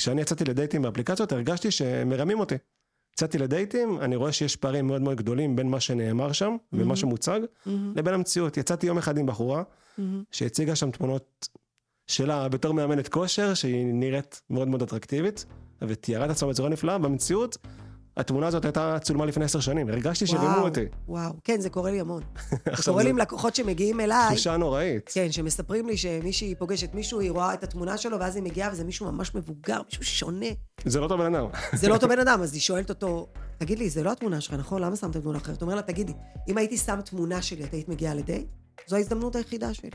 כשאני 0.00 0.20
יצאתי 0.20 0.44
לדייטים 0.44 0.82
באפליקציות, 0.82 1.32
הרגשתי 1.32 1.70
שמרמים 1.70 2.40
אותי. 2.40 2.54
יצאתי 3.14 3.38
לדייטים, 3.38 4.00
אני 4.00 4.16
רואה 4.16 4.32
שיש 4.32 4.56
פערים 4.56 4.86
מאוד 4.86 5.02
מאוד 5.02 5.16
גדולים 5.16 5.56
בין 5.56 5.68
מה 5.68 5.80
שנאמר 5.80 6.32
שם, 6.32 6.56
ומה 6.72 6.96
שמוצג, 6.96 7.40
לבין 7.96 8.14
המציאות. 8.14 8.56
יצאתי 8.56 8.86
יום 8.86 8.98
אחד 8.98 9.18
עם 9.18 9.26
בחורה, 9.26 9.62
שהציגה 10.30 10.76
שם 10.76 10.90
תמונות 10.90 11.48
שלה 12.06 12.48
בתור 12.48 12.74
מאמנת 12.74 13.08
כושר, 13.08 13.54
שהיא 13.54 13.86
נראית 13.94 14.42
מאוד 14.50 14.68
מאוד 14.68 14.82
אטרקטיבית, 14.82 15.46
ותיארה 15.82 16.24
את 16.24 16.30
עצמה 16.30 16.48
בצורה 16.48 16.68
נפלאה, 16.68 16.98
במציאות, 16.98 17.56
התמונה 18.20 18.46
הזאת 18.46 18.64
הייתה 18.64 18.96
צולמה 19.02 19.26
לפני 19.26 19.44
עשר 19.44 19.60
שנים, 19.60 19.88
הרגשתי 19.88 20.26
שרימו 20.26 20.58
אותי. 20.58 20.84
וואו, 21.08 21.32
כן, 21.44 21.60
זה 21.60 21.70
קורה 21.70 21.90
לי 21.90 22.00
המון. 22.00 22.22
זה 22.76 22.82
קורה 22.84 23.02
לי 23.02 23.10
עם 23.10 23.18
לקוחות 23.18 23.54
שמגיעים 23.54 24.00
אליי, 24.00 24.28
תחושה 24.28 24.56
נוראית. 24.56 25.10
כן, 25.14 25.32
שמספרים 25.32 25.86
לי 25.86 25.96
שמישהי 25.96 26.54
פוגשת 26.54 26.94
מישהו, 26.94 27.20
היא 27.20 27.30
רואה 27.30 27.54
את 27.54 27.64
התמונה 27.64 27.96
שלו, 27.96 28.20
ואז 28.20 28.36
היא 28.36 28.44
מגיעה, 28.44 28.70
וזה 28.72 28.84
מישהו 28.84 29.12
ממש 29.12 29.34
מבוגר, 29.34 29.80
מישהו 29.84 30.04
שונה. 30.04 30.46
זה 30.84 30.98
לא 30.98 31.04
אותו 31.04 31.18
בן 31.18 31.34
אדם. 31.34 31.46
זה 31.72 31.88
לא 31.88 31.94
אותו 31.94 32.08
בן 32.12 32.18
אדם, 32.18 32.42
אז 32.42 32.54
היא 32.54 32.60
שואלת 32.60 32.88
אותו, 32.88 33.26
תגיד 33.58 33.78
לי, 33.78 33.90
זה 33.90 34.02
לא 34.02 34.12
התמונה 34.12 34.40
שלך, 34.40 34.54
נכון? 34.54 34.82
למה 34.82 34.96
שמת 34.96 35.16
תמונה 35.16 35.38
אחרת? 35.38 35.62
אומר 35.62 35.74
לה, 35.74 35.82
תגידי, 35.82 36.12
אם 36.48 36.58
הייתי 36.58 36.76
שם 36.76 37.00
תמונה 37.00 37.42
שלי, 37.42 37.64
את 37.64 37.72
היית 37.72 37.88
מגיעה 37.88 38.14
לדייט? 38.14 38.46
זו 38.86 38.96
ההזדמנות 38.96 39.36
היחידה 39.36 39.74
שלי. 39.74 39.90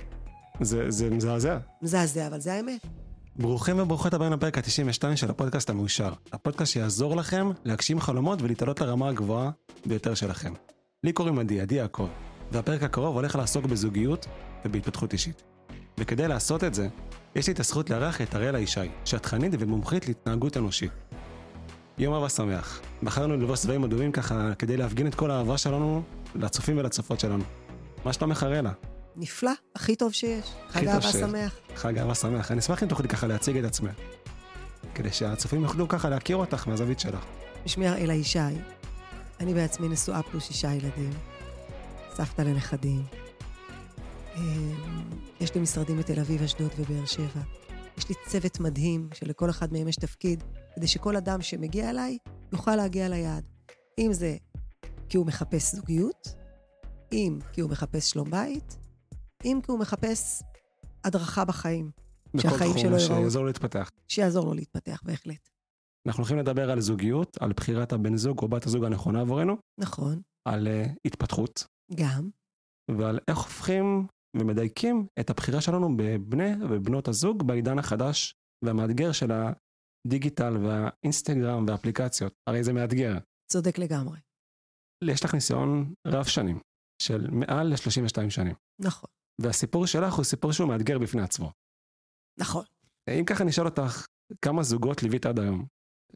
זה 0.62 1.10
מזעזע. 1.10 1.58
מזעזע, 1.82 2.28
אבל 2.28 2.40
זה 2.40 2.54
האמת. 2.54 3.05
ברוכים 3.40 3.80
וברוכות 3.80 4.14
הבאים 4.14 4.34
לפרק 4.34 4.58
ה-92 4.58 5.16
של 5.16 5.30
הפודקאסט 5.30 5.70
המאושר. 5.70 6.14
הפודקאסט 6.34 6.72
שיעזור 6.72 7.16
לכם 7.16 7.52
להגשים 7.66 8.00
חלומות 8.00 8.42
ולהתעלות 8.42 8.82
לרמה 8.82 9.10
הגבוהה 9.10 9.52
ביותר 9.86 10.14
שלכם. 10.14 10.54
לי 11.04 11.14
קוראים 11.14 11.40
עדי, 11.40 11.62
עדי 11.62 11.76
יעקב, 11.76 12.08
והפרק 12.52 12.84
הקרוב 12.84 13.16
הולך 13.16 13.36
לעסוק 13.36 13.66
בזוגיות 13.66 14.26
ובהתפתחות 14.66 15.14
אישית. 15.14 15.44
וכדי 15.98 16.28
לעשות 16.28 16.64
את 16.64 16.74
זה, 16.74 16.88
יש 17.36 17.48
לי 17.48 17.54
את 17.54 17.60
הזכות 17.60 17.90
לארח 17.90 18.22
את 18.22 18.36
אריאלה 18.36 18.60
ישי, 18.60 18.90
שטחנית 19.06 19.54
ומומחית 19.60 20.08
להתנהגות 20.08 20.58
אנושית. 20.58 20.92
יום 21.98 22.14
אהבה 22.14 22.30
שמח. 22.30 22.82
בחרנו 23.04 23.38
ללבוש 23.38 23.60
צבעים 23.60 23.84
אדומים 23.84 24.12
ככה 24.12 24.56
כדי 24.60 24.78
להפגין 24.78 25.08
את 25.08 25.16
כל 25.16 25.32
האהבה 25.32 25.58
שלנו 25.58 26.04
לצופים 26.36 26.78
ולצופות 26.78 27.20
שלנו. 27.20 27.44
מה 28.06 28.14
שלומך 28.14 28.44
אריאלה? 28.44 28.72
נפלא, 29.18 29.52
הכי 29.76 29.96
טוב 29.96 30.12
שיש. 30.12 30.54
חג 30.70 30.88
אהבה. 30.88 31.12
שמח. 31.12 31.60
חג 31.76 31.98
אהבה 31.98 32.16
שמח. 32.16 32.52
אני 32.52 32.60
אשמח 32.60 32.84
אם 32.84 32.88
תוכלי 32.88 33.08
ככה 33.08 33.28
להציג 33.28 33.58
את 33.58 33.64
עצמך. 33.64 33.94
כדי 34.96 35.12
שהצופים 35.12 35.64
יוכלו 35.64 35.88
ככה 35.88 36.10
להכיר 36.10 36.38
אותך 36.38 36.68
מהזווית 36.68 37.00
שלך. 37.00 37.26
שמי 37.66 37.88
הראלה 37.88 38.14
ישי, 38.14 38.40
אני 39.40 39.54
בעצמי 39.54 39.90
נשואה 39.90 40.24
פלוס 40.24 40.48
שישה 40.48 40.74
ילדים, 40.74 41.12
סבתא 42.16 42.42
לנכדים. 42.42 43.04
אמ, 44.36 44.74
יש 45.40 45.56
לי 45.56 45.62
משרדים 45.62 45.98
בתל 45.98 46.20
אביב, 46.20 46.44
אשדוד 46.44 46.72
ובאר 46.78 47.06
שבע. 47.06 47.42
יש 47.98 48.10
לי 48.10 48.16
צוות 48.28 48.60
מדהים, 48.60 49.10
שלכל 49.14 49.50
אחד 49.50 49.74
מהם 49.74 49.88
יש 49.88 49.96
תפקיד, 49.96 50.44
כדי 50.76 50.88
שכל 50.88 51.16
אדם 51.16 51.42
שמגיע 51.42 51.90
אליי 51.90 52.18
יוכל 52.54 52.76
להגיע 52.76 53.10
ליעד. 53.10 53.44
אם 54.00 54.14
זה 54.14 54.38
כי 55.10 55.18
הוא 55.18 55.26
מחפש 55.26 55.76
זוגיות, 55.76 56.28
אם 57.12 57.40
כי 57.54 57.62
הוא 57.62 57.70
מחפש 57.70 58.10
שלום 58.10 58.32
בית, 58.32 58.78
אם 59.46 59.60
כי 59.64 59.72
הוא 59.72 59.80
מחפש 59.80 60.44
הדרכה 61.04 61.46
בחיים, 61.46 61.92
שהחיים 62.42 62.78
שלו 62.78 62.98
ייראו, 62.98 63.00
שיעזור 63.00 63.42
לו 63.42 63.48
להתפתח. 63.48 63.90
שיעזור 64.08 64.46
לו 64.46 64.54
להתפתח, 64.54 65.02
בהחלט. 65.06 65.50
אנחנו 66.08 66.22
הולכים 66.22 66.38
לדבר 66.38 66.72
על 66.72 66.82
זוגיות, 66.82 67.38
על 67.40 67.54
בחירת 67.54 67.94
הבן 67.94 68.18
זוג 68.18 68.40
או 68.40 68.48
בת 68.48 68.66
הזוג 68.66 68.84
הנכונה 68.84 69.22
עבורנו, 69.22 69.58
נכון, 69.80 70.22
על 70.48 70.68
uh, 70.68 70.90
התפתחות, 71.06 71.68
גם. 71.96 72.30
ועל 72.92 73.20
איך 73.28 73.38
הופכים 73.38 74.08
ומדייקים 74.38 75.08
את 75.20 75.30
הבחירה 75.30 75.62
שלנו 75.62 75.98
בבני 75.98 76.52
ובנות 76.70 77.08
הזוג 77.08 77.48
בעידן 77.48 77.80
החדש 77.80 78.34
והמאתגר 78.66 79.12
של 79.12 79.32
הדיגיטל 80.08 80.58
והאינסטגרם 80.58 81.66
והאפליקציות. 81.68 82.34
הרי 82.48 82.64
זה 82.64 82.74
מאתגר. 82.74 83.18
צודק 83.52 83.78
לגמרי. 83.78 84.20
יש 85.04 85.26
לך 85.26 85.34
ניסיון 85.34 85.94
רב 86.08 86.26
שנים, 86.26 86.60
של 87.02 87.28
מעל 87.32 87.68
ל-32 87.68 88.30
שנים. 88.30 88.56
נכון, 88.80 89.10
והסיפור 89.42 89.86
שלך 89.86 90.14
הוא 90.14 90.24
סיפור 90.24 90.52
שהוא 90.52 90.68
מאתגר 90.68 91.00
בפני 91.00 91.22
עצמו. 91.22 91.52
נכון. 92.40 92.66
אם 93.20 93.26
ככה 93.26 93.44
נשאל 93.44 93.66
אותך, 93.66 94.06
כמה 94.42 94.64
זוגות 94.64 95.04
ליווית 95.04 95.26
עד 95.26 95.40
היום? 95.40 95.66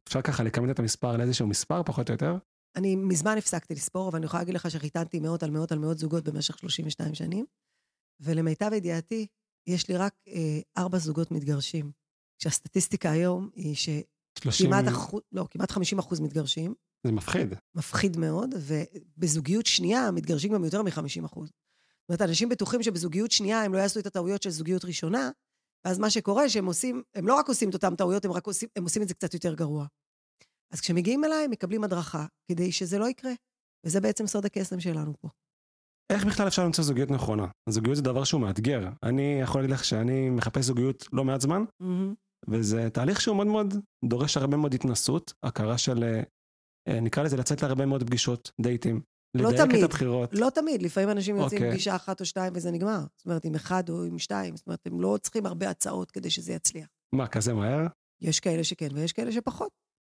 אפשר 0.07 0.22
ככה 0.22 0.44
לכמת 0.44 0.69
את 0.69 0.80
המספר 0.80 1.18
לאיזשהו 1.18 1.47
מספר, 1.47 1.84
פחות 1.84 2.09
או 2.09 2.13
יותר? 2.13 2.38
אני 2.75 2.96
מזמן 2.96 3.38
הפסקתי 3.38 3.74
לספור, 3.74 4.09
אבל 4.09 4.18
אני 4.18 4.25
יכולה 4.25 4.41
להגיד 4.41 4.56
לך 4.56 4.72
שחיתנתי 4.72 5.19
מאות 5.19 5.44
על 5.44 5.52
מאות 5.52 5.72
על 5.72 5.79
מאות 5.79 5.97
זוגות 5.97 6.24
במשך 6.24 6.58
32 6.58 7.13
שנים, 7.13 7.46
ולמיטב 8.19 8.72
ידיעתי, 8.74 9.28
יש 9.68 9.90
לי 9.90 9.97
רק 9.97 10.13
אה, 10.28 10.59
ארבע 10.78 10.97
זוגות 10.97 11.31
מתגרשים. 11.31 11.91
כשהסטטיסטיקה 12.40 13.12
היום 13.12 13.50
היא 13.56 13.75
שכמעט 13.75 14.06
30... 14.40 14.74
אחוז, 14.74 15.22
לא, 15.31 15.47
כמעט 15.52 15.72
50 15.72 16.00
אחוז 16.00 16.19
מתגרשים, 16.19 16.74
זה 17.03 17.12
מפחיד. 17.12 17.53
מפחיד 17.75 18.18
מאוד, 18.18 18.50
ובזוגיות 18.59 19.66
שנייה 19.66 20.12
מתגרשים 20.12 20.53
גם 20.53 20.63
יותר 20.63 20.81
מ-50 20.81 21.25
אחוז. 21.25 21.52
זאת 22.09 22.20
אומרת, 22.22 22.30
אנשים 22.30 22.50
בטוחים 22.50 22.84
שבזוגיות 22.84 23.31
שנייה 23.31 23.64
הם 23.64 23.74
לא 23.74 23.78
יעשו 23.78 24.00
את 24.00 24.06
הטעויות 24.06 24.44
של 24.44 24.50
זוגיות 24.50 24.86
ראשונה, 24.86 25.30
ואז 25.86 26.00
מה 26.00 26.09
שקורה 26.09 26.50
שהם 26.50 26.66
עושים, 26.66 27.03
הם 27.16 27.28
לא 27.28 27.36
רק 27.36 27.47
עושים 27.47 27.70
את 27.70 27.74
אותן 27.74 27.96
טעויות, 27.96 28.25
הם 28.25 28.31
עושים, 28.46 28.70
הם 28.75 28.84
עושים 28.84 29.02
את 29.02 29.08
זה 29.08 29.14
קצת 29.14 29.34
יותר 29.34 29.53
גרוע. 29.53 29.86
אז 30.74 30.81
כשמגיעים 30.81 31.24
אליי, 31.24 31.46
הם 31.46 31.52
מקבלים 31.52 31.84
הדרכה, 31.84 32.25
כדי 32.52 32.72
שזה 32.72 33.00
לא 33.00 33.09
יקרה. 33.09 33.31
וזה 33.86 34.02
בעצם 34.02 34.28
סוד 34.28 34.46
הקסם 34.46 34.80
שלנו 34.80 35.14
פה. 35.22 35.28
איך 36.12 36.25
בכלל 36.25 36.47
אפשר 36.47 36.66
למצוא 36.66 36.84
זוגיות 36.84 37.12
נכונה? 37.12 37.47
זוגיות 37.70 37.96
זה 37.96 38.02
דבר 38.02 38.24
שהוא 38.24 38.41
מאתגר. 38.41 38.90
אני 39.03 39.40
יכול 39.41 39.62
להגיד 39.62 39.74
לך 39.74 39.86
שאני 39.86 40.30
מחפש 40.30 40.66
זוגיות 40.66 41.06
לא 41.14 41.24
מעט 41.24 41.41
זמן, 41.41 41.64
מהמם. 41.80 42.14
וזה 42.47 42.90
תהליך 42.90 43.22
שהוא 43.22 43.36
מאוד 43.36 43.47
מאוד 43.47 43.74
דורש 44.06 44.38
הרבה 44.38 44.58
מאוד 44.58 44.74
התנסות, 44.74 45.34
הכרה 45.44 45.78
של, 45.78 46.03
אה, 46.88 47.00
נקרא 47.00 47.24
לזה 47.24 47.38
לצאת 47.38 47.62
להרבה 47.62 47.86
מאוד 47.86 48.03
פגישות, 48.03 48.52
דייטים, 48.62 49.02
לא 49.35 49.50
לדייק 49.50 49.69
תמיד. 49.69 49.84
את 49.84 49.90
הבחירות. 49.90 50.29
לא 50.34 50.50
תמיד, 50.50 50.81
לפעמים 50.84 51.09
אנשים 51.09 51.38
יוצאים 51.38 51.62
אוקיי. 51.62 51.72
פגישה 51.72 51.95
אחת 51.95 52.19
או 52.19 52.25
שתיים 52.25 52.53
וזה 52.56 52.72
נגמר. 52.72 53.00
זאת 53.17 53.25
אומרת, 53.25 53.45
עם 53.45 53.56
אחד 53.56 53.90
או 53.90 54.03
עם 54.03 54.19
שתיים. 54.19 54.56
זאת 54.57 54.67
אומרת, 54.67 54.79
הם 54.88 55.01
לא 55.01 55.17
צריכים 55.22 55.45
הרבה 55.45 55.69
הצעות 55.69 56.12
כדי 56.12 56.29
שזה 56.29 56.53
יצליח. 56.53 56.88
מה, 57.13 57.28
כזה 57.28 57.53
מהר? 57.53 57.88
יש 58.22 58.40
כאלה 58.40 58.63
שכן 58.63 58.88
ויש 58.94 59.13
כאלה 59.13 59.31
שפחות. 59.31 59.69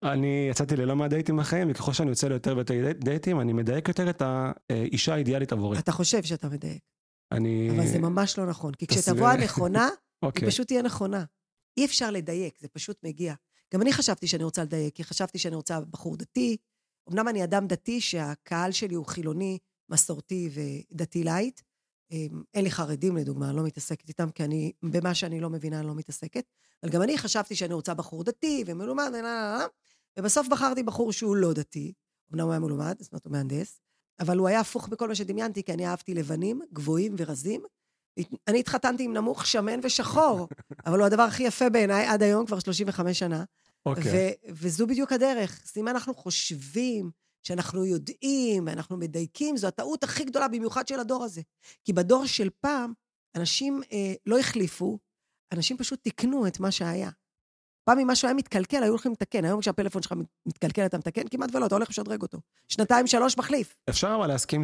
אני 0.04 0.48
יצאתי 0.52 0.76
ללא 0.76 0.96
מעט 0.96 1.10
דייטים 1.10 1.38
בחיים, 1.38 1.72
וככל 1.72 1.94
שאני 1.94 2.10
יוצא 2.10 2.28
ליותר 2.28 2.56
ויותר 2.56 2.74
דייט- 2.74 3.04
דייטים, 3.04 3.42
אני 3.42 3.54
מדייק 3.54 3.88
יותר 3.88 4.10
את 4.10 4.22
האישה 4.22 5.14
האידיאלית 5.14 5.52
עבורי. 5.52 5.80
אתה 5.80 5.92
חושב 5.92 6.24
שאתה 6.24 6.50
מדייק, 6.50 6.82
אני... 7.32 7.70
אבל 7.76 7.88
זה 7.88 8.00
ממש 8.00 8.38
לא 8.38 8.46
נכון. 8.46 8.74
כי. 8.74 8.88
כשתבוא 8.88 9.28
הנכונה, 9.28 9.86
היא 10.22 10.28
אוקיי. 10.28 10.48
פשוט 10.48 10.68
תהיה 10.68 10.82
נכונה. 10.82 11.24
אי 11.78 11.86
אפשר 11.86 12.12
לדייק, 12.12 12.58
זה 12.60 12.68
פשוט 12.68 12.98
מגיע. 13.04 13.34
גם 13.74 13.82
אני 13.82 13.94
חשבתי 13.94 14.28
שאני 14.28 14.44
רוצה 14.44 14.64
לדייק, 14.64 14.96
כי 14.96 15.04
חשבתי 15.04 15.38
שאני 15.40 15.56
רוצה 15.56 15.80
בחור 15.82 16.18
דתי. 16.18 16.58
אמנם 17.10 17.28
אני 17.28 17.44
אדם 17.44 17.68
דתי 17.68 18.02
שהקהל 18.02 18.72
שלי 18.72 18.96
הוא 18.96 19.06
חילוני, 19.06 19.58
מסורתי 19.90 20.50
ודתי 20.54 21.24
light. 21.24 21.62
אמ, 22.12 22.44
אין 22.54 22.64
לי 22.64 22.72
חרדים 22.72 23.18
לדוגמה, 23.18 23.50
אני 23.50 23.58
לא 23.58 23.64
מתעסקת 23.64 24.10
איתם, 24.10 24.30
כי 24.30 24.44
אני, 24.44 24.72
במה 24.84 25.14
שאני 25.14 25.40
לא 25.40 25.50
מבינה, 25.50 25.80
אני 25.80 25.88
לא 25.88 25.96
מתעסקת. 25.96 26.44
אבל 26.84 26.92
גם 26.92 27.02
אני 27.02 27.18
חשבתי 27.18 27.56
שאני 27.56 27.74
רוצה 27.74 27.94
בחור 27.94 28.24
דתי 28.24 28.64
ומלומד, 28.68 29.10
לה, 29.12 29.22
לה, 29.22 29.58
לה, 29.58 29.66
ובסוף 30.20 30.48
בחרתי 30.48 30.84
בחור 30.84 31.14
שהוא 31.14 31.36
לא 31.36 31.54
דתי. 31.54 31.94
אמנם 32.34 32.44
הוא 32.44 32.52
היה 32.52 32.60
מלומד, 32.60 32.96
זאת 33.00 33.12
אומרת, 33.12 33.26
הוא 33.26 33.32
מהנדס, 33.32 33.82
אבל 34.20 34.38
הוא 34.38 34.48
היה 34.48 34.60
הפוך 34.60 34.88
בכל 34.88 35.08
מה 35.08 35.16
שדמיינתי, 35.16 35.64
כי 35.64 35.74
אני 35.74 35.88
אהבתי 35.88 36.14
לבנים, 36.14 36.62
גבוהים 36.74 37.16
ורזים. 37.18 37.62
אני 38.48 38.60
התחתנתי 38.60 39.04
עם 39.04 39.14
נמוך, 39.14 39.46
שמן 39.46 39.80
ושחור, 39.84 40.48
אבל 40.86 41.00
הוא 41.00 41.06
הדבר 41.06 41.22
הכי 41.22 41.44
יפה 41.44 41.70
בעיניי 41.70 42.06
עד 42.06 42.24
היום, 42.24 42.46
כבר 42.46 42.60
35 42.60 43.20
שנה. 43.20 43.44
אוקיי. 43.86 44.04
ו- 44.12 44.52
וזו 44.54 44.88
בדיוק 44.88 45.12
הדרך. 45.12 45.62
אז 45.64 45.78
אם 45.78 45.88
אנחנו 45.88 46.14
חושבים 46.14 47.12
שאנחנו 47.44 47.86
יודעים 47.86 48.68
ואנחנו 48.68 48.98
מדייקים, 48.98 49.58
זו 49.58 49.68
הטעות 49.68 50.04
הכי 50.04 50.24
גדולה, 50.24 50.48
במיוחד 50.48 50.88
של 50.88 51.00
הדור 51.00 51.24
הזה. 51.24 51.42
כי 51.86 51.94
בדור 51.94 52.26
של 52.26 52.50
פעם, 52.60 52.94
אנשים 53.36 53.82
אה, 53.92 54.14
לא 54.26 54.40
החליפו, 54.40 55.00
אנשים 55.54 55.78
פשוט 55.78 56.04
תיקנו 56.04 56.48
את 56.48 56.60
מה 56.60 56.72
שהיה. 56.72 57.10
פעם 57.84 58.00
אם 58.00 58.08
משהו 58.08 58.28
היה 58.28 58.36
מתקלקל, 58.36 58.84
היו 58.84 58.90
הולכים 58.90 59.12
לתקן. 59.12 59.46
היום 59.46 59.62
כשהפלאפון 59.62 60.02
שלך 60.02 60.14
מתקלקל, 60.46 60.86
אתה 60.86 60.98
מתקן 60.98 61.28
כמעט 61.28 61.56
ולא, 61.56 61.66
אתה 61.66 61.76
הולך 61.76 61.90
לשדרג 61.90 62.22
אותו. 62.22 62.38
שנתיים, 62.68 63.08
שלוש, 63.08 63.38
מחליף. 63.38 63.78
אפשר 63.90 64.16
אבל 64.20 64.28
להסכים 64.28 64.62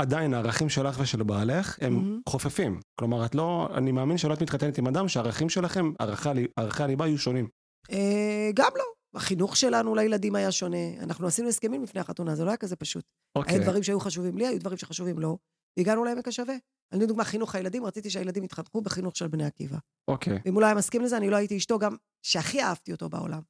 שעדיין 0.00 0.34
הערכים 0.34 0.68
שלך 0.68 0.98
ושל 1.00 1.22
בעלך 1.22 1.78
הם. 1.80 2.20
חופפים. 2.28 2.80
כלומר, 2.98 3.26
את 3.26 3.34
לא, 3.34 3.68
אני 3.74 3.92
מאמין 3.92 4.18
שלא 4.18 4.34
את 4.34 4.42
מתחתנת 4.42 4.78
עם 4.78 4.86
אדם 4.86 5.08
שהערכים 5.08 5.48
שלכם, 5.48 5.92
ערכי 5.98 6.28
הלי- 6.28 6.46
ערכי 6.56 6.82
הליבה 6.82 7.06
יהיו 7.06 7.18
שונים. 7.18 7.48
אה, 7.90 8.50
גם 8.54 8.70
לא. 8.76 8.84
החינוך 9.14 9.56
שלנו 9.56 9.94
לילדים 9.94 10.34
היה 10.34 10.52
שונה. 10.52 10.76
אנחנו 11.02 11.26
עשינו 11.26 11.48
הסכמים 11.48 11.82
לפני 11.82 12.00
החתונה, 12.00 12.34
זה 12.34 12.44
לא 12.44 12.50
היה 12.50 12.56
כזה 12.56 12.76
פשוט. 12.76 13.04
אוקיי. 13.36 13.54
היו 13.54 13.62
דברים 13.62 13.82
שהיו 13.82 14.00
חשובים 14.00 14.38
לי, 14.38 14.46
היו 14.46 14.60
דברים 14.60 14.78
שחשובים 14.78 15.18
לו, 15.18 15.38
והגענו 15.76 16.04
לעמק 16.04 16.28
השווה. 16.28 16.54
אני 16.92 17.02
לדוגמה, 17.04 17.24
חינוך 17.24 17.54
הילדים, 17.54 17.84
רציתי 17.84 18.10
שהילדים 18.10 18.44
יתחנכו 18.44 18.82
בחינוך 18.82 19.16
של 19.16 19.28
בני 19.28 19.44
עקיבא. 19.44 19.78
אוקיי. 20.08 20.38
ואם 20.44 20.54
הוא 20.54 20.60
לא 20.60 20.66
היה 20.66 20.74
מסכים 20.74 21.02
לזה, 21.02 21.16
אני 21.16 21.30
לא 21.30 21.36
הייתי 21.36 21.56
אשתו 21.56 21.78
גם 21.78 21.96
שהכי 22.22 22.62
אהבתי 22.62 22.92
אותו 22.92 23.08
בעולם. 23.08 23.40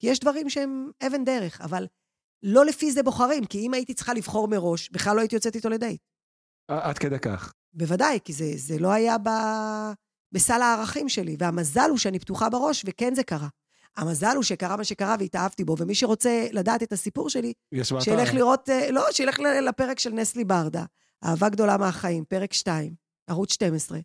כי 0.00 0.06
יש 0.06 0.20
דברים 0.20 0.50
שהם 0.50 0.90
אבן 1.06 1.24
דרך, 1.24 1.60
אבל 1.60 1.86
לא 2.42 2.64
לפי 2.64 2.92
זה 2.92 3.02
בוחרים, 3.02 3.44
כי 3.44 3.58
אם 3.58 3.74
הייתי 3.74 3.94
צריכה 3.94 4.14
לבחור 4.14 4.48
מראש, 4.48 4.90
בכלל 4.90 5.16
לא 5.16 5.20
הייתי 5.20 5.36
יוצאת 5.36 5.56
איתו 5.56 5.68
לדייט. 5.68 6.00
עד 6.68 6.98
כדי 6.98 7.18
כך. 7.18 7.52
בוודאי, 7.72 8.18
כי 8.24 8.32
זה, 8.32 8.52
זה 8.56 8.78
לא 8.78 8.92
היה 8.92 9.18
ב... 9.18 9.28
בסל 10.32 10.62
הערכים 10.62 11.08
שלי, 11.08 11.36
והמזל 11.38 11.90
הוא 11.90 11.98
שאני 11.98 12.18
פתוחה 12.18 12.50
בראש, 12.50 12.84
וכן 12.86 13.14
זה 13.14 13.22
קרה. 13.22 13.48
המזל 13.96 14.32
הוא 14.34 14.42
שקרה 14.42 14.76
מה 14.76 14.84
שקרה 14.84 15.16
והתאהבתי 15.18 15.64
בו, 15.64 15.76
ומי 15.78 15.94
שרוצה 15.94 16.46
לדעת 16.52 16.82
את 16.82 16.92
הסיפור 16.92 17.30
שלי. 17.30 17.52
שילך 18.00 18.34
לראות, 18.34 18.68
אה, 18.68 18.90
לא, 18.90 19.04
שילך 19.12 19.38
לפרק 19.38 19.98
של 19.98 20.10
נסלי 20.10 20.44
ברדה, 20.44 20.84
אהבה 21.24 21.48
גדולה 21.48 21.76
מהחיים, 21.76 22.24
פרק 22.24 22.52
2, 22.52 22.94
ערוץ 23.26 23.52
12. 23.52 23.98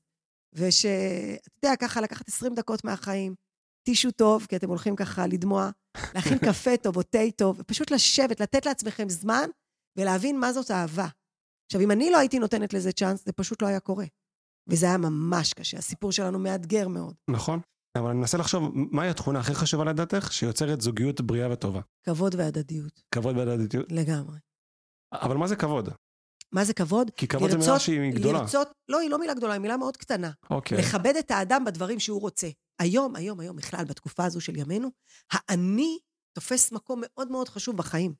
וש... 0.53 0.85
אתה 0.85 1.67
יודע, 1.67 1.75
ככה 1.75 2.01
לקחת 2.01 2.27
20 2.27 2.53
דקות 2.53 2.83
מהחיים, 2.83 3.35
טישו 3.83 4.11
טוב, 4.11 4.45
כי 4.49 4.55
אתם 4.55 4.69
הולכים 4.69 4.95
ככה 4.95 5.27
לדמוע, 5.27 5.69
להכין 6.15 6.37
קפה 6.49 6.77
טוב 6.77 6.97
או 6.97 7.03
תה 7.03 7.17
טוב, 7.35 7.57
ופשוט 7.59 7.91
לשבת, 7.91 8.39
לתת 8.39 8.65
לעצמכם 8.65 9.09
זמן 9.09 9.49
ולהבין 9.97 10.39
מה 10.39 10.53
זאת 10.53 10.71
אהבה. 10.71 11.07
עכשיו, 11.65 11.81
אם 11.81 11.91
אני 11.91 12.09
לא 12.11 12.17
הייתי 12.17 12.39
נותנת 12.39 12.73
לזה 12.73 12.91
צ'אנס, 12.91 13.25
זה 13.25 13.31
פשוט 13.31 13.61
לא 13.61 13.67
היה 13.67 13.79
קורה. 13.79 14.05
וזה 14.69 14.85
היה 14.85 14.97
ממש 14.97 15.53
קשה. 15.53 15.77
הסיפור 15.77 16.11
שלנו 16.11 16.39
מאתגר 16.39 16.87
מאוד. 16.87 17.13
נכון. 17.29 17.59
אבל 17.97 18.09
אני 18.09 18.19
מנסה 18.19 18.37
לחשוב, 18.37 18.71
מהי 18.73 19.09
התכונה 19.09 19.39
הכי 19.39 19.53
חשובה 19.53 19.83
לדעתך, 19.85 20.33
שיוצרת 20.33 20.81
זוגיות 20.81 21.21
בריאה 21.21 21.51
וטובה? 21.51 21.81
כבוד 22.05 22.35
והדדיות, 22.35 23.01
כבוד 23.15 23.37
והדדיות. 23.37 23.85
לגמרי. 23.91 24.37
אבל 25.13 25.37
מה 25.37 25.47
זה 25.47 25.55
כבוד? 25.55 25.89
מה 26.51 26.63
זה 26.65 26.73
כבוד? 26.73 27.11
כי 27.15 27.27
כבוד 27.27 27.51
זו 27.51 27.57
מילה 27.57 27.69
לרצות- 27.71 27.81
שהיא 27.85 28.13
גדולה. 28.13 28.39
לרצות, 28.39 28.67
לא, 28.89 28.99
היא 28.99 29.09
לא 29.09 29.19
מילה 29.19 29.33
גדולה, 29.33 29.53
היא 29.53 29.61
מילה 29.61 29.77
מאוד 29.77 29.97
קטנה. 29.97 30.31
אוקיי. 30.49 30.77
לכבד 30.77 31.13
את 31.19 31.31
האדם 31.31 31.65
בדברים 31.65 31.99
שהוא 31.99 32.21
רוצה. 32.21 32.47
היום, 32.79 33.15
היום, 33.15 33.39
היום, 33.39 33.55
בכלל, 33.55 33.85
בתקופה 33.85 34.25
הזו 34.25 34.41
של 34.41 34.55
ימינו, 34.55 34.89
האני 35.31 35.99
תופס 36.33 36.71
מקום 36.71 37.01
מאוד 37.05 37.31
מאוד 37.31 37.49
חשוב 37.49 37.77
בחיים. 37.77 38.13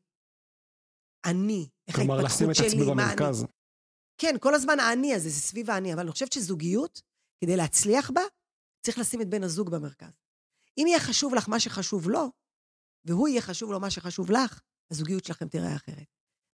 אני, 1.25 1.69
איך 1.87 1.95
כלומר, 1.95 2.21
לשים 2.21 2.47
ההתפתחות 2.47 2.65
את 2.67 2.71
שלי, 2.71 2.81
עצמי 2.81 2.95
מה 2.95 3.03
אני. 3.03 3.15
במרכז. 3.15 3.45
כן, 4.17 4.35
כל 4.39 4.55
הזמן 4.55 4.79
האני 4.79 5.13
הזה, 5.13 5.29
זה 5.29 5.39
סביב 5.41 5.69
האני, 5.69 5.93
אבל 5.93 6.01
אני 6.01 6.11
חושבת 6.11 6.33
שזוגיות, 6.33 7.01
כדי 7.43 7.57
להצליח 7.57 8.11
בה, 8.11 8.21
צריך 8.85 8.97
לשים 8.97 9.21
את 9.21 9.29
בן 9.29 9.43
הזוג 9.43 9.69
במרכז. 9.69 10.13
אם 10.77 10.85
יהיה 10.87 10.99
חשוב 10.99 11.35
לך 11.35 11.49
מה 11.49 11.59
שחשוב 11.59 12.09
לו, 12.09 12.31
והוא 13.05 13.27
יהיה 13.27 13.41
חשוב 13.41 13.71
לו 13.71 13.79
מה 13.79 13.89
שחשוב 13.89 14.31
לך, 14.31 14.61
הזוגיות 14.91 15.25
שלכם 15.25 15.47
תראה 15.47 15.75
אחרת. 15.75 16.07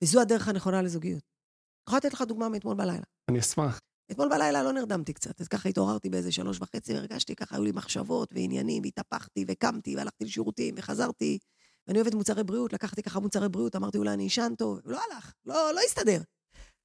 וזו 0.04 0.22
הדרך 0.22 0.48
הנכונה 0.48 0.82
לזוגיות. 0.82 1.24
אני 1.24 1.82
יכולה 1.88 1.98
לתת 1.98 2.14
לך 2.14 2.22
דוגמה 2.22 2.50
מאתמול 2.50 2.76
בלילה. 2.76 3.04
אני 3.30 3.40
אשמח. 3.40 3.80
אתמול 4.12 4.30
בלילה 4.30 4.64
לא 4.64 4.72
נרדמתי 4.72 5.14
קצת, 5.14 5.42
אז 5.42 5.48
ככה 5.48 5.70
התעוררתי 5.70 6.10
באיזה 6.10 6.32
שלוש 6.32 6.58
וחצי, 6.62 6.94
והרגשתי 6.94 7.36
ככה, 7.36 7.56
היו 7.56 7.64
לי 7.64 7.72
מחשבות 7.72 8.30
ועניינים, 8.34 8.84
והתהפכתי 8.84 9.46
וקמתי, 9.48 9.96
והלכתי 9.96 10.26
לשירותים, 10.26 10.76
וחזרתי. 10.78 11.40
ואני 11.88 12.00
אוהבת 12.00 12.14
מוצרי 12.14 12.44
בריאות, 12.44 12.74
לקחתי 12.74 13.04
ככה 13.04 13.20
מוצרי 13.20 13.50
בריאות, 13.50 13.76
אמרתי, 13.76 13.98
אולי 13.98 14.14
אני 14.14 14.28
אשן 14.28 14.54
טוב, 14.58 14.80
לא 14.86 15.00
הלך, 15.12 15.34
לא, 15.46 15.72
לא 15.76 15.80
הסתדר. 15.86 16.22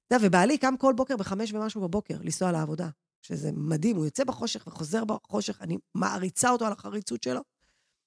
אתה 0.07 0.15
יודע, 0.15 0.27
ובעלי 0.27 0.57
קם 0.57 0.77
כל 0.77 0.93
בוקר 0.93 1.17
בחמש 1.17 1.53
ומשהו 1.53 1.81
בבוקר, 1.81 2.17
לנסוע 2.21 2.51
לעבודה, 2.51 2.89
שזה 3.21 3.51
מדהים, 3.51 3.95
הוא 3.95 4.05
יוצא 4.05 4.23
בחושך 4.23 4.67
וחוזר 4.67 5.05
בחושך, 5.05 5.61
אני 5.61 5.77
מעריצה 5.95 6.49
אותו 6.49 6.65
על 6.65 6.71
החריצות 6.71 7.23
שלו. 7.23 7.41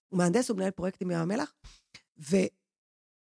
הוא 0.09 0.19
מהנדס, 0.19 0.49
הוא 0.49 0.57
מנהל 0.57 0.71
פרויקטים 0.71 1.09
מים 1.09 1.19
המלח, 1.19 1.53
ו... 2.31 2.37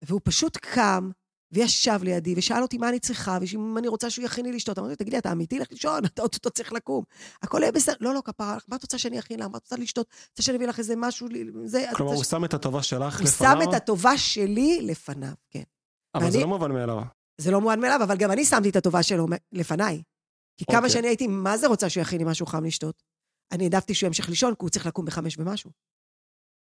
והוא 0.02 0.22
פשוט 0.24 0.58
קם, 0.58 1.10
וישב 1.52 2.00
לידי, 2.04 2.34
ושאל 2.38 2.62
אותי 2.62 2.78
מה 2.78 2.90
אני 2.90 3.00
צריכה, 3.00 3.38
ואם 3.42 3.78
אני 3.78 3.88
רוצה 3.88 4.10
שהוא 4.10 4.26
יכין 4.26 4.46
לי 4.46 4.52
לשתות. 4.52 4.78
אמרתי 4.80 4.92
לו, 4.92 4.96
תגידי, 4.96 5.18
אתה 5.18 5.32
אמיתי? 5.32 5.60
לך 5.60 5.68
לישון, 5.72 6.06
אתה 6.06 6.22
אוטוטו 6.22 6.50
צריך 6.50 6.74
לקום. 6.74 7.04
הכל 7.42 7.60
יהיה 7.62 7.72
בסדר. 7.72 7.96
לא, 8.02 8.14
לא, 8.14 8.22
כפרה, 8.26 8.56
לך, 8.56 8.66
מה 8.68 8.76
את 8.76 8.82
רוצה 8.82 8.98
שאני 8.98 9.20
אכין 9.20 9.40
לך? 9.40 9.46
מה 9.46 9.58
את 9.58 9.64
רוצה 9.64 9.76
לשתות? 9.76 10.08
רוצה 10.30 10.42
שאני 10.44 10.58
אביא 10.58 10.68
לך 10.68 10.80
איזה 10.80 10.94
משהו? 10.98 11.28
זה, 11.66 11.86
כלומר, 11.96 12.14
הוא 12.14 12.24
ש- 12.24 12.28
שם 12.28 12.46
את 12.46 12.54
הטובה 12.54 12.84
שלך 12.84 13.20
הוא 13.20 13.28
לפניו, 13.28 13.62
שם 13.62 13.70
את 13.70 13.74
הטובה 13.74 14.18
שלי 14.18 14.80
לפניו, 14.82 15.34
כן. 15.50 15.64
אבל 16.16 16.24
זה 16.24 16.38
ואני- 16.38 16.42
לא 16.42 16.48
מובן 16.48 16.72
מאליו. 16.72 17.02
זה 17.38 17.52
לא 17.52 17.62
מובן 17.62 17.80
מאליו, 17.80 18.00
אבל 18.04 18.18
גם 18.18 18.32
אני 18.32 18.46
שמתי 18.46 18.70
את 18.70 18.76
הטובה 18.76 19.04
שלו 19.04 19.26
לפניי. 19.52 20.02
כי 20.58 20.66
כמה 20.66 20.78
אוקיי. 20.78 20.90
שאני 20.90 21.08
הייתי, 21.08 21.28
מה 21.28 21.58
זה 21.58 21.68
רוצה 21.68 21.90
שהוא 21.90 22.02
יכין 22.02 22.18
לי 22.20 22.26
משהו 22.26 22.46
חם 22.46 22.66
לשתות? 22.66 23.04
אני 23.52 23.64
העדפתי 23.64 23.94
שהוא 23.94 24.08
ימשיך 24.08 24.30
לישון, 24.30 24.52
כי 24.54 24.58
הוא 24.60 24.70
צריך 24.70 24.86
לקום 24.86 25.06
בחמש 25.06 25.38
ומשהו. 25.38 25.72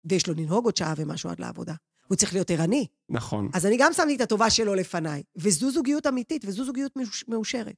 ויש 0.09 0.27
לו 0.27 0.33
לנהוג 0.33 0.65
עוד 0.65 0.77
שעה 0.77 0.93
ומשהו 0.97 1.29
עד 1.29 1.39
לעבודה. 1.39 1.73
הוא 2.07 2.15
צריך 2.15 2.33
להיות 2.33 2.51
ערני. 2.51 2.87
נכון. 3.09 3.49
אז 3.53 3.65
אני 3.65 3.77
גם 3.79 3.93
שמתי 3.93 4.15
את 4.15 4.21
הטובה 4.21 4.49
שלו 4.49 4.75
לפניי. 4.75 5.23
וזו 5.37 5.71
זוגיות 5.71 6.07
אמיתית, 6.07 6.45
וזו 6.45 6.65
זוגיות 6.65 6.91
מאוש- 6.95 7.23
מאושרת. 7.27 7.75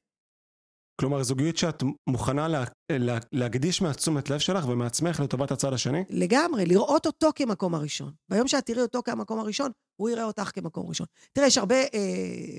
כלומר, 1.00 1.22
זוגיות 1.22 1.56
שאת 1.56 1.82
מוכנה 2.06 2.48
לה, 2.48 2.64
לה, 2.92 3.18
להקדיש 3.32 3.82
מהתשומת 3.82 4.30
לב 4.30 4.38
שלך 4.38 4.68
ומעצמך 4.68 5.20
לטובת 5.20 5.50
הצד 5.50 5.72
השני? 5.72 6.04
לגמרי, 6.10 6.66
לראות 6.66 7.06
אותו 7.06 7.30
כמקום 7.34 7.74
הראשון. 7.74 8.12
ביום 8.28 8.48
שאת 8.48 8.66
תראי 8.66 8.82
אותו 8.82 9.02
כמקום 9.04 9.38
הראשון, 9.38 9.70
הוא 9.96 10.10
יראה 10.10 10.24
אותך 10.24 10.50
כמקום 10.54 10.88
ראשון. 10.88 11.06
תראה, 11.32 11.46
יש 11.46 11.58
הרבה 11.58 11.74
אה, 11.74 11.88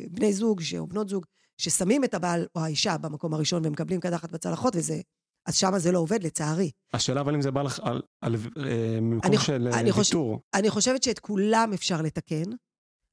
בני 0.09 0.33
זוג 0.33 0.61
ש- 0.61 0.73
או 0.73 0.87
בנות 0.87 1.09
זוג 1.09 1.25
ששמים 1.57 2.03
את 2.03 2.13
הבעל 2.13 2.45
או 2.55 2.61
האישה 2.61 2.97
במקום 2.97 3.33
הראשון 3.33 3.65
ומקבלים 3.65 3.99
קדחת 3.99 4.31
בצלחות, 4.31 4.75
וזה... 4.75 5.01
אז 5.45 5.55
שמה 5.55 5.79
זה 5.79 5.91
לא 5.91 5.99
עובד, 5.99 6.23
לצערי. 6.23 6.71
השאלה 6.93 7.21
אבל 7.21 7.35
אם 7.35 7.41
זה 7.41 7.51
בא 7.51 7.61
לך 7.61 7.79
על, 7.83 8.01
על, 8.21 8.35
אה, 8.65 8.99
ממקום 9.01 9.31
של 9.45 9.67
אה, 9.73 9.79
אני 9.79 9.91
חושב- 9.91 10.15
ויתור. 10.15 10.41
אני 10.53 10.69
חושבת 10.69 11.03
שאת 11.03 11.19
כולם 11.19 11.71
אפשר 11.73 12.01
לתקן. 12.01 12.43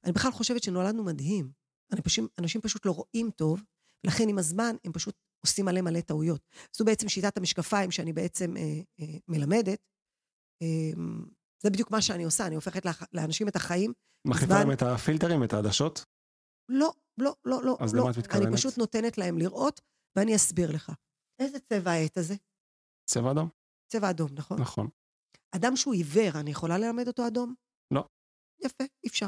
אני 0.03 0.11
בכלל 0.11 0.31
חושבת 0.31 0.63
שנולדנו 0.63 1.03
מדהים. 1.03 1.51
פשוט, 2.03 2.31
אנשים 2.39 2.61
פשוט 2.61 2.85
לא 2.85 2.91
רואים 2.91 3.31
טוב, 3.35 3.61
ולכן 4.03 4.29
עם 4.29 4.37
הזמן 4.37 4.75
הם 4.85 4.91
פשוט 4.91 5.15
עושים 5.45 5.65
מלא 5.65 5.81
מלא 5.81 6.01
טעויות. 6.01 6.41
זו 6.77 6.85
בעצם 6.85 7.09
שיטת 7.09 7.37
המשקפיים 7.37 7.91
שאני 7.91 8.13
בעצם 8.13 8.57
אה, 8.57 8.63
אה, 8.99 9.17
מלמדת. 9.27 9.79
אה, 10.61 10.67
זה 11.63 11.69
בדיוק 11.69 11.91
מה 11.91 12.01
שאני 12.01 12.23
עושה, 12.23 12.47
אני 12.47 12.55
הופכת 12.55 12.85
לאח- 12.85 13.07
לאנשים 13.13 13.47
את 13.47 13.55
החיים. 13.55 13.93
מחליפה 14.27 14.53
להם 14.59 14.71
את 14.71 14.81
הפילטרים, 14.81 15.43
את 15.43 15.53
העדשות? 15.53 16.03
לא, 16.71 16.93
לא, 17.17 17.33
לא, 17.45 17.63
לא. 17.63 17.77
אז 17.79 17.93
לא. 17.95 18.01
למה 18.01 18.11
את 18.11 18.17
מתכוונת? 18.17 18.47
אני 18.47 18.55
פשוט 18.55 18.77
נותנת 18.77 19.17
להם 19.17 19.37
לראות, 19.37 19.81
ואני 20.15 20.35
אסביר 20.35 20.71
לך. 20.71 20.91
איזה 21.39 21.59
צבע 21.59 21.91
העט 21.91 22.17
הזה? 22.17 22.35
צבע 23.09 23.31
אדום? 23.31 23.49
צבע 23.91 24.09
אדום, 24.09 24.29
נכון? 24.33 24.61
נכון. 24.61 24.87
אדם 25.55 25.75
שהוא 25.75 25.93
עיוור, 25.93 26.39
אני 26.39 26.51
יכולה 26.51 26.77
ללמד 26.77 27.07
אותו 27.07 27.27
אדום? 27.27 27.53
לא. 27.91 28.03
יפה, 28.65 28.83
אי 29.03 29.09
אפשר. 29.09 29.27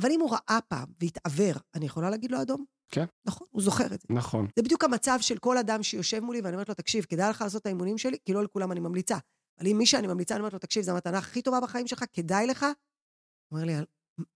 אבל 0.00 0.08
אם 0.10 0.20
הוא 0.20 0.30
ראה 0.30 0.58
פעם 0.68 0.88
והתעוור, 1.00 1.54
אני 1.74 1.86
יכולה 1.86 2.10
להגיד 2.10 2.30
לו 2.30 2.42
אדום? 2.42 2.64
כן. 2.92 3.04
נכון, 3.26 3.46
הוא 3.50 3.62
זוכר 3.62 3.86
את 3.94 4.00
זה. 4.00 4.08
נכון. 4.10 4.46
זה 4.56 4.62
בדיוק 4.62 4.84
המצב 4.84 5.18
של 5.20 5.38
כל 5.38 5.58
אדם 5.58 5.82
שיושב 5.82 6.20
מולי, 6.20 6.40
ואני 6.40 6.54
אומרת 6.54 6.68
לו, 6.68 6.74
תקשיב, 6.74 7.04
כדאי 7.04 7.30
לך 7.30 7.40
לעשות 7.40 7.60
את 7.62 7.66
האימונים 7.66 7.98
שלי, 7.98 8.18
כי 8.24 8.32
לא 8.32 8.44
לכולם 8.44 8.72
אני 8.72 8.80
ממליצה. 8.80 9.16
אבל 9.58 9.68
אם 9.68 9.78
מי 9.78 9.86
שאני 9.86 10.06
ממליצה, 10.06 10.34
אני 10.34 10.40
אומרת 10.40 10.52
לו, 10.52 10.58
תקשיב, 10.58 10.82
זו 10.82 10.92
המתנה 10.92 11.18
הכי 11.18 11.42
טובה 11.42 11.60
בחיים 11.60 11.86
שלך, 11.86 12.04
כדאי 12.12 12.46
לך? 12.46 12.62
הוא 12.62 13.58
אומר 13.58 13.64
לי, 13.64 13.72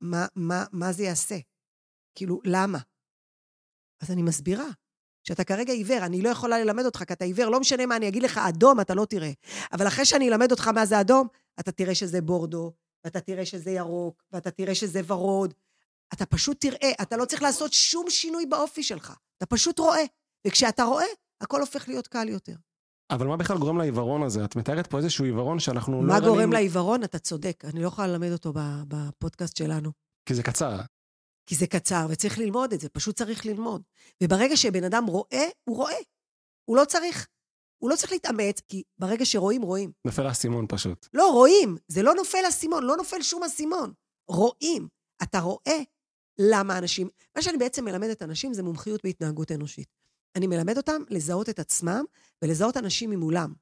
מה, 0.00 0.26
מה, 0.34 0.64
מה 0.72 0.92
זה 0.92 1.02
יעשה? 1.02 1.36
כאילו, 2.14 2.40
למה? 2.44 2.78
אז 4.02 4.10
אני 4.10 4.22
מסבירה. 4.22 4.66
שאתה 5.24 5.44
כרגע 5.44 5.72
עיוור, 5.72 5.98
אני 5.98 6.22
לא 6.22 6.28
יכולה 6.28 6.58
ללמד 6.58 6.84
אותך, 6.84 7.04
כי 7.04 7.12
אתה 7.12 7.24
עיוור, 7.24 7.48
לא 7.48 7.60
משנה 7.60 7.86
מה 7.86 7.96
אני 7.96 8.08
אגיד 8.08 8.22
לך, 8.22 8.38
אדום, 8.38 8.80
אתה 8.80 8.94
לא 8.94 9.04
תראה. 9.04 9.30
אבל 9.72 9.86
אחרי 9.86 10.04
שאני 10.04 10.28
אלמד 10.28 10.50
אותך 10.50 10.68
מה 10.68 10.86
זה 10.86 11.00
אדום, 11.00 11.26
אתה 11.60 11.72
תראה 11.72 11.94
שזה 11.94 12.20
בורדו, 12.20 12.72
ואתה 13.04 13.20
תראה 13.20 13.46
שזה 13.46 13.70
ירוק, 13.70 14.22
ואתה 14.32 14.50
תראה 14.50 14.74
שזה 14.74 15.00
ורוד. 15.06 15.54
אתה 16.14 16.26
פשוט 16.26 16.60
תראה, 16.60 16.92
אתה 17.02 17.16
לא 17.16 17.24
צריך 17.24 17.42
לעשות 17.42 17.72
שום 17.72 18.10
שינוי 18.10 18.46
באופי 18.46 18.82
שלך. 18.82 19.14
אתה 19.36 19.46
פשוט 19.46 19.78
רואה. 19.78 20.04
וכשאתה 20.46 20.84
רואה, 20.84 21.04
הכל 21.40 21.60
הופך 21.60 21.88
להיות 21.88 22.08
קל 22.08 22.28
יותר. 22.28 22.54
אבל 23.10 23.26
מה 23.26 23.36
בכלל 23.36 23.58
גורם 23.58 23.78
לעיוורון 23.78 24.22
הזה? 24.22 24.44
את 24.44 24.56
מתארת 24.56 24.86
פה 24.86 24.98
איזשהו 24.98 25.24
עיוורון 25.24 25.58
שאנחנו 25.58 26.02
לא 26.02 26.08
מה 26.08 26.20
גורם 26.20 26.52
לעיוורון? 26.52 27.04
אתה 27.04 27.18
צודק, 27.18 27.64
אני 27.64 27.82
לא 27.82 27.88
יכולה 27.88 28.08
ללמד 28.08 28.32
אותו 28.32 28.52
בפודקאסט 28.88 29.56
שלנו. 29.56 29.90
כי 30.26 30.34
זה 30.34 30.42
קצר. 30.42 30.80
כי 31.46 31.54
זה 31.54 31.66
קצר, 31.66 32.06
וצריך 32.10 32.38
ללמוד 32.38 32.72
את 32.72 32.80
זה, 32.80 32.88
פשוט 32.88 33.16
צריך 33.16 33.46
ללמוד. 33.46 33.82
וברגע 34.22 34.56
שבן 34.56 34.84
אדם 34.84 35.06
רואה, 35.06 35.44
הוא 35.64 35.76
רואה. 35.76 35.94
הוא 36.64 36.76
לא 36.76 36.84
צריך, 36.84 37.28
הוא 37.78 37.90
לא 37.90 37.96
צריך 37.96 38.12
להתאמץ, 38.12 38.60
כי 38.68 38.82
ברגע 38.98 39.24
שרואים, 39.24 39.62
רואים. 39.62 39.92
נופל 40.04 40.26
האסימון 40.26 40.66
פשוט. 40.68 41.08
לא, 41.14 41.30
רואים. 41.32 41.76
זה 41.88 42.02
לא 42.02 42.14
נופל 42.14 42.48
אסימון, 42.48 42.84
לא 42.84 42.96
נופל 42.96 43.22
שום 43.22 43.42
אסימון. 43.42 43.92
רואים. 44.28 44.88
אתה 45.22 45.40
רואה 45.40 45.78
למה 46.38 46.78
אנשים... 46.78 47.08
מה 47.36 47.42
שאני 47.42 47.58
בעצם 47.58 47.84
מלמדת 47.84 48.22
אנשים 48.22 48.54
זה 48.54 48.62
מומחיות 48.62 49.04
בהתנהגות 49.04 49.52
אנושית. 49.52 49.88
אני 50.36 50.46
מלמד 50.46 50.76
אותם 50.76 51.02
לזהות 51.10 51.48
את 51.48 51.58
עצמם 51.58 52.04
ולזהות 52.42 52.76
אנשים 52.76 53.10
ממולם. 53.10 53.52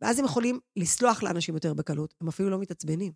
ואז 0.00 0.18
הם 0.18 0.24
יכולים 0.24 0.60
לסלוח 0.76 1.22
לאנשים 1.22 1.54
יותר 1.54 1.74
בקלות, 1.74 2.14
הם 2.20 2.28
אפילו 2.28 2.50
לא 2.50 2.58
מתעצבנים. 2.58 3.12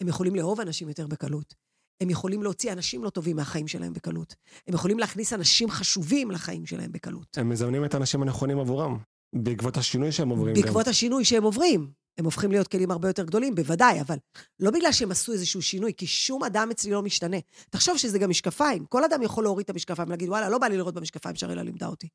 הם 0.00 0.08
יכולים 0.08 0.34
לאהוב 0.34 0.60
אנשים 0.60 0.88
יותר 0.88 1.06
בקלות. 1.06 1.54
הם 2.00 2.10
יכולים 2.10 2.42
להוציא 2.42 2.72
אנשים 2.72 3.04
לא 3.04 3.10
טובים 3.10 3.36
מהחיים 3.36 3.68
שלהם 3.68 3.92
בקלות. 3.92 4.34
הם 4.66 4.74
יכולים 4.74 4.98
להכניס 4.98 5.32
אנשים 5.32 5.70
חשובים 5.70 6.30
לחיים 6.30 6.66
שלהם 6.66 6.92
בקלות. 6.92 7.38
הם 7.38 7.48
מזמנים 7.48 7.84
את 7.84 7.94
האנשים 7.94 8.22
הנכונים 8.22 8.58
עבורם, 8.58 8.98
בעקבות 9.34 9.76
השינוי 9.76 10.12
שהם 10.12 10.28
עוברים 10.28 10.54
בעקבות 10.54 10.88
השינוי 10.88 11.24
שהם 11.24 11.42
עוברים. 11.42 11.90
הם 12.18 12.24
הופכים 12.24 12.50
להיות 12.50 12.68
כלים 12.68 12.90
הרבה 12.90 13.08
יותר 13.08 13.24
גדולים, 13.24 13.54
בוודאי, 13.54 14.00
אבל 14.00 14.16
לא 14.60 14.70
בגלל 14.70 14.92
שהם 14.92 15.10
עשו 15.10 15.32
איזשהו 15.32 15.62
שינוי, 15.62 15.92
כי 15.96 16.06
שום 16.06 16.44
אדם 16.44 16.68
אצלי 16.70 16.90
לא 16.90 17.02
משתנה. 17.02 17.36
תחשוב 17.70 17.96
שזה 17.96 18.18
גם 18.18 18.30
משקפיים. 18.30 18.84
כל 18.86 19.04
אדם 19.04 19.22
יכול 19.22 19.44
להוריד 19.44 19.64
את 19.64 19.70
המשקפיים 19.70 20.08
ולהגיד, 20.08 20.28
וואלה, 20.28 20.48
לא 20.48 20.58
בא 20.58 20.66
לי 20.66 20.76
לראות 20.76 20.94
במשקפיים 20.94 21.36
שהרילה 21.36 21.62
לימדה 21.62 21.86
אותי. 21.86 22.08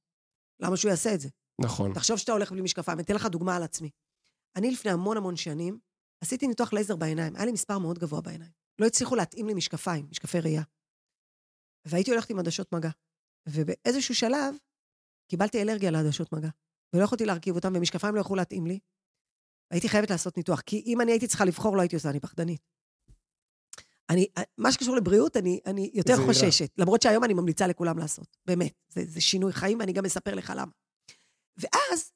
למה 0.60 0.78
שהוא 0.78 0.90
יעשה 0.90 1.14
את 1.14 1.22
זה? 1.22 1.28
גם. 1.62 1.66
נכון. 1.66 1.94
תחשוב 1.94 2.18
שאתה 2.18 2.32
הולך 2.32 2.52
בלי 2.52 2.62
משקפיים, 2.62 2.98
אני 2.98 3.04
אתן 3.04 3.16
לך 3.16 3.26
דוגמה 3.26 3.56
על 3.56 3.64
עצמי. 3.64 3.90
אני 4.56 4.72
לפני 4.72 4.92
המון 4.92 5.18
המון 5.18 5.36
שנים, 5.36 5.78
עשיתי 6.24 6.48
ניתוח 6.48 6.74
לייזר 6.74 6.96
בעיניים, 6.96 7.36
היה 7.36 7.46
לי 7.46 7.52
מספר 7.52 7.78
מאוד 7.78 8.00
גבוה 8.00 8.22
בעיניים. 8.22 8.63
לא 8.80 8.86
הצליחו 8.86 9.16
להתאים 9.16 9.48
לי 9.48 9.54
משקפיים, 9.54 10.08
משקפי 10.12 10.40
ראייה. 10.40 10.64
והייתי 11.86 12.12
הולכת 12.12 12.30
עם 12.30 12.40
עדשות 12.40 12.72
מגע. 12.74 12.90
ובאיזשהו 13.50 14.16
שלב, 14.16 14.56
קיבלתי 15.28 15.62
אלרגיה 15.62 15.92
לעדשות 15.92 16.34
מגע. 16.34 16.50
ולא 16.94 17.04
יכולתי 17.04 17.26
להרכיב 17.26 17.56
אותם, 17.56 17.74
ומשקפיים 17.76 18.16
לא 18.16 18.22
יכלו 18.22 18.36
להתאים 18.36 18.68
לי. 18.68 18.80
הייתי 19.72 19.90
חייבת 19.90 20.10
לעשות 20.10 20.38
ניתוח, 20.38 20.62
כי 20.62 20.84
אם 20.86 21.02
אני 21.02 21.12
הייתי 21.12 21.28
צריכה 21.28 21.46
לבחור, 21.46 21.78
לא 21.78 21.82
הייתי 21.82 21.96
עושה, 21.96 22.10
אני 22.10 22.20
פחדנית. 22.20 22.62
אני, 24.10 24.28
מה 24.58 24.72
שקשור 24.72 24.96
לבריאות, 24.96 25.38
אני, 25.38 25.60
אני 25.66 25.92
יותר. 25.94 26.14
חוששת. 26.26 26.72
למרות 26.78 27.02
שהיום 27.02 27.24
אני 27.24 27.34
ממליצה 27.34 27.68
לכולם 27.68 27.98
לעשות, 27.98 28.38
באמת. 28.46 28.74
זה, 28.90 29.02
זה 29.06 29.22
שינוי 29.22 29.54
חיים, 29.54 29.80
ואני 29.80 29.94
גם 29.94 30.06
אספר 30.06 30.36
לך 30.36 30.54
למה. 30.56 30.72
ואז 31.58 32.12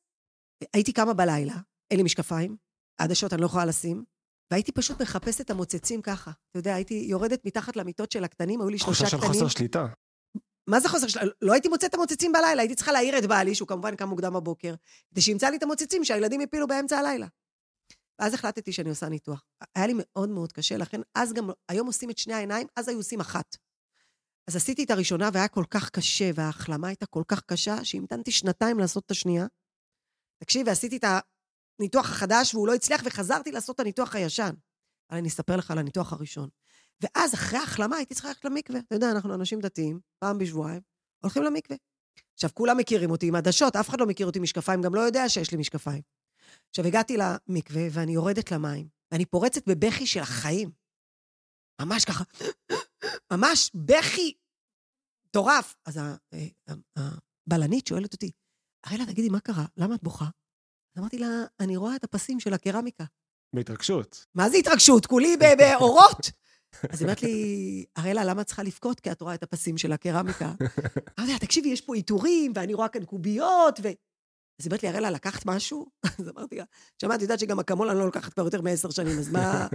הייתי 0.73 0.93
קמה 0.93 1.13
בלילה, 1.13 1.55
אין 1.91 1.97
לי 1.99 2.03
משקפיים, 2.03 2.57
עדשות 2.97 3.33
אני 3.33 3.41
לא 3.41 3.45
יכולה 3.45 3.65
לשים, 3.65 4.03
והייתי 4.51 4.72
פשוט 4.72 5.01
מחפשת 5.01 5.42
את 5.42 5.50
המוצצים 5.50 6.01
ככה. 6.01 6.32
אתה 6.32 6.60
יודע, 6.60 6.75
הייתי 6.75 6.94
יורדת 6.94 7.46
מתחת 7.46 7.75
למיטות 7.75 8.12
של 8.12 8.24
הקטנים, 8.24 8.62
היו 8.62 8.70
לי 8.70 8.77
שלושה 8.77 9.04
תחושה 9.04 9.10
של 9.10 9.18
קטנים. 9.18 9.34
חוסר 9.34 9.48
שליטה. 9.48 9.88
מה 10.68 10.80
זה 10.80 10.89
חוסר 10.89 11.08
של... 11.08 11.20
לא 11.42 11.54
הייתי 11.54 11.68
מוצאת 11.70 11.89
את 11.89 11.96
המוצצים 11.96 12.32
בלילה, 12.32 12.62
הייתי 12.62 12.75
צריכה 12.75 12.92
להעיר 12.92 13.18
את 13.18 13.25
בעלי, 13.25 13.56
שהוא 13.56 13.68
כמובן 13.68 13.96
קם 13.96 14.10
מוקדם 14.10 14.34
בבוקר, 14.34 14.74
כדי 15.12 15.22
שימצא 15.22 15.50
לי 15.50 15.58
את 15.58 15.63
המוצצים 15.63 16.04
שהילדים 16.04 16.42
יפילו 16.42 16.68
באמצע 16.68 16.98
הלילה. 16.98 17.27
ואז 18.20 18.34
החלטתי 18.34 18.72
שאני 18.72 18.89
עושה 18.89 19.10
ניתוח. 19.10 19.44
היה 19.75 19.88
לי 19.88 19.94
מאוד 19.98 20.30
מאוד 20.30 20.51
קשה, 20.51 20.77
לכן 20.77 21.01
אז 21.16 21.34
גם, 21.34 21.50
היום 21.70 21.88
עושים 21.88 22.10
את 22.10 22.18
שני 22.18 22.34
העיניים, 22.34 22.68
אז 22.75 22.88
היו 22.88 22.98
עושים 22.98 23.20
אחת. 23.20 23.58
אז 24.50 24.56
עשיתי 24.56 24.84
את 24.84 24.92
הראשונה 24.92 25.30
והיה 25.34 25.48
כל 25.48 25.63
כך 25.70 25.89
קשה, 25.89 26.32
וההחלמה 26.36 26.88
הייתה 26.88 27.06
כל 27.06 27.24
כך 27.27 27.42
קשה, 27.42 27.86
שהמתנתי 27.86 28.32
שנתיים 28.32 28.80
לעשות 28.80 29.06
את 29.06 29.12
השנייה. 29.12 29.46
תקשיב, 30.44 30.68
ועשיתי 30.68 30.98
את 30.98 31.04
הניתוח 31.79 32.10
החדש 32.10 32.55
והוא 32.55 32.67
לא 32.67 32.74
הצליח, 32.74 33.01
וחזרתי 33.05 33.51
לעשות 33.51 33.75
את 33.75 33.79
הניתוח 33.79 34.15
הישן. 34.15 34.53
אבל 35.10 35.17
אני 35.19 35.27
אספר 35.27 35.55
לך 35.55 35.72
על 35.72 35.77
הניתוח 35.77 36.13
הראשון. 36.13 36.50
ואז, 37.01 37.34
אחרי 37.34 37.60
ההחלמה, 37.60 37.96
הייתי 37.96 38.13
צריכה 38.13 38.27
ללכת 38.27 38.46
למקווה. 38.46 38.79
אתה 38.79 38.96
יודע, 38.96 39.12
אנחנו 39.12 39.34
אנשים 39.34 39.60
דתיים, 39.60 40.00
פעם 40.19 40.38
בשבועיים, 40.38 40.81
הולכים 41.24 41.43
למקווה. 41.43 41.77
עכשיו, 42.34 42.50
כולם 42.53 42.77
מכירים 42.77 43.12
אותי 43.12 43.27
עם 43.27 43.36
עדשות, 43.36 43.75
אף 43.75 43.89
אחד 43.89 44.00
לא 44.00 44.05
מכיר 44.05 44.25
אותי 44.25 44.39
עם 44.39 44.43
משקפיים, 44.43 44.81
גם 44.81 44.96
לא 44.96 45.01
יודע 45.01 45.29
שיש 45.29 45.51
לי 45.51 45.57
משקפיים. 45.57 46.01
עכשיו, 46.69 46.86
הגעתי 46.86 47.17
למקווה, 47.17 47.81
ואני 47.91 48.12
יורדת 48.13 48.51
למים, 48.51 48.88
ואני 49.12 49.25
פורצת 49.25 49.67
בבכי 49.69 50.07
של 50.07 50.19
החיים. 50.19 50.72
ממש 51.81 52.05
ככה, 52.05 52.24
ממש 53.34 53.72
בכי 53.75 54.34
מטורף. 55.25 55.75
אז 55.86 55.98
ה- 55.98 56.15
ה- 56.69 57.01
הבלנית 57.48 57.88
שואלת 57.88 58.13
אותי, 58.13 58.31
אראלה, 58.88 59.05
תגידי, 59.05 59.29
מה 59.29 59.39
קרה? 59.39 59.65
למה 59.77 59.96
את 59.96 60.03
בוכה? 60.03 60.25
אמרתי 60.98 61.18
לה, 61.18 61.44
אני 61.60 61.77
רואה 61.77 61.96
את 61.96 62.04
הפסים 62.04 62.39
של 62.39 62.54
הקרמיקה. 62.54 63.04
בהתרגשות. 63.56 64.25
מה 64.36 64.50
זה 64.50 64.58
התרגשות? 64.58 65.06
כולי 65.06 65.38
באורות. 65.38 66.32
אז 66.92 67.01
היא 67.01 67.06
אומרת 67.06 67.24
לי, 67.24 67.86
אראלה, 67.98 68.25
למה 68.25 68.42
את 68.42 68.46
צריכה 68.46 68.63
לבכות? 68.63 69.00
כי 69.00 69.12
את 69.12 69.22
רואה 69.22 69.34
את 69.34 69.44
הפסים 69.44 69.77
של 69.77 69.92
הקרמיקה. 69.92 70.51
אמרתי 71.20 71.34
לה, 71.34 71.39
תקשיבי, 71.39 71.70
יש 71.70 71.82
פה 71.82 71.96
עיטורים, 71.96 72.54
ואני 72.56 72.74
רואה 72.74 72.88
כאן 72.88 73.06
קוביות, 73.06 73.80
ו... 73.84 73.88
אז 74.60 74.66
היא 74.66 74.72
אומרת 74.72 74.84
לי, 74.84 74.89
אראלה, 74.89 75.12
לקחת 75.12 75.46
משהו? 75.46 75.86
אז 76.20 76.30
אמרתי 76.30 76.56
לה, 76.56 76.63
שמעת, 77.01 77.22
יודעת 77.22 77.39
שגם 77.39 77.60
אקמול 77.60 77.89
אני 77.89 78.00
לא 78.00 78.06
לוקחת 78.06 78.34
כבר 78.34 78.44
יותר 78.44 78.62
מעשר 78.62 78.89
שנים, 78.89 79.20
אז 79.20 79.30
מה... 79.30 79.68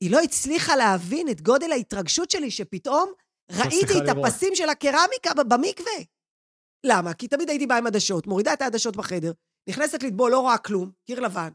היא 0.00 0.10
לא 0.10 0.20
הצליחה 0.20 0.76
להבין 0.76 1.28
את 1.28 1.40
גודל 1.40 1.72
ההתרגשות 1.72 2.30
שלי, 2.30 2.50
שפתאום 2.50 3.12
ראיתי 3.52 3.98
את. 3.98 4.08
הפסים 4.08 4.54
של 4.54 4.68
הקרמיקה 4.68 5.34
במקווה. 5.48 5.92
למה? 6.86 7.14
כי 7.14 7.28
תמיד 7.28 7.48
הייתי 7.48 7.66
באה 7.66 7.78
עם 7.78 7.86
עדשות, 7.86 8.26
מורידה 8.26 8.52
את 8.52 8.62
העדשות 8.62 8.96
בחדר, 8.96 9.32
נכנסת 9.68 10.02
לטבול, 10.02 10.30
לא 10.32 10.40
רואה 10.40 10.58
כלום, 10.58 10.90
קיר 11.06 11.20
לבן, 11.20 11.48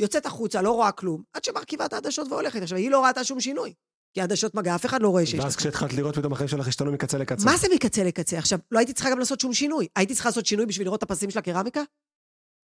יוצאת 0.00 0.26
החוצה, 0.26 0.62
לא 0.62 0.70
רואה 0.72 0.92
כלום, 0.92 1.22
עד 1.32 1.44
שמרכיבה 1.44 1.86
את 1.86 1.92
העדשות 1.92 2.28
והולכת. 2.30 2.62
עכשיו, 2.62 2.78
היא 2.78 2.90
לא 2.90 3.04
ראתה 3.04 3.24
שום 3.24 3.40
שינוי, 3.40 3.72
כי 4.14 4.20
העדשות 4.20 4.54
מגע, 4.54 4.74
אף 4.74 4.86
אחד 4.86 5.02
לא 5.02 5.08
רואה 5.08 5.26
שיש 5.26 5.40
ואז. 5.40 5.56
כשהתחלת 5.56 5.92
לראות 5.92 6.16
פתאום 6.18 6.32
החיים 6.32 6.48
שלך 6.48 6.68
השתנו 6.68 6.92
מקצה 6.92 7.18
לקצה. 7.18 7.44
מה 7.44 7.56
זה 7.56 7.66
מקצה 7.74 8.04
לקצה? 8.04 8.38
עכשיו, 8.38 8.58
לא 8.70 8.78
הייתי 8.78 8.92
צריכה 8.92 9.10
גם 9.10 9.18
לעשות 9.18 9.40
שום 9.40 9.52
שינוי. 9.54 9.88
הייתי 9.96 10.14
צריכה 10.14 10.28
לעשות 10.28 10.46
שינוי 10.46 10.66
בשביל 10.66 10.86
לראות 10.86 10.98
את 10.98 11.10
הפסים 11.10 11.30
של 11.30 11.38
הקרמיקה? 11.38 11.82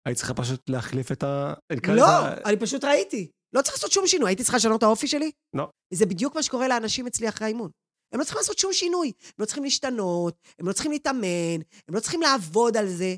היית 0.06 0.18
צריכה 0.18 0.34
פשוט 0.34 0.68
להחליף 0.70 1.12
את 1.12 1.22
ה... 1.22 1.54
לא, 1.88 1.94
לזה- 1.94 2.42
אני 2.44 2.56
פשוט 2.56 2.84
ראיתי. 2.84 3.30
לא 3.52 3.62
צריך 3.62 3.74
לעשות 3.76 3.92
שום 3.92 4.06
שינוי. 4.06 4.30
הייתי 4.30 4.42
צריכה 4.42 4.56
לשנות 4.56 4.78
את 4.78 4.82
האופי 4.82 5.08
שלי? 5.08 5.30
לא. 5.54 5.68
זה 5.94 6.06
בדיוק 6.06 6.34
מה 6.34 6.42
שקורה 6.42 6.68
לאנשים 6.68 7.06
אצלי 7.06 7.28
אחרי 7.28 7.44
האימון. 7.44 7.70
הם 8.12 8.18
לא 8.20 8.24
צריכים 8.24 8.38
לעשות 8.38 8.58
שום 8.58 8.72
שינוי. 8.72 9.12
הם 9.24 9.32
לא 9.38 9.44
צריכים 9.44 9.64
להשתנות, 9.64 10.34
הם 10.58 10.68
לא 10.68 10.72
צריכים 10.72 10.92
להתאמן, 10.92 11.60
הם 11.88 11.94
לא 11.94 12.00
צריכים 12.00 12.20
לעבוד 12.22 12.76
על 12.76 12.88
זה. 12.88 13.14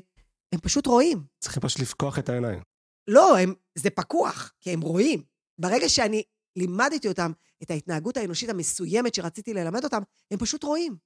הם 0.55 0.61
פשוט 0.61 0.87
רואים. 0.87 1.23
צריכים 1.39 1.61
פשוט 1.61 1.79
לפקוח 1.79 2.19
את 2.19 2.29
העיניים. 2.29 2.59
לא, 3.07 3.37
הם, 3.37 3.53
זה 3.77 3.89
פקוח, 3.89 4.53
כי 4.61 4.71
הם 4.71 4.81
רואים. 4.81 5.23
ברגע 5.57 5.89
שאני 5.89 6.23
לימדתי 6.55 7.07
אותם 7.07 7.31
את 7.63 7.71
ההתנהגות 7.71 8.17
האנושית 8.17 8.49
המסוימת 8.49 9.15
שרציתי 9.15 9.53
ללמד 9.53 9.83
אותם, 9.83 10.01
הם 10.31 10.39
פשוט 10.39 10.63
רואים. 10.63 10.97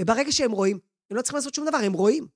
וברגע 0.00 0.32
שהם 0.32 0.52
רואים, 0.52 0.78
הם 1.10 1.16
לא 1.16 1.22
צריכים 1.22 1.36
לעשות 1.36 1.54
שום 1.54 1.68
דבר, 1.68 1.78
הם 1.78 1.92
רואים. 1.92 2.26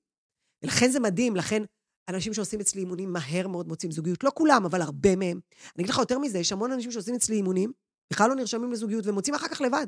ולכן 0.62 0.90
זה 0.90 1.00
מדהים, 1.00 1.36
לכן 1.36 1.62
אנשים 2.08 2.34
שעושים 2.34 2.60
אצלי 2.60 2.80
אימונים 2.80 3.12
מהר 3.12 3.48
מאוד 3.48 3.68
מוצאים 3.68 3.92
זוגיות. 3.92 4.24
לא 4.24 4.30
כולם, 4.34 4.64
אבל 4.64 4.82
הרבה 4.82 5.16
מהם. 5.16 5.40
אני 5.76 5.84
אגיד 5.84 5.90
לך 5.90 5.98
יותר 5.98 6.18
מזה, 6.18 6.38
יש 6.38 6.52
המון 6.52 6.72
אנשים 6.72 6.90
שעושים 6.90 7.14
אצלי 7.14 7.36
אימונים, 7.36 7.72
בכלל 8.12 8.28
לא 8.28 8.36
נרשמים 8.36 8.72
לזוגיות, 8.72 9.06
ומוצאים 9.06 9.34
אחר 9.34 9.48
כך 9.48 9.60
לבד. 9.60 9.86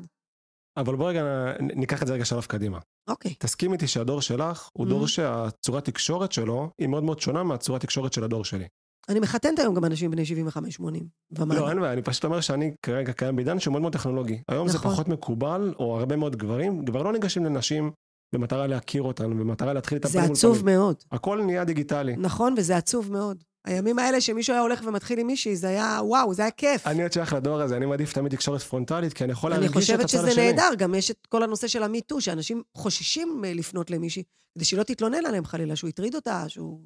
אבל 0.77 0.95
בוא 0.95 1.09
רגע 1.09 1.23
ניקח 1.59 2.01
את 2.01 2.07
זה 2.07 2.13
רגע 2.13 2.25
שלב 2.25 2.41
קדימה. 2.45 2.79
אוקיי. 3.09 3.33
תסכים 3.39 3.73
איתי 3.73 3.87
שהדור 3.87 4.21
שלך 4.21 4.69
הוא 4.73 4.85
Mhm. 4.85 4.89
דור 4.89 5.07
שהצורת 5.07 5.85
תקשורת 5.85 6.31
שלו 6.31 6.69
היא 6.79 6.87
מאוד 6.87 7.03
מאוד 7.03 7.19
שונה 7.19 7.43
מהצורת 7.43 7.81
תקשורת 7.81 8.13
של 8.13 8.23
הדור 8.23 8.45
שלי. 8.45 8.65
אני 9.09 9.19
מחתנת 9.19 9.59
היום 9.59 9.75
גם 9.75 9.85
אנשים 9.85 10.11
בני 10.11 10.23
75-80 10.25 11.03
ומעלה. 11.31 11.59
לא, 11.61 11.69
אין 11.69 11.79
בעיה, 11.79 11.93
אני 11.93 12.01
פשוט 12.01 12.25
אומר 12.25 12.41
שאני 12.41 12.73
כרגע 12.81 13.13
קיים 13.13 13.35
בעידן 13.35 13.59
שהוא 13.59 13.71
מאוד 13.71 13.81
מאוד 13.81 13.93
טכנולוגי. 13.93 14.41
היום 14.47 14.67
זה 14.67 14.77
נכון. 14.77 14.91
פחות 14.91 15.07
מקובל, 15.07 15.73
או 15.79 15.99
הרבה 15.99 16.15
מאוד 16.15 16.35
גברים, 16.35 16.85
כבר 16.85 17.03
לא 17.03 17.13
ניגשים 17.13 17.45
לנשים 17.45 17.91
במטרה 18.35 18.67
להכיר 18.67 19.01
אותן, 19.03 19.39
במטרה 19.39 19.73
להתחיל 19.73 19.97
את 19.97 20.03
זה 20.03 20.07
הפנים 20.09 20.23
מול 20.25 20.31
עצוב. 20.31 20.65
מאוד. 20.65 20.95
הכל 21.11 21.41
נהיה 21.43 21.63
דיגיטלי. 21.63 22.15
נכון, 22.17 22.53
וזה 22.57 22.77
עצוב 22.77 23.11
מאוד. 23.11 23.43
הימים 23.65 23.99
האלה 23.99 24.21
שמישהו 24.21 24.53
היה 24.53 24.61
הולך 24.61 24.81
ומתחיל 24.87 25.19
עם 25.19 25.27
מישהי, 25.27 25.55
זה 25.55 25.67
היה, 25.67 25.99
וואו, 26.03 26.33
זה 26.33 26.41
היה 26.41 26.51
כיף. 26.51 26.87
אני 26.87 27.03
עוד 27.03 27.11
שייך 27.11 27.33
לדור 27.33 27.61
הזה, 27.61 27.77
אני 27.77 27.85
מעדיף 27.85 28.13
תמיד 28.13 28.31
תקשורת 28.31 28.61
פרונטלית, 28.61 29.13
כי 29.13 29.23
אני 29.23 29.31
יכול 29.31 29.53
אני 29.53 29.61
להרגיש 29.61 29.77
את 29.77 29.81
חושבת 29.81 29.99
הצד 29.99 30.07
שזה 30.07 30.27
השני. 30.27 30.45
נהדר, 30.45 30.75
גם 30.77 30.95
יש 30.95 31.11
את 31.11 31.27
כל 31.29 31.43
הנושא 31.43 31.67
של 31.67 31.83
המיטו, 31.83 32.21
שאנשים 32.21 32.63
חוששים 32.77 33.41
אה, 33.45 33.53
לפנות 33.53 33.91
למישהי, 33.91 34.23
כדי 34.55 34.65
שהיא 34.65 34.77
לא 34.77 34.83
תתלונן 34.83 35.25
עליהם 35.25 35.45
חלילה, 35.45 35.75
שהוא 35.75 35.89
הטריד 35.89 36.15
אותה, 36.15 36.49
שהוא 36.49 36.81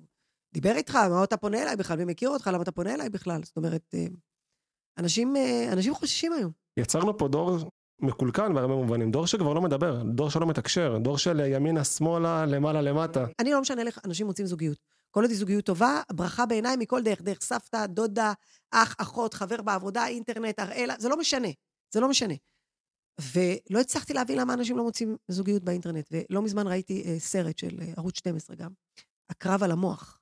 דיבר 0.54 0.76
איתך, 0.76 0.96
מה 0.96 1.24
אתה 1.24 1.38
פונה 1.38 1.64
אליי 1.64 1.76
בכלל, 1.76 1.98
מי 1.98 2.06
מכיר 2.06 2.30
אותך, 2.30 2.50
למה 2.54 2.64
אתה 2.64 2.72
פונה 2.72 2.94
אליי 2.94 3.10
בכלל? 3.10 3.42
זאת 3.44 3.58
אומרת, 3.58 3.82
אה, 3.94 4.06
אנשים, 4.98 5.36
אה, 5.36 5.70
אנשים 5.72 5.94
חוששים 5.94 6.34
היום. 6.34 6.52
יצרנו 6.80 7.18
פה 7.18 7.28
דור 7.28 7.58
מקולקל 8.02 8.54
בהרבה 8.54 8.76
מובנים, 8.76 9.12
דור 9.12 9.28
שכבר 9.28 9.54
לא 9.54 9.62
מדבר, 9.62 10.04
דור 10.04 10.30
שלא 10.30 10.46
מתקשר, 10.46 10.98
דור 10.98 11.18
של 11.18 11.40
ימינה, 11.40 11.84
שמאלה, 11.84 12.46
למעלה, 12.46 12.82
למטה. 12.82 13.26
אני 13.40 13.52
לא 13.52 13.62
משנה 13.62 13.82
איך 13.82 14.00
אנשים 14.06 14.28
מוצאים 14.28 14.48
זוגיות. 14.48 14.95
כל 15.16 15.22
עוד 15.22 15.30
היא 15.30 15.40
זוגיות 15.40 15.66
טובה, 15.66 16.02
ברכה 16.12 16.46
בעיניי 16.46 16.76
מכל 16.78 17.04
דרך, 17.04 17.22
דרך 17.22 17.42
סבתא, 17.42 17.86
דודה, 17.86 18.34
אח, 18.72 18.96
אחות, 18.98 19.34
חבר 19.34 19.62
בעבודה, 19.62 20.08
אינטרנט, 20.08 20.60
אראלה, 20.60 20.96
זה 21.00 21.10
לא 21.10 21.18
משנה. 21.18 21.48
זה 21.94 22.00
לא 22.00 22.10
משנה. 22.10 22.34
ולא 23.22 23.80
הצלחתי 23.80 24.14
להבין 24.14 24.40
למה 24.40 24.54
אנשים 24.54 24.78
לא 24.78 24.84
מוצאים 24.84 25.18
זוגיות 25.28 25.64
באינטרנט. 25.64 26.10
ולא 26.12 26.42
מזמן 26.42 26.68
ראיתי 26.68 27.04
אה, 27.06 27.20
סרט 27.20 27.58
של 27.58 27.80
אה, 27.82 27.94
ערוץ 27.98 28.18
12 28.18 28.56
גם, 28.56 28.72
הקרב 29.30 29.64
על 29.64 29.72
המוח. 29.72 30.20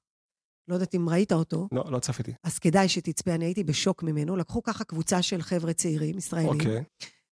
לא 0.67 0.73
יודעת 0.73 0.95
אם 0.95 1.09
ראית 1.09 1.31
אותו, 1.31 1.67
לא, 1.71 1.83
לא 1.91 1.99
צפיתי. 1.99 2.33
אז 2.43 2.59
כדאי 2.59 2.89
שתצפה, 2.89 3.35
אני 3.35 3.45
הייתי 3.45 3.63
בשוק 3.63 4.03
ממנו. 4.03 4.35
לקחו 4.35 4.63
ככה 4.63 4.83
קבוצה 4.83 5.21
של 5.21 5.41
חבר'ה 5.41 5.73
צעירים, 5.73 6.17
ישראלים, 6.17 6.49
אוקיי. 6.49 6.83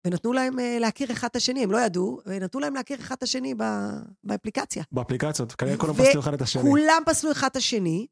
ונתנו 0.06 0.32
להם 0.32 0.58
אה, 0.58 0.78
להכיר 0.78 1.12
אחד 1.12 1.28
את 1.30 1.36
השני, 1.36 1.62
הם 1.62 1.72
לא 1.72 1.78
ידעו, 1.78 2.20
ונתנו 2.26 2.60
להם 2.60 2.74
להכיר 2.74 3.00
אחד 3.00 3.14
את 3.14 3.22
השני 3.22 3.54
ב- 3.54 4.00
באפליקציה. 4.24 4.82
באפליקציות, 4.92 5.52
כנראה 5.52 5.76
כולם 5.76 5.94
פסלו 5.94 6.20
אחד 6.20 6.34
את 6.34 6.42
השני. 6.42 6.62
כולם 6.62 7.02
פסלו 7.06 7.32
אחד 7.32 7.48
את 7.50 7.56
השני, 7.56 8.06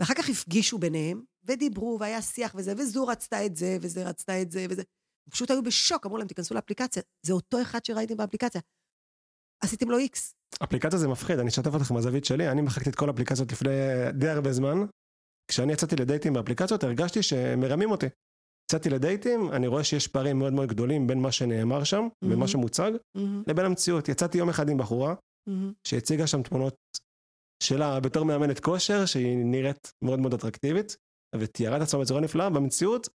ואחר 0.00 0.14
כך 0.14 0.28
הפגישו 0.28 0.78
ביניהם, 0.78 1.22
ודיברו, 1.44 1.96
והיה 2.00 2.22
שיח 2.22 2.54
וזה, 2.54 2.72
וזו 2.78 3.06
רצתה 3.06 3.46
את 3.46 3.56
זה, 3.56 3.76
וזה 3.80 4.08
רצתה 4.08 4.42
את 4.42 4.50
זה, 4.50 4.66
וזה. 4.70 4.82
הם 5.26 5.30
פשוט 5.30 5.50
היו 5.50 5.62
בשוק, 5.62 6.06
אמרו 6.06 6.18
להם, 6.18 6.26
תיכנסו 6.26 6.54
לאפליקציה. 6.54 7.02
זה 7.26 7.32
אותו 7.32 7.62
אחד 7.62 7.84
שראיתם 7.84 8.16
באפליקציה. 8.16 8.60
עשיתם 9.62 9.90
לו 9.90 9.98
איקס. 9.98 10.34
אפליקציה 10.64 10.98
זה 10.98 11.08
מפחיד, 11.08 11.38
אני 11.38 11.48
אשתף 11.48 11.74
אותך 11.74 11.92
מהזווית 11.92 12.24
שלי, 12.24 12.50
אני 12.50 12.62
מחקתי 12.62 12.90
את 12.90 12.94
כל 12.94 13.08
האפליקציות 13.08 13.52
לפני 13.52 13.70
די 14.12 14.28
הרבה 14.28 14.52
זמן. 14.52 14.86
כשאני 15.48 15.72
יצאתי 15.72 15.96
לדייטים 15.96 16.32
באפליקציות, 16.32 16.84
הרגשתי 16.84 17.22
שמרמים 17.22 17.90
אותי. 17.90 18.06
יצאתי 18.68 18.90
לדייטים, 18.90 19.52
אני 19.52 19.66
רואה 19.66 19.84
שיש 19.84 20.08
פערים 20.08 20.38
מאוד 20.38 20.52
מאוד 20.52 20.68
גדולים 20.68 21.06
בין 21.06 21.18
מה 21.22 21.32
שנאמר 21.32 21.84
שם, 21.84 22.06
Mhm. 22.24 22.26
ומה 22.30 22.48
שמוצג, 22.48 22.92
לבין 23.46 23.64
המציאות. 23.66 24.08
יצאתי 24.08 24.38
יום 24.38 24.48
אחד 24.48 24.68
עם 24.68 24.78
בחורה, 24.78 25.14
שהציגה 25.88 26.26
שם 26.26 26.42
תמונות 26.42 26.74
שלה 27.62 28.00
בתור 28.00 28.24
מאמנת 28.24 28.60
כושר, 28.60 29.06
שהיא 29.06 29.36
נראית 29.36 29.92
מאוד 30.04 30.18
מאוד 30.20 30.34
אטרקטיבית, 30.34 30.96
ותיארה 31.36 31.76
את 31.76 31.82
עצמה 31.82 32.00
בצורה 32.00 32.20
נפלאה, 32.20 32.50
במציאות, 32.50 33.08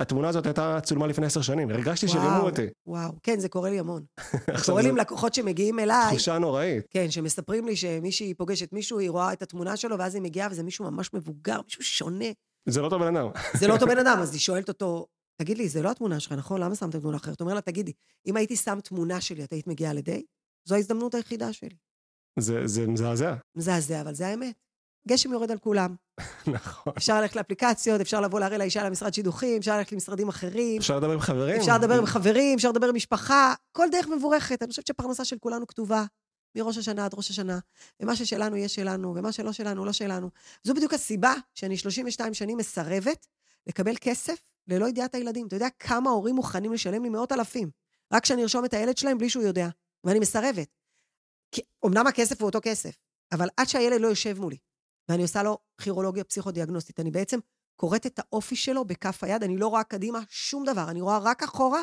התמונה 0.00 0.28
הזאת 0.28 0.46
הייתה 0.46 0.78
צולמה 0.82 1.06
לפני 1.06 1.26
עשר 1.26 1.42
שנים, 1.42 1.70
הרגשתי 1.70 2.08
שרימו 2.08 2.40
אותי. 2.40 2.66
וואו, 2.86 3.12
כן, 3.22 3.38
זה 3.40 3.48
קורה 3.48 3.70
לי 3.70 3.78
המון. 3.78 4.02
זה 4.58 4.64
קורה 4.66 4.82
לי 4.82 4.88
עם 4.88 4.96
לקוחות 4.96 5.34
שמגיעים 5.34 5.78
אליי, 5.78 6.10
תחושה 6.10 6.38
נוראית. 6.38 6.84
כן, 6.90 7.10
שמספרים 7.10 7.66
לי 7.66 7.76
שמישהי 7.76 8.34
פוגשת 8.34 8.72
מישהו, 8.72 8.98
היא 8.98 9.10
רואה 9.10 9.32
את 9.32 9.42
התמונה 9.42 9.76
שלו, 9.76 9.98
ואז 9.98 10.14
היא 10.14 10.22
מגיעה, 10.22 10.48
וזה 10.50 10.62
מישהו 10.62 10.90
ממש 10.90 11.10
מבוגר, 11.14 11.60
מישהו 11.64 11.82
שונה. 11.84 12.24
זה 12.66 12.80
לא 12.80 12.84
אותו 12.84 12.98
בן 12.98 13.16
אדם. 13.16 13.28
זה 13.60 13.68
לא 13.68 13.74
אותו 13.74 13.86
בן 13.86 13.98
אדם, 13.98 14.18
אז 14.22 14.32
היא 14.32 14.40
שואלת 14.40 14.68
אותו, 14.68 15.06
תגיד 15.36 15.58
לי, 15.58 15.68
זה 15.68 15.82
לא 15.82 15.90
התמונה 15.90 16.20
שלך, 16.20 16.32
נכון? 16.32 16.60
למה 16.60 16.74
שמת 16.74 16.96
תמונה 16.96 17.16
אחרת? 17.16 17.40
הוא 17.40 17.44
אומר 17.46 17.54
לה, 17.54 17.60
תגידי, 17.60 17.92
אם 18.26 18.36
הייתי 18.36 18.56
שם 18.56 18.80
תמונה 18.80 19.20
שלי, 19.20 19.44
את 19.44 19.52
היית 19.52 19.66
מגיעה 19.66 19.92
לדי? 19.92 20.24
זו 20.68 20.74
ההזדמנות 20.74 21.14
היחידה 21.14 21.52
שלי. 21.52 21.76
זה 22.38 22.66
זה 22.66 22.86
מזעזע. 22.86 23.34
מזעזע, 23.56 24.00
אבל 24.00 24.14
זה 24.14 24.26
האמת. 24.26 24.54
גשם 25.08 25.32
יורד 25.32 25.50
על 25.50 25.58
כולם. 25.58 25.94
נכון. 26.56 26.92
אפשר 26.96 27.20
ללכת 27.20 27.36
לאפליקציות, 27.36 28.00
אפשר 28.00 28.20
לבוא 28.20 28.40
להראה 28.40 28.58
לאישה 28.58 28.84
למשרד 28.84 29.14
שידוכים, 29.14 29.58
אפשר 29.58 29.76
ללכת 29.76 29.92
למשרדים 29.92 30.28
אחרים, 30.28 30.78
אפשר 30.78 30.96
לדבר 30.96 31.12
עם 31.12 31.20
חברים? 31.20 31.60
אפשר 31.60 31.78
לדבר 31.78 31.98
עם 31.98 32.06
חברים, 32.06 32.54
אפשר 32.56 32.70
לדבר 32.70 32.86
עם 32.88 32.94
משפחה, 32.94 33.54
כל 33.72 33.86
דרך 33.92 34.08
מבורכת. 34.08 34.62
אני 34.62 34.70
חושבת 34.70 34.86
שהפרנסה 34.86 35.24
של 35.24 35.36
כולנו 35.38 35.66
כתובה, 35.66 36.04
מראש 36.56 36.78
השנה 36.78 37.04
עד 37.04 37.14
ראש 37.14 37.30
השנה, 37.30 37.58
ומה 38.00 38.16
ששלנו 38.16 38.56
יהיה 38.56 38.68
שלנו, 38.68 39.14
ומה 39.14 39.32
שלא 39.32 39.52
שלנו 39.52 39.84
לא 39.84 39.92
שלנו. 39.92 40.30
זו 40.62 40.74
בדיוק 40.74 40.94
הסיבה 40.94 41.34
שאני 41.54 41.76
32 41.76 42.34
שנים 42.34 42.56
מסרבת 42.58 43.26
לקבל 43.66 43.94
כסף 44.00 44.38
ללא 44.68 44.88
ידיעת 44.88 45.14
הילדים. 45.14 45.46
אתה 45.46 45.56
יודע 45.56 45.68
כמה 45.78 46.10
הורים 46.10 46.34
מוכנים 46.34 46.72
לשלם 46.72 47.02
לי 47.02 47.08
מאות 47.08 47.32
אלפים, 47.32 47.70
רק 48.12 48.22
כשאני 48.22 48.42
ארשום 48.42 48.64
את 48.64 48.74
הילד 48.74 48.98
שלהם 48.98 49.18
בלי 49.18 49.30
שהוא 49.30 49.44
יודע, 49.44 49.68
ואני 50.04 50.18
מסרבת. 50.18 50.68
כי 51.52 51.62
אמנם 51.86 52.06
הכסף 52.06 52.40
הוא 52.40 52.46
אותו 52.46 52.58
כסף, 52.62 52.96
אבל 53.32 53.48
עד 53.56 53.68
שהילד 53.68 54.00
לא 54.00 54.08
יושב 54.08 54.40
מולי, 54.40 54.56
ואני 55.08 55.22
עושה 55.22 55.42
לו 55.42 55.58
כירולוגיה 55.80 56.24
פסיכודיאגנוסטית, 56.24 57.00
אני 57.00 57.10
בעצם 57.10 57.38
קוראת 57.76 58.06
את 58.06 58.18
האופי 58.18 58.56
שלו 58.56 58.84
בכף 58.84 59.24
היד, 59.24 59.42
אני 59.42 59.56
לא 59.56 59.68
רואה 59.68 59.84
קדימה 59.84 60.20
שום 60.28 60.64
דבר, 60.64 60.90
אני 60.90 61.00
רואה 61.00 61.18
רק 61.18 61.42
אחורה, 61.42 61.80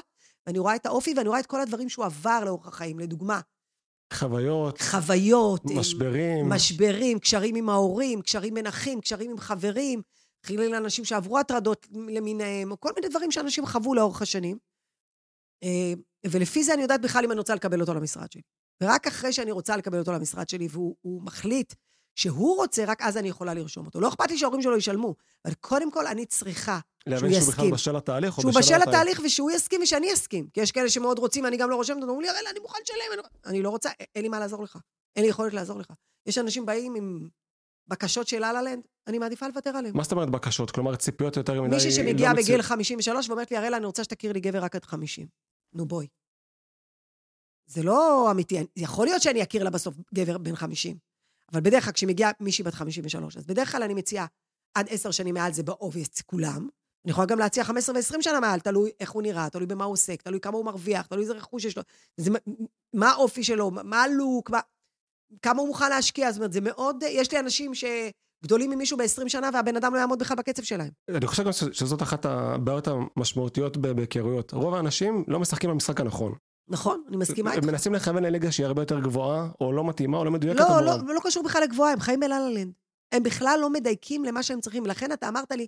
ואני 0.47 0.59
רואה 0.59 0.75
את 0.75 0.85
האופי, 0.85 1.13
ואני 1.17 1.29
רואה 1.29 1.39
את 1.39 1.45
כל 1.45 1.61
הדברים 1.61 1.89
שהוא 1.89 2.05
עבר 2.05 2.43
לאורך 2.45 2.67
החיים. 2.67 2.99
לדוגמה, 2.99 3.39
חוויות, 4.13 4.81
חוויות, 4.81 5.61
משברים. 5.65 6.49
משברים, 6.49 7.19
קשרים 7.19 7.55
עם 7.55 7.69
ההורים, 7.69 8.21
קשרים 8.21 8.53
בין 8.53 8.67
אחים, 8.67 9.01
קשרים 9.01 9.31
עם 9.31 9.37
חברים, 9.37 10.01
חילול 10.45 10.75
אנשים 10.75 11.05
שעברו 11.05 11.39
הטרדות 11.39 11.87
למיניהם, 11.91 12.71
או 12.71 12.79
כל 12.79 12.89
מיני 12.95 13.07
דברים 13.07 13.31
שאנשים 13.31 13.65
חוו 13.65 13.93
לאורך 13.93 14.21
השנים. 14.21 14.57
אה, 15.63 15.93
ולפי 16.31 16.63
זה 16.63 16.73
אני 16.73 16.81
יודעת 16.81 17.01
בכלל 17.01 17.23
אם 17.25 17.31
אני 17.31 17.39
רוצה 17.39 17.55
לקבל 17.55 17.81
אותו 17.81 17.93
למשרד 17.93 18.31
שלי. 18.31 18.41
ורק 18.83 19.07
אחרי 19.07 19.33
שאני 19.33 19.51
רוצה 19.51 19.77
לקבל 19.77 19.99
אותו 19.99 20.11
למשרד 20.11 20.49
שלי, 20.49 20.67
והוא 20.71 21.21
מחליט 21.23 21.73
שהוא 22.15 22.55
רוצה, 22.55 22.85
רק 22.85 23.01
אז 23.01 23.17
אני 23.17 23.29
יכולה 23.29 23.53
לרשום 23.53 23.85
אותו. 23.85 23.99
לא 23.99 24.07
אכפת 24.09 24.31
לי 24.31 24.37
שההורים 24.37 24.61
שלו 24.61 24.77
ישלמו, 24.77 25.15
אבל 25.45 25.53
קודם 25.53 25.91
כל 25.91 26.07
אני 26.07 26.25
צריכה 26.25 26.79
שהוא 27.09 27.13
להבין 27.13 27.31
שהוא 27.31 27.41
בכלל 27.41 27.51
יסכים. 27.51 27.71
בשל 27.71 27.97
לתהליך 27.97 28.37
או 28.37 28.41
שהוא 28.41 28.51
בשל 28.51 28.59
בשל 28.59 28.89
התהליך. 28.89 29.21
ושהוא 29.25 29.51
יסכים 29.51 29.81
ושאני 29.81 30.13
אסכים. 30.13 30.47
כי 30.53 30.61
יש 30.61 30.71
כאלה 30.71 30.89
שמאוד 30.89 31.19
רוצים, 31.19 31.45
אני 31.45 31.57
גם 31.57 31.69
לא 31.69 31.75
רושמת, 31.75 32.03
אומרים 32.03 32.21
לי, 32.21 32.29
הראל, 32.29 32.43
אני 32.51 32.59
מוכן 32.59 32.77
לשלם. 32.83 32.97
אני... 33.13 33.21
אני 33.45 33.61
לא 33.61 33.69
רוצה, 33.69 33.89
אין 34.15 34.23
לי 34.23 34.29
מה 34.29 34.39
לעזור 34.39 34.63
לך. 34.63 34.77
אין 35.15 35.23
לי 35.23 35.29
יכולת 35.29 35.53
לעזור 35.53 35.79
לך. 35.79 35.93
יש 36.25 36.37
אנשים 36.37 36.65
באים 36.65 36.95
עם 36.95 37.29
בקשות 37.87 38.27
של 38.27 38.39
לה 38.39 38.61
לנד, 38.61 38.83
אני 39.07 39.17
מעדיפה 39.17 39.47
לוותר 39.47 39.69
עליהם. 39.69 39.97
מה 39.97 40.03
זאת 40.03 40.11
אומרת 40.11 40.29
בקשות? 40.29 40.71
כלומר, 40.71 40.95
ציפיות 40.95 41.37
יותר 41.37 41.61
מדי... 41.61 41.75
מישהי 41.75 41.91
שמגיעה 41.91 42.33
לא 42.33 42.39
בגיל 42.39 42.57
מציאות. 42.57 42.61
53 42.65 43.29
ואומרת 43.29 43.51
לי, 43.51 43.57
הראל, 43.57 43.73
אני 43.73 43.85
רוצה 43.85 44.03
שתכיר 44.03 44.31
לי 44.31 44.39
גבר 44.39 44.63
רק 44.63 44.75
עד 44.75 44.85
50. 44.85 45.27
נו, 45.73 45.85
בואי. 45.85 46.07
זה 47.65 47.83
לא 47.83 48.27
אמיתי. 48.31 48.57
יכול 48.75 49.05
להיות 49.05 49.21
שאני 49.21 49.43
אכיר 49.43 49.63
לה 49.63 49.69
בסוף 49.69 49.95
גבר 50.13 50.37
בן 50.37 50.55
50, 50.55 50.97
אבל 51.53 51.61
בדרך 51.61 51.83
כלל 51.83 51.93
כשמגיעה 51.93 52.31
מישהי 52.39 52.63
בת 52.63 52.73
53, 52.73 53.37
אז 53.37 53.45
בדרך 53.45 53.71
כלל 53.71 53.83
אני 53.83 53.93
מציעה 53.93 54.25
עד 54.75 54.87
10 54.89 55.11
שנים 55.11 55.33
מעל 55.33 55.53
זה 55.53 55.63
באובייסט 55.63 56.21
כולם. 56.25 56.67
אני 57.05 57.11
יכולה 57.11 57.27
גם 57.27 57.39
להציע 57.39 57.63
15 57.63 57.95
ו-20 57.95 58.21
שנה 58.21 58.39
מעל, 58.39 58.59
תלוי 58.59 58.91
איך 58.99 59.11
הוא 59.11 59.21
נראה, 59.21 59.49
תלוי 59.49 59.65
במה 59.65 59.83
הוא 59.85 59.93
עוסק, 59.93 60.21
תלוי 60.21 60.39
כמה 60.39 60.57
הוא 60.57 60.65
מרוויח, 60.65 61.05
תלוי 61.05 61.21
איזה 61.23 61.33
רכוש 61.33 61.65
יש 61.65 61.77
לו. 61.77 61.83
זה, 62.17 62.31
מה- 62.93 63.09
האופי 63.11 63.43
שלו, 63.43 63.71
מה 63.71 64.03
הלוק, 64.03 64.49
מה, 64.49 64.59
כמה 65.41 65.59
הוא 65.61 65.67
מוכן 65.67 65.89
להשקיע. 65.89 66.31
זאת 66.31 66.37
אומרת, 66.39 66.53
זה 66.53 66.61
מאוד... 66.61 67.03
יש 67.09 67.31
לי 67.31 67.39
אנשים 67.39 67.71
שגדולים 67.75 68.69
ממישהו 68.69 68.97
ב-20 68.97 69.05
שנה 69.29 69.49
והבן 69.53 69.75
אדם 69.75 69.93
לא 69.93 69.99
יעמוד 69.99 70.19
בכלל 70.19 70.37
בקצב 70.37 70.63
שלהם. 70.63 70.89
אני 71.09 71.27
חושב 71.27 71.43
גם 71.45 71.51
ש- 71.51 71.63
שזאת 71.71 72.01
אחת 72.01 72.25
הבעיות 72.25 72.87
המשמעותיות 72.87 73.77
בהיכרויות. 73.77 74.51
רוב 74.53 74.73
האנשים 74.73 75.23
לא 75.27 75.39
משחקים 75.39 75.69
במשחק 75.69 75.99
הנכון. 76.01 76.33
נכון, 76.67 77.03
אני 77.07 77.17
מסכימה 77.17 77.53
איתך. 77.53 77.63
הם 77.63 77.69
מנסים 77.69 77.93
לכוון 77.93 78.23
לליגה 78.23 78.51
שהיא 78.51 78.65
הרבה 78.65 78.81
יותר 78.81 78.99
גבוהה, 78.99 79.49
או 79.61 79.73
לא 79.73 79.83
מתאימה, 79.83 80.17
או 80.17 80.25
לא 80.25 80.31
מדויקת 80.31 80.59
לא. 80.59 80.81
לא, 80.81 80.97
לא 81.15 81.19
קשור 81.23 81.43
בכלל 81.43 81.63
לגבוהה, 81.63 81.93
הם 81.93 81.99
חיים 81.99 82.19
בלה-לה-לנד. 82.19 82.71
הם 83.11 83.23
בכלל 83.23 83.57
לא 83.61 83.69
מדייקים 83.69 84.25
למה 84.25 84.43
שהם 84.43 84.61
צריכים. 84.61 84.83
ולכן 84.83 85.11
אתה 85.11 85.27
אמרת 85.27 85.51
לי, 85.51 85.67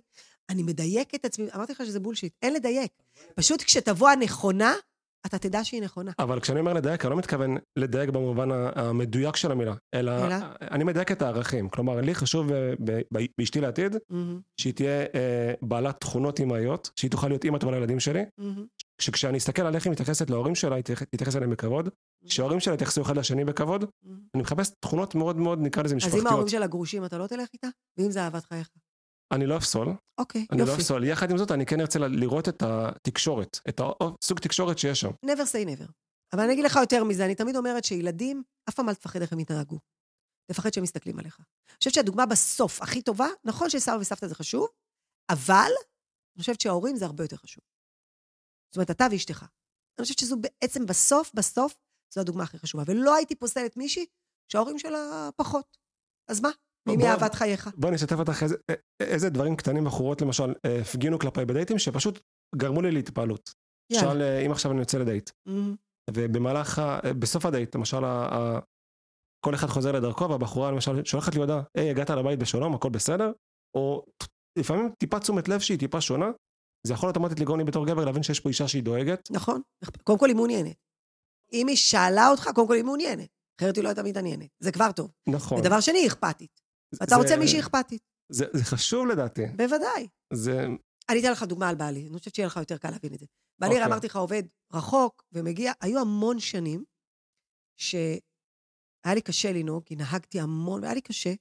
אני 0.50 0.62
מדייק 0.62 1.14
את 1.14 1.24
עצמי, 1.24 1.46
אמרתי 1.54 1.72
לך 1.72 1.86
שזה 1.86 2.00
בולשיט, 2.00 2.32
אין 2.42 2.54
לדייק. 2.54 2.90
פשוט 3.34 3.62
כשתבוא 3.62 4.08
הנכונה, 4.08 4.74
אתה 5.26 5.38
תדע 5.38 5.64
שהיא 5.64 5.82
נכונה. 5.82 6.12
אבל 6.18 6.40
כשאני 6.40 6.60
אומר 6.60 6.72
לדייק, 6.72 7.04
אני 7.04 7.10
לא 7.10 7.16
מתכוון 7.16 7.56
לדייק 7.76 8.10
במובן 8.10 8.48
המדויק 8.52 9.36
של 9.36 9.52
המילה, 9.52 9.74
אלא 9.94 10.26
אלא? 10.26 10.36
אני 10.70 10.84
מדייק 10.84 11.12
את 11.12 11.22
הערכים. 11.22 11.68
כלומר, 11.68 12.00
לי 12.00 12.14
חשוב 12.14 12.52
אה, 12.52 12.72
באשתי 13.38 13.60
לעתיד, 13.60 13.96
מהמם, 14.10 14.40
שהיא 14.60 14.72
תהיה 14.74 15.00
אה, 15.14 15.54
בעלת 15.62 16.00
תכונות 16.00 16.38
אימהיות, 16.38 16.90
שהיא 16.96 17.10
תוכל 17.10 17.28
להיות 17.28 17.44
אימא 17.44 17.58
טובה 17.58 17.72
לילדים 17.72 18.00
שלי, 18.00 18.22
מהמם, 18.38 18.66
שכשאני 19.00 19.38
אסתכל 19.38 19.62
על 19.62 19.74
איך 19.74 19.84
היא 19.86 19.92
מתייחסת 19.92 20.30
להורים 20.30 20.54
שלה, 20.54 20.74
היא 20.76 20.82
תתייח- 20.84 21.02
תתייחס 21.02 21.36
אליהם 21.36 21.50
בכבוד, 21.50 21.88
שההורים 22.26 22.60
שלה 22.60 22.74
יתייחסו 22.74 23.02
אחד 23.02 23.16
לשני 23.16 23.44
בכבוד, 23.44 23.84
מהמם. 24.02 24.20
אני 24.34 24.42
מחפש 24.42 24.70
תכונות 24.80 25.14
מאוד 25.14 25.36
מאוד, 25.36 25.58
נקרא 25.60 25.82
לזה 25.82 25.94
אז 25.96 26.02
אם 26.02 26.08
ההורים 26.10 26.24
משפחתיות. 26.26 26.48
שלה 26.48 26.66
גרושים, 26.66 27.04
אתה 27.04 27.18
לא 27.18 27.26
תלך 27.26 27.48
איתה? 27.52 27.68
ואם 27.98 28.10
זה 28.10 28.22
אהבת 28.22 28.44
חייך? 28.44 28.70
אני 29.32 29.46
לא 29.46 29.56
אפסול, 29.56 29.88
אוקיי, 30.18 30.46
אני 30.52 30.58
לא 30.60 30.64
יופי. 30.64 30.82
אפסול. 30.82 31.04
יחד 31.04 31.30
עם 31.30 31.38
זאת, 31.38 31.50
אני 31.50 31.66
כן 31.66 31.80
ארצה 31.80 31.98
לראות 31.98 32.48
את 32.48 32.62
התקשורת, 32.62 33.58
את 33.68 33.80
הסוג 34.00 34.38
תקשורת 34.40 34.78
שיש 34.78 35.00
שם. 35.00 35.10
never 35.26 35.44
say 35.52 35.68
never. 35.68 35.86
אבל 36.32 36.42
אני 36.42 36.52
אגיד 36.52 36.64
לך 36.64 36.76
יותר 36.80 37.04
מזה, 37.04 37.24
אני 37.24 37.34
תמיד 37.34 37.56
אומרת 37.56 37.84
שילדים, 37.84 38.42
אף 38.68 38.74
פעם 38.74 38.88
אל 38.88 38.94
תפחד 38.94 39.20
איך 39.22 39.32
הם 39.32 39.40
יתנהגו. 39.40 39.78
תפחד 40.52 40.72
שהם 40.72 40.82
מסתכלים 40.82 41.18
עליך. 41.18 41.36
אני 41.38 41.76
חושבת 41.78 41.94
שהדוגמה 41.94 42.26
בסוף 42.26 42.82
הכי 42.82 43.02
טובה, 43.02 43.26
נכון 43.44 43.70
שסבא 43.70 43.96
וסבתא 44.00 44.26
זה 44.26 44.34
חשוב, 44.34 44.66
אבל 45.30 45.70
אני 46.36 46.40
חושבת 46.40 46.60
שההורים 46.60 46.96
זה 46.96 47.04
הרבה 47.04 47.24
יותר 47.24 47.36
חשוב. 47.36 47.64
זאת 48.74 48.76
אומרת, 48.76 48.90
אתה 48.90 49.06
ואשתך. 49.10 49.42
אני 49.98 50.02
חושבת 50.02 50.18
שזו 50.18 50.36
בעצם 50.40 50.86
בסוף, 50.86 51.30
בסוף, 51.34 51.74
זו 52.14 52.20
הדוגמה 52.20 52.42
הכי 52.44 52.58
חשובה. 52.58 52.82
ולא 52.86 53.14
הייתי 53.14 53.34
פוסלת 53.34 53.76
מישהי 53.76 54.06
שההורים 54.52 54.78
שלה 54.78 55.28
פחות. 55.36 55.76
אז 56.30 56.40
מה? 56.40 56.48
ואם 56.88 56.98
היא 56.98 57.08
בוא- 57.08 57.08
אהבת 57.08 57.34
חייך? 57.34 57.68
בואי 57.76 57.88
אני 57.88 57.96
אשתף 57.96 58.18
אותך 58.18 58.42
איזה, 58.42 58.56
איזה 59.00 59.30
דברים 59.30 59.56
קטנים 59.56 59.84
בחורות 59.84 60.22
למשל 60.22 60.54
אה, 60.66 60.80
הפגינו 60.80 61.18
כלפיי 61.18 61.44
בדייטים 61.46 61.78
שפשוט 61.78 62.20
גרמו 62.56 62.82
לי 62.82 62.90
להתפעלות. 62.92 63.50
למשל, 63.92 64.22
אה, 64.22 64.46
אם 64.46 64.50
עכשיו 64.52 64.72
אני 64.72 64.80
יוצא 64.80 64.98
לדייט. 64.98 65.30
ובמהלך, 66.10 66.78
אה, 66.78 67.12
בסוף 67.18 67.46
הדייט, 67.46 67.74
למשל, 67.76 68.04
ה- 68.04 68.58
כל 69.44 69.54
אחד 69.54 69.66
חוזר 69.66 69.92
לדרכו, 69.92 70.28
והבחורה 70.30 70.70
למשל 70.70 71.04
שולחת 71.04 71.34
לי 71.34 71.40
הודעה, 71.40 71.62
היי, 71.78 71.90
הגעת 71.90 72.10
לבית 72.10 72.38
בשלום, 72.38 72.74
הכל 72.74 72.90
בסדר? 72.90 73.32
או 73.76 74.06
לפעמים 74.58 74.90
טיפה 74.98 75.20
תשומת 75.20 75.48
לב 75.48 75.60
שהיא 75.60 75.78
טיפה 75.78 76.00
שונה, 76.00 76.26
זה 76.86 76.92
יכול 76.92 77.08
אוטומטית 77.08 77.40
לגרום 77.40 77.58
לי 77.58 77.64
בתור 77.64 77.86
גבר 77.86 78.04
להבין 78.04 78.22
שיש 78.22 78.40
פה 78.40 78.48
אישה 78.48 78.68
שהיא 78.68 78.82
דואגת. 78.82 79.28
נכון. 79.30 79.60
קודם 80.04 80.18
כל 80.18 80.28
היא 80.28 80.36
מעוניינת. 80.36 80.76
אם 81.52 81.68
היא 81.68 81.76
שאלה 81.76 82.28
אותך, 82.30 82.48
קודם 82.54 82.68
כל 82.68 82.74
היא 82.74 82.84
מעוניינת. 82.84 83.28
אחרת 83.60 83.76
היא 83.76 83.84
לא 83.84 83.88
הייתה 83.88 84.02
מתעניינת. 84.02 84.48
זה 84.60 84.72
כבר 84.72 84.92
טוב. 84.92 85.10
נכון. 85.28 85.58
ודבר 85.58 85.80
שני, 85.80 85.98
היא 85.98 86.06
אכפתית. 86.06 86.60
אתה 87.02 87.16
רוצה 87.16 87.36
מישהי 87.36 87.60
אכפתית. 87.60 88.02
זה, 88.32 88.44
זה 88.52 88.64
חשוב 88.64 89.06
לדעתי. 89.06 89.46
בוודאי. 89.46 90.08
זה, 90.32 90.66
אני 91.08 91.20
אתן 91.20 91.32
לך 91.32 91.42
דוגמה 91.42 91.68
על 91.68 91.74
בעלי, 91.74 92.08
אני 92.08 92.18
חושבת 92.18 92.34
שיהיה 92.34 92.46
לך 92.46 92.56
יותר 92.56 92.76
קל 92.76 92.90
להבין 92.90 93.14
את 93.14 93.18
זה. 93.18 93.26
בעלי, 93.60 93.74
אוקיי. 93.74 93.86
אמרתי 93.86 94.06
לך, 94.06 94.16
עובד 94.16 94.42
רחוק 94.72 95.24
ומגיע, 95.32 95.72
היו 95.80 96.00
המון 96.00 96.40
שנים 96.40 96.84
שהיה 97.80 99.14
לי 99.14 99.20
קשה 99.20 99.52
לנהוג, 99.52 99.84
כי 99.84 99.96
נהגתי 99.96 100.40
המון, 100.40 100.82
והיה 100.82 100.94
לי 100.94 101.00
קשה, 101.00 101.34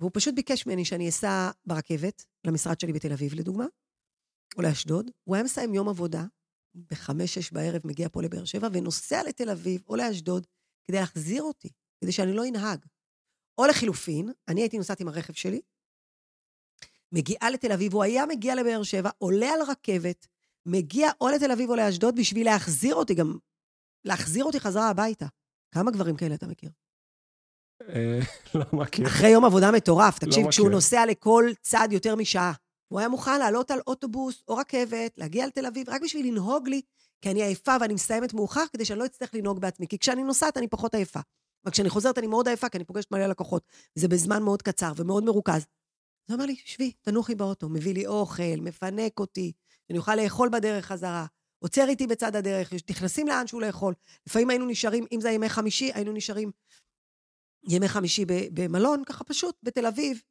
והוא 0.00 0.10
פשוט 0.14 0.34
ביקש 0.34 0.66
ממני 0.66 0.84
שאני 0.84 1.08
אסע 1.08 1.50
ברכבת 1.66 2.24
למשרד 2.46 2.80
שלי 2.80 2.92
בתל 2.92 3.12
אביב, 3.12 3.34
לדוגמה, 3.34 3.66
או 4.56 4.62
לאשדוד. 4.62 5.10
הוא 5.24 5.34
היה 5.34 5.44
מסיים 5.44 5.74
יום 5.74 5.88
עבודה, 5.88 6.24
בחמש-שש 6.90 7.52
בערב 7.52 7.80
מגיע 7.84 8.08
פה 8.08 8.22
לבאר 8.22 8.44
שבע, 8.44 8.68
ונוסע 8.72 9.22
לתל 9.22 9.50
אביב 9.50 9.82
או 9.88 9.96
לאשדוד 9.96 10.46
כדי 10.84 10.96
להחזיר 10.96 11.42
אותי, 11.42 11.68
כדי 12.00 12.12
שאני 12.12 12.32
לא 12.32 12.48
אנהג. 12.48 12.78
או 13.58 13.66
לחילופין, 13.66 14.32
אני 14.48 14.60
הייתי 14.60 14.78
נוסעת 14.78 15.00
עם 15.00 15.08
הרכב 15.08 15.32
שלי, 15.32 15.60
מגיעה 17.12 17.50
לתל 17.50 17.72
אביב, 17.72 17.94
הוא 17.94 18.02
היה 18.02 18.26
מגיע 18.26 18.54
לבאר 18.54 18.82
שבע, 18.82 19.10
עולה 19.18 19.50
על 19.50 19.62
רכבת, 19.68 20.26
מגיע 20.66 21.10
או 21.20 21.28
לתל 21.28 21.52
אביב 21.52 21.70
או 21.70 21.76
לאשדוד 21.76 22.16
בשביל 22.16 22.46
להחזיר 22.46 22.94
אותי, 22.94 23.14
גם 23.14 23.38
להחזיר 24.04 24.44
אותי 24.44 24.60
חזרה 24.60 24.90
הביתה. 24.90 25.26
כמה 25.74 25.90
גברים 25.90 26.16
כאלה 26.16 26.34
אתה 26.34 26.46
מכיר? 26.46 26.70
אה, 27.88 28.20
לא 28.54 28.64
מכיר. 28.72 29.06
אחרי 29.06 29.28
יום 29.28 29.44
עבודה 29.44 29.70
מטורף, 29.72 30.22
לא 30.22 30.28
תקשיב, 30.28 30.48
כשהוא. 30.48 30.70
נוסע 30.70 31.06
לכל 31.06 31.50
צד 31.62 31.88
יותר 31.90 32.16
משעה, 32.16 32.52
הוא 32.88 32.98
היה 32.98 33.08
מוכן 33.08 33.38
לעלות 33.38 33.70
על 33.70 33.80
אוטובוס 33.86 34.42
או 34.48 34.56
רכבת, 34.56 35.18
להגיע 35.18 35.46
לתל 35.46 35.66
אביב, 35.66 35.88
רק 35.90 36.02
בשביל 36.02 36.26
לנהוג 36.26 36.68
לי, 36.68 36.82
כי 37.20 37.30
אני 37.30 37.42
עייפה 37.42 37.76
ואני 37.80 37.94
מסיימת 37.94 38.34
מאוחר, 38.34 38.64
כדי 38.72 38.84
שאני 38.84 38.98
לא 38.98 39.06
אצטרך 39.06 39.34
לנהוג 39.34 39.60
בעצמי. 39.60 39.86
כי 39.88 39.98
כשאני 39.98 40.22
נוסעת 40.22 40.56
אני 40.56 40.68
פחות 40.68 40.94
עייפה. 40.94 41.20
אבל 41.64 41.72
כשאני 41.72 41.90
חוזרת 41.90 42.18
אני 42.18 42.26
מאוד 42.26 42.48
עייפה, 42.48 42.68
כי 42.68 42.78
אני 42.78 42.84
פוגשת 42.84 43.10
מלא 43.12 43.26
לקוחות. 43.26 43.62
זה 43.94 44.08
בזמן 44.08 44.42
מאוד 44.42 44.62
קצר 44.62 44.92
ומאוד 44.96 45.24
מרוכז. 45.24 45.54
אז 45.54 45.64
הוא 46.28 46.34
אומר 46.34 46.46
לי, 46.46 46.56
שבי, 46.64 46.92
תנוחי 47.00 47.34
באוטו, 47.34 47.68
מביא 47.68 47.94
לי 47.94 48.06
אוכל, 48.06 48.56
מפנק 48.60 49.20
אותי, 49.20 49.52
שאני 49.88 49.98
אוכל 49.98 50.14
לאכול 50.14 50.48
בדרך 50.48 50.86
חזרה, 50.86 51.26
עוצר 51.58 51.88
איתי 51.88 52.06
בצד 52.06 52.36
הדרך, 52.36 52.72
נכנסים 52.90 53.28
לאנשהו 53.28 53.60
לאכול. 53.60 53.94
לפעמים 54.26 54.50
היינו 54.50 54.66
נשארים, 54.66 55.06
אם 55.12 55.20
זה 55.20 55.30
ימי 55.30 55.48
חמישי, 55.48 55.92
היינו 55.94 56.12
נשארים 56.12 56.50
ימי 57.68 57.88
חמישי 57.88 58.24
במלון, 58.54 59.04
ככה 59.04 59.24
פשוט, 59.24 59.56
בתל 59.62 59.86
אביב. 59.86 60.22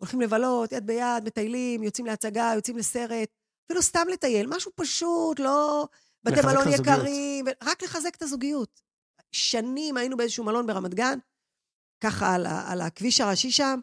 הולכים 0.00 0.20
לבלות, 0.20 0.72
יד 0.72 0.86
ביד, 0.86 1.24
מטיילים, 1.24 1.82
יוצאים 1.82 2.06
להצגה, 2.06 2.52
יוצאים 2.54 2.76
לסרט, 2.76 3.28
אפילו 3.66 3.82
סתם 3.82 4.06
לטייל, 4.12 4.46
משהו 4.46 4.72
פשוט, 4.74 5.40
לא 5.40 5.88
בתי 6.24 6.40
מלון. 6.46 6.68
יקרים, 6.72 7.44
ו- 7.46 7.64
רק 7.64 7.82
לחזק 7.82 8.14
את 8.16 8.22
הזוגיות. 8.22 8.80
שנים 9.32 9.96
היינו 9.96 10.16
באיזשהו 10.16 10.44
מלון 10.44 10.66
ברמת 10.66 10.94
גן, 10.94 11.18
ככה 12.04 12.34
על, 12.34 12.46
על 12.46 12.80
הכביש 12.80 13.20
הראשי 13.20 13.50
שם, 13.50 13.80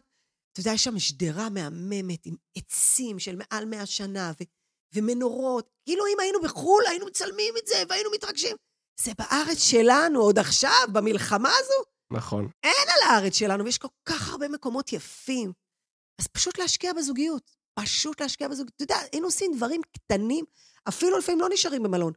אתה 0.52 0.60
יודע, 0.60 0.72
יש 0.72 0.84
שם 0.84 0.98
שדרה 0.98 1.48
מהממת 1.48 2.26
עם 2.26 2.34
עצים 2.56 3.18
של 3.18 3.36
מעל 3.36 3.64
מאה 3.64 3.86
שנה, 3.86 4.32
ו- 4.40 4.44
ומנורות. 4.94 5.70
כאילו 5.84 6.04
אם 6.06 6.20
היינו 6.20 6.40
בחו"ל, 6.40 6.82
היינו 6.88 7.06
מצלמים 7.06 7.54
את 7.62 7.66
זה 7.66 7.82
והיינו 7.88 8.10
מתרגשים. 8.14 8.56
זה 9.00 9.12
בארץ 9.18 9.58
שלנו, 9.58 10.20
עוד 10.20 10.38
עכשיו, 10.38 10.88
במלחמה 10.92 11.50
הזו. 11.58 11.90
נכון. 12.10 12.48
אין 12.62 12.86
על 12.88 13.10
הארץ 13.10 13.34
שלנו, 13.34 13.64
ויש 13.64 13.78
כל 13.78 13.88
כך 14.04 14.28
הרבה 14.30 14.48
מקומות 14.48 14.92
יפים. 14.92 15.52
אז 16.18 16.26
פשוט 16.26 16.58
להשקיע 16.58 16.92
בזוגיות. 16.92 17.50
פשוט 17.74 18.20
להשקיע 18.20 18.48
בזוגיות. 18.48 18.72
אתה 18.76 18.84
יודע, 18.84 18.96
היינו 19.12 19.26
עושים 19.26 19.52
דברים 19.56 19.80
קטנים, 19.92 20.44
אפילו 20.88 21.18
לפעמים 21.18 21.40
לא 21.40 21.48
נשארים 21.52 21.82
במלון. 21.82 22.12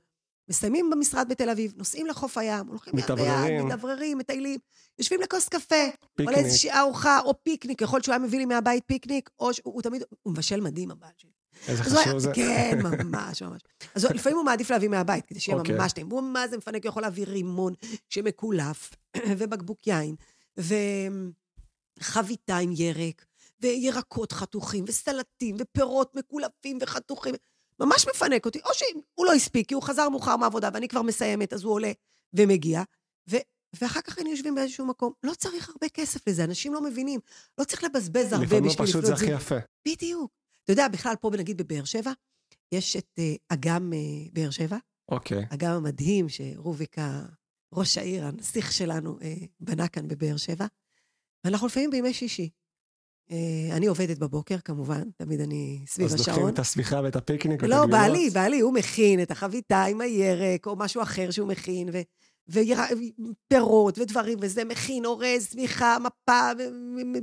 מסיימים 0.50 0.90
במשרד 0.90 1.30
בתל 1.30 1.50
אביב, 1.50 1.74
נוסעים 1.78 2.08
לחוף 2.08 2.38
הים, 2.38 2.68
הולכים 2.68 2.98
יד 2.98 3.12
ביד, 3.12 3.62
מתאווררים. 3.66 4.18
מטיילים, 4.18 4.60
יושבים 5.00 5.22
לכוס 5.22 5.50
קפה, 5.50 5.76
או 6.02 6.08
פיקניק. 6.16 6.38
לאיזושהי 6.38 6.72
ארוחה, 6.72 7.20
או 7.20 7.44
פיקניק, 7.44 7.82
יכול 7.82 8.02
שהוא 8.02 8.14
היה 8.14 8.20
מביא 8.20 8.40
לי 8.40 8.46
מהבית 8.46 8.84
פיקניק, 8.88 9.30
או 9.40 9.54
שהוא 9.54 9.74
הוא 9.74 9.82
תמיד, 9.82 10.04
הוא 10.22 10.34
מבשל 10.34 10.62
מדהים, 10.62 10.92
הבעל 10.92 11.12
שלי. 11.18 11.32
איזה 11.68 11.84
הוא 11.84 11.94
היה- 11.94 12.06
חשוב 12.08 12.20
זה. 12.20 12.32
כן, 12.36 12.80
ממש, 12.84 13.42
ממש. 13.42 13.62
אז 13.96 14.06
לפעמים 14.06 14.38
הוא 14.38 14.46
מעדיף 14.46 14.72
להביא 14.72 14.90
מהבית, 14.90 15.26
כדי 15.26 15.40
שיהיה 15.40 15.58
אוקיי. 15.58 15.76
ממש 15.78 15.94
טעים. 15.94 16.10
הוא 16.10 16.22
מה 16.24 16.48
זה 16.48 16.58
מפנק, 16.58 16.84
הוא 16.84 16.90
יכול 16.90 17.02
להביא 17.02 17.26
רימון 17.26 17.74
שמקולף, 18.10 18.92
ובקבוק 19.38 19.88
יין, 19.88 20.16
וחביתה 21.98 22.58
עם 22.58 22.72
ירק, 22.76 23.26
וירקות 23.62 24.32
חתוכים, 24.32 24.86
וסלטים, 24.88 25.56
ופירות 25.60 26.16
מקולפים 26.16 26.78
וחתוכים. 26.82 27.36
ממש 27.80 28.08
מפנק 28.08 28.46
אותי. 28.46 28.60
או 28.66 28.70
שהוא 28.74 29.26
לא 29.26 29.34
הספיק, 29.34 29.68
כי 29.68 29.74
הוא 29.74 29.84
חזר 29.84 30.10
מאוחר 30.10 30.38
מהעבודה, 30.38 30.70
ואני 30.74 30.88
כבר 30.88 31.02
מסיימת, 31.02 31.54
אז 31.54 31.64
הוא 31.64 31.74
עולה 31.74 31.92
ומגיע. 32.34 32.84
ו... 33.30 33.36
ואחר 33.82 34.02
כך 34.02 34.18
היינו 34.18 34.32
יושבים 34.32 34.56
באיזשהו 34.56 34.86
מקום. 34.86 35.14
לא 35.24 35.34
צריך 35.34 35.70
הרבה 35.70 35.90
כסף 35.90 36.28
לזה, 36.28 36.44
אנשים 36.44 36.74
לא 36.74 36.82
מבינים. 36.82 37.20
לא 37.58 37.64
צריך 37.64 37.84
לבזבז 37.84 38.34
הרבה 38.34 38.46
לפעמים 38.46 38.64
בשביל 38.64 38.88
פשוט 38.88 39.06
זה 39.06 39.14
הכי. 39.14 39.26
יפה. 39.26 39.56
בדיוק. 39.88 40.32
אתה 40.64 40.74
יודע, 40.74 40.88
בכלל, 40.88 41.16
פה 41.22 41.32
נגיד 41.38 41.58
בבאר 41.58 41.84
שבע, 41.84 42.12
יש 42.72 42.96
את 42.96 43.10
אה, 43.20 43.34
אגם 43.50 43.94
אה, 43.94 44.30
באר 44.34 44.50
שבע, 44.50 44.78
אוקיי. 45.12 45.46
אגם 45.54 45.72
המדהים 45.72 46.30
שרוביקה, 46.30 47.22
ראש 47.74 47.98
העיר, 47.98 48.26
הנסיך 48.26 48.72
שלנו, 48.72 49.18
אה, 49.22 49.34
בנה 49.60 49.88
כאן 49.88 50.08
בבאר 50.08 50.38
שבע. 50.38 50.66
ואנחנו 51.46 51.68
לפעמים 51.68 51.90
בימי 51.90 52.14
שישי. 52.14 52.50
אה, 53.32 53.76
אני 53.78 53.88
עובדת 53.88 54.18
בבוקר, 54.18 54.58
כמובן, 54.66 55.04
תמיד 55.18 55.42
אני 55.42 55.84
סביב 55.88 56.08
אז 56.08 56.16
לוקחים 56.16 56.34
השעון. 56.34 56.54
את 56.54 56.60
השמיכה 56.60 57.02
ואת 57.04 57.16
הפיקניק 57.16 57.62
ואת 57.62 57.70
לא, 57.70 57.76
הגלילות. 57.76 58.02
בעלי, 58.02 58.30
בעלי, 58.30 58.60
הוא 58.60 58.74
מכין 58.74 59.22
את 59.22 59.32
החביתה 59.32 59.84
עם 59.84 60.02
הירק, 60.02 60.68
או 60.68 60.76
משהו 60.76 61.02
אחר 61.02 61.32
שהוא 61.32 61.48
מכין, 61.48 61.90
ו... 61.94 62.02
ופירות 62.48 63.98
ודברים, 63.98 64.38
וזה 64.42 64.64
מכין, 64.64 65.06
אורז, 65.06 65.48
צמיחה, 65.50 65.98
מפה, 66.00 66.52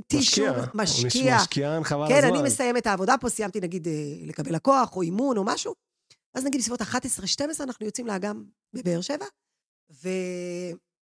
טישו, 0.07 0.41
משקיע. 0.73 1.05
משקיע. 1.05 1.37
משקיען 1.37 1.83
חבל 1.83 2.07
כן, 2.07 2.17
הזמן. 2.17 2.29
אני 2.29 2.43
מסיימת 2.43 2.81
את 2.81 2.87
העבודה 2.87 3.15
פה, 3.17 3.29
סיימתי 3.29 3.59
נגיד 3.59 3.87
אה, 3.87 3.93
לקבל 4.25 4.55
לקוח, 4.55 4.95
או 4.95 5.01
אימון, 5.01 5.37
או 5.37 5.43
משהו. 5.43 5.73
אז 6.33 6.45
נגיד 6.45 6.61
בסביבות 6.61 6.81
11-12 6.81 6.85
אנחנו 7.59 7.85
יוצאים 7.85 8.07
לאגם 8.07 8.43
בבאר 8.73 9.01
שבע, 9.01 9.25
ו... 10.03 10.09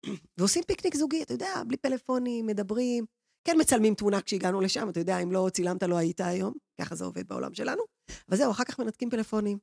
ועושים 0.38 0.64
פיקניק 0.68 0.96
זוגי, 0.96 1.22
אתה 1.22 1.34
יודע, 1.34 1.64
בלי 1.68 1.78
פלאפונים, 1.78 2.46
מדברים. 2.46 3.06
כן, 3.46 3.56
מצלמים 3.60 3.96
תמונה 3.96 4.22
כשהגענו 4.22 4.62
לשם, 4.62 4.90
אתה 4.90 5.00
יודע, 5.00 5.20
אם 5.20 5.32
לא 5.32 5.48
צילמת, 5.54 5.84
לא 5.84 5.98
היית 5.98 6.22
היום. 6.22 6.54
ככה 6.82 6.96
זה 6.96 7.06
עובד 7.06 7.28
בעולם 7.28 7.54
שלנו. 7.54 7.84
אבל 8.30 8.38
זהו, 8.38 8.52
אחר 8.52 8.64
כך 8.64 8.80
מנתקים 8.80 9.10
פלאפונים. 9.10 9.58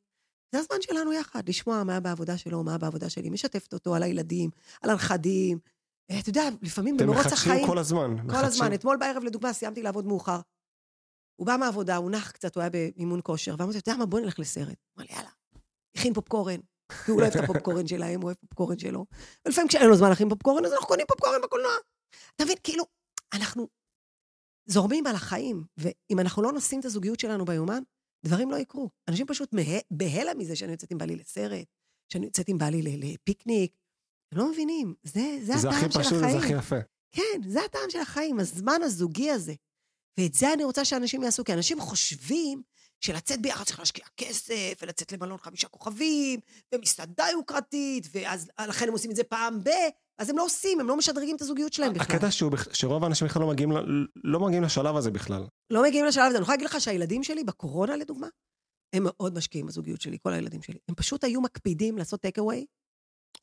זה 0.53 0.59
הזמן 0.59 0.77
שלנו 0.81 1.13
יחד, 1.13 1.49
לשמוע 1.49 1.85
מה 1.85 2.01
בעבודה 2.01 2.37
שלו, 2.37 2.63
מה 2.63 2.79
בעבודה 2.79 3.09
שלי, 3.09 3.31
משתפת 3.31 3.73
אותו 3.73 3.95
על 3.95 4.03
הילדים, 4.03 4.51
על 4.83 4.91
הנכדים. 4.91 5.59
אה, 6.11 6.19
אתה 6.19 6.29
יודע, 6.29 6.49
לפעמים 6.63 6.97
אתם 6.97 7.07
במרוץ 7.07 7.27
מחדשים 7.27 7.53
החיים... 7.53 7.67
כל 7.67 7.79
הזמן. 7.79 8.17
כל 8.17 8.23
מחדשים. 8.23 8.47
הזמן. 8.47 8.75
אתמול 8.75 8.97
בערב, 8.97 9.25
לדוגמה, 9.25 9.53
סיימתי 9.53 9.83
לעבוד 9.83 10.07
מאוחר. 10.07 10.41
הוא 11.37 11.47
בא 11.47 11.57
מהעבודה, 11.61 11.97
הוא 11.97 12.11
נח 12.11 12.31
קצת, 12.31 12.57
הוא 12.57 12.61
היה 12.61 12.71
באימון 12.71 13.21
כושר, 13.23 13.55
ואמרתי 13.59 13.79
אתה 13.79 13.91
יודע 13.91 13.99
מה, 13.99 14.07
בוא 14.07 14.21
נלך 14.21 14.39
לסרט. 14.39 14.77
אמר 14.99 15.07
לי, 15.09 15.15
יאללה. 15.15 15.31
הכין 15.97 16.15
פופקורן. 16.15 16.61
כי 17.05 17.11
הוא 17.11 17.21
לא 17.21 17.27
אוהב 17.27 17.37
את 17.37 17.45
הפופקורן 17.45 17.87
שלהם, 17.87 18.21
הוא 18.21 18.25
אוהב 18.25 18.37
פופקורן 18.37 18.79
שלו. 18.79 19.07
ולפעמים 19.47 19.69
כשאין 19.69 19.89
לו 19.89 19.97
זמן 19.97 20.09
להכין 20.09 20.29
פופקורן, 20.29 20.65
אז 20.65 20.73
אנחנו 20.73 20.87
קונים 20.87 21.07
פופקורן 21.09 21.41
בקולנוע. 21.43 21.73
אתה 22.37 22.45
מבין, 22.45 22.57
כאילו, 22.63 22.85
אנחנו 23.33 23.69
זורמים 24.67 25.07
על 25.07 25.15
החיים, 25.15 25.65
ואם 25.77 26.21
אנחנו 26.21 26.43
לא 26.43 26.53
נשים 26.53 26.81
את 26.81 26.85
הזוגיות 26.85 27.21
שלנו 27.21 27.45
ביומן, 27.45 27.83
דברים 28.25 28.51
לא 28.51 28.57
יקרו. 28.57 28.91
אנשים 29.09 29.27
פשוט 29.27 29.55
בהלם 29.91 30.39
מזה 30.39 30.57
שאני 30.57 30.73
יוצאת 30.73 30.91
עם 30.91 30.99
בעלי 30.99 31.17
לסרט, 31.17 31.67
שאני 32.13 32.27
יוצאת 32.27 32.49
עם 32.49 32.59
בעלי 32.59 32.83
לפיקניק. 32.83 33.73
הם 34.33 34.39
לא 34.39 34.51
מבינים, 34.53 34.95
זה, 35.03 35.39
זה 35.43 35.57
זה 35.57 35.69
הכי 35.69 35.79
הטעם 35.79 35.91
של 35.91 36.01
פשוט 36.01 36.23
החיים. 36.23 36.39
הכי 36.39 36.53
יפה. 36.53 36.77
כן, 37.13 37.41
זה 37.49 37.65
הטעם 37.65 37.91
של 37.91 37.99
החיים, 37.99 38.41
הזמן 38.41 38.83
הזוגי 38.83 39.31
הזה. 39.31 39.55
ואת 40.19 40.35
זה 40.35 40.53
אני 40.53 40.65
רוצה 40.65 40.85
שאנשים 40.85 41.23
יעשו, 41.23 41.45
כי 41.45 41.53
אנשים 41.53 41.81
חושבים 41.81 42.63
שלצאת 43.01 43.43
ביחד 43.43 43.65
צריך 43.65 43.79
להשקיע 43.79 44.05
כסף, 44.17 44.73
ולצאת 44.83 45.13
למלון 45.13 45.39
חמישה 45.39 45.69
כוכבים, 45.69 46.41
ומסעדה 46.75 47.27
יוקרתית, 47.33 48.07
ואז 48.13 48.51
לכן 48.69 48.87
הם 48.89 48.93
עושים 48.93 49.11
את 49.11 49.17
זה 49.17 49.25
פעם 49.25 49.65
ב... 49.65 49.69
אז 50.23 50.31
הם 50.31 50.39
לא 50.39 50.45
עושים, 50.45 50.81
הם 50.81 50.89
לא 50.89 50.97
משדרגים 50.97 51.37
את 51.37 51.41
הזוגיות 51.41 51.73
שלהם 51.73 51.93
בכלל. 51.93 52.17
הקטע 52.17 52.31
שהוא, 52.31 52.51
שרוב 52.73 53.05
האנשים 53.05 53.27
בכלל 53.27 53.43
לא 53.43 53.49
מגיעים, 53.49 53.73
לא 54.25 54.41
מגיעים 54.41 54.63
לשלב 54.63 54.97
הזה 54.97 55.11
בכלל. 55.11 55.47
לא 55.73 55.83
מגיעים 55.83 56.05
לשלב 56.05 56.25
הזה. 56.25 56.37
אני 56.37 56.43
יכולה 56.43 56.57
להגיד 56.57 56.67
לך 56.67 56.81
שהילדים 56.81 57.23
שלי, 57.23 57.45
בקורונה 57.45 57.97
לדוגמה, 57.97 58.27
הם 58.95 59.03
מאוד 59.07 59.35
משקיעים 59.35 59.67
בזוגיות 59.67 60.01
שלי, 60.01 60.19
כל 60.23 60.33
הילדים 60.33 60.63
שלי. 60.63 60.79
הם 60.89 60.95
פשוט 60.95 61.25
היו 61.25 61.41
מקפידים 61.41 61.99
לעשות 61.99 62.25
אווי, 62.39 62.67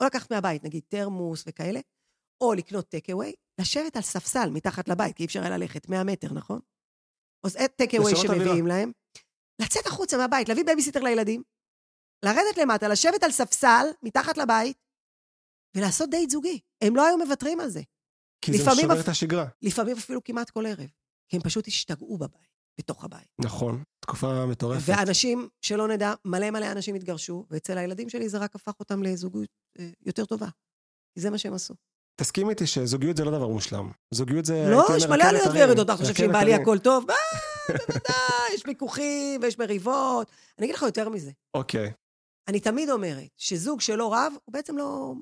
או 0.01 0.05
לקחת 0.05 0.31
מהבית, 0.31 0.63
נגיד 0.63 0.83
תרמוס 0.87 1.43
וכאלה, 1.47 1.79
או 2.41 2.53
לקנות 2.53 2.95
אווי, 3.11 3.33
לשבת 3.61 3.95
על 3.95 4.01
ספסל 4.01 4.49
מתחת 4.49 4.89
לבית, 4.89 5.15
כי 5.15 5.23
אי 5.23 5.25
אפשר 5.25 5.41
היה 5.41 5.57
ללכת 5.57 5.89
100 5.89 6.03
מטר, 6.03 6.33
נכון? 6.33 6.59
אז 7.45 7.57
take 7.75 7.89
away. 7.97 8.15
שמביאים 8.15 8.67
להם, 8.67 8.91
לצאת 9.61 9.85
החוצה 9.85 10.17
מהבית, 10.17 10.49
להביא 10.49 10.65
בייביסיטר 10.65 10.99
לילדים, 10.99 11.43
לרדת 12.25 12.57
למטה, 12.57 12.87
לשבת 12.87 13.23
על 13.23 13.31
ספסל 13.31 13.85
מתחת 14.03 14.37
לבית, 14.37 14.77
ולעשות 15.75 16.09
דייט 16.09 16.29
זוגי. 16.29 16.59
הם 16.81 16.95
לא 16.95 17.05
היו 17.07 17.17
מוותרים 17.17 17.59
על 17.59 17.69
זה. 17.69 17.81
כי 18.41 18.57
זה 18.57 18.71
משבר 18.71 18.93
אפ- 18.93 19.03
את 19.03 19.07
השגרה. 19.07 19.45
לפעמים 19.61 19.97
אפילו 19.97 20.23
כמעט 20.23 20.49
כל 20.49 20.65
ערב. 20.65 20.87
כי 21.29 21.35
הם 21.37 21.41
פשוט 21.41 21.67
השתגעו 21.67 22.17
בבית, 22.17 22.47
בתוך 22.79 23.03
הבית. 23.03 23.27
נכון. 23.39 23.83
תקופה 23.99 24.45
מטורפת. 24.45 24.81
ואנשים, 24.85 25.49
שלא 25.61 25.87
נדע, 25.87 26.13
מלא 26.25 26.51
מלא 26.51 26.71
אנשים 26.71 26.95
התגרשו, 26.95 27.45
ואצל 27.49 27.77
הילדים 27.77 28.09
שלי 28.09 28.29
זה 28.29 28.37
רק 28.37 28.55
הפך 28.55 28.73
אותם 28.79 29.03
לזוגיות 29.03 29.49
אה, 29.79 29.89
יותר 30.05 30.25
טובה. 30.25 30.47
זה 31.15 31.29
מה 31.29 31.37
שהם 31.37 31.53
עשו. 31.53 31.73
תסכים 32.15 32.49
איתי 32.49 32.67
שזוגיות 32.67 33.17
זה 33.17 33.23
לא 33.23 33.31
דבר 33.31 33.47
מושלם. 33.47 33.91
זוגיות 34.13 34.45
זה... 34.45 34.65
לא, 34.71 34.85
יש 34.97 35.05
מלא 35.05 35.23
עליות. 35.23 35.47
וירידות, 35.53 35.85
אתה 35.85 35.97
חושב 35.97 36.15
שעם 36.15 36.31
בעלי. 36.31 36.53
הכל 36.53 36.79
טוב? 36.79 37.09
אה, 37.09 37.15
בוודאי, 37.87 38.53
יש 38.55 38.63
ויכוחים 38.67 39.41
ויש 39.43 39.59
מריבות. 39.59 40.31
אני 40.57 40.65
אגיד 40.65 40.75
לך 40.75 40.81
יותר 40.81 41.09
מזה. 41.09 41.31
אוקיי. 41.53 41.91
אני 42.47 42.59
תמיד 42.59 42.89
אומרת 42.89 43.27
שזוג 43.37 43.81
שלא 43.81 44.13
רב, 44.13 44.33
הוא 44.45 44.53
בעצם 44.53 44.77
לא... 44.77 45.13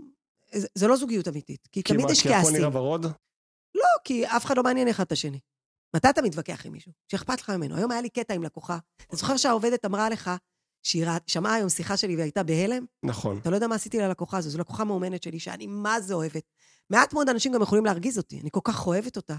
זה- 0.54 0.88
לא 0.88 0.96
זוגיות 0.96 1.28
אמיתית. 1.28 1.68
כי 1.72 1.84
כי 1.84 1.94
תמיד 1.94 2.06
מה, 2.06 2.12
יש 2.12 2.22
כי 2.22 2.30
הכל 2.30 2.38
כעסים. 2.38 2.56
נראה 2.56 2.78
ורוד? 2.78 3.06
לא, 3.76 3.84
כי 4.04 4.26
אף 4.28 4.46
אחד 4.46 4.58
לא 4.58 4.64
מעניין 4.64 4.88
אחד 4.88 5.04
את 5.06 5.12
השני. 5.12 5.40
מתי 5.96 6.10
אתה 6.10 6.22
מתווכח 6.22 6.66
עם 6.66 6.72
מישהו? 6.72 6.92
שאכפת 7.12 7.42
לך 7.42 7.50
ממנו. 7.50 7.76
היום 7.76 7.92
היה 7.92 8.02
לי 8.02 8.10
קטע 8.10 8.34
עם 8.34 8.44
לקוחה. 8.44 8.78
אתה 9.08 9.16
זוכר 9.16 9.38
שהעובדת 9.38 9.86
אמרה 9.86 10.10
לך 10.10 10.32
שהיא 10.84 11.06
שמעה 11.28 11.54
היום 11.54 11.70
שיחה 11.70 11.98
שלי 11.98 12.16
והייתה 12.16 12.44
בהלם? 12.44 12.86
נכון. 13.06 13.38
אתה 13.38 13.50
לא 13.50 13.56
יודע 13.56 13.68
מה 13.68 13.76
עשיתי 13.76 13.98
ללקוחה 14.00 14.38
הזו, 14.38 14.50
זו 14.50 14.58
לקוחה 14.58 14.84
מאומנת 14.84 15.24
שלי, 15.24 15.40
שאני 15.40 15.68
מה 15.68 16.02
זה 16.02 16.14
אוהבת. 16.14 16.44
מעט 16.90 17.14
מאוד 17.14 17.30
אנשים 17.30 17.52
גם 17.52 17.62
יכולים 17.62 17.86
להרגיז 17.86 18.18
אותי, 18.18 18.40
אני 18.42 18.50
כל 18.52 18.60
כך 18.64 18.88
אוהבת 18.88 19.16
אותה. 19.18 19.36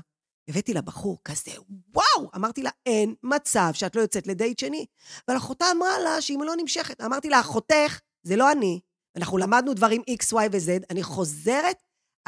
הבאתי 0.49 0.75
לה 0.75 0.81
בחור 0.81 1.19
כזה, 1.25 1.51
וואו! 1.95 2.31
אמרתי 2.37 2.63
לה, 2.63 2.71
אין 2.87 3.15
מצב 3.23 3.71
שאת 3.73 3.97
לא 3.97 4.01
יוצאת 4.01 4.27
לדייט 4.27 4.59
שני. 4.59 4.87
אבל 5.29 5.37
אחותה 5.37 5.65
אמרה 5.77 5.99
לה 5.99 6.21
שאם 6.21 6.41
לא 6.45 6.55
נמשכת, 6.57 7.01
אמרתי 7.01 7.29
לה, 7.29 7.41
אחותך, 7.41 8.01
זה 8.23 8.37
לא 8.37 8.53
אני. 8.53 8.81
אנחנו 9.19 9.39
למדנו 9.39 9.75
דברים 9.75 10.03
X, 10.03 10.33
Y 10.33 10.49
ו-Z, 10.53 10.85
אני 10.91 11.03
חוזרת, 11.03 11.77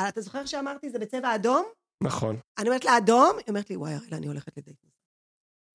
אתה 0.08 0.20
זוכר 0.20 0.46
שאמרתי 0.46 0.90
זה 0.90 0.98
בצבע 0.98 1.34
אדום? 1.34 1.64
נכון. 2.02 2.36
אני 2.58 2.68
אומרת 2.68 2.84
לה, 2.84 2.98
אדום? 2.98 3.36
היא 3.38 3.44
אומרת 3.48 3.70
לי, 3.70 3.76
וואי, 3.76 3.94
הראלה, 3.94 4.16
אני 4.16 4.26
הולכת 4.26 4.56
לדייט. 4.58 4.76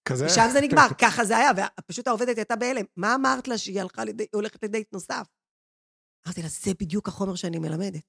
כזה? 0.10 0.25
ושם 0.25 0.45
זה 0.54 0.62
נגמר, 0.62 0.88
ככה 1.04 1.25
זה 1.25 1.38
היה, 1.38 1.51
ופשוט 1.80 2.08
העובדת 2.08 2.38
הייתה 2.38 2.56
בהלם. 2.56 2.86
מה 2.97 3.15
אמרת 3.15 3.47
לה 3.47 3.58
שהיא 3.58 3.82
הלכה 3.82 4.04
לדייט, 4.06 4.34
הולכת 4.36 4.63
לדייט 4.63 4.93
נוסף? 4.93 5.28
אמרתי 6.28 6.41
לה, 6.41 6.47
זה 6.47 6.71
בדיוק 6.80 7.08
החומר 7.08 7.36
שאני 7.36 7.60
מלמדת. 7.60 8.04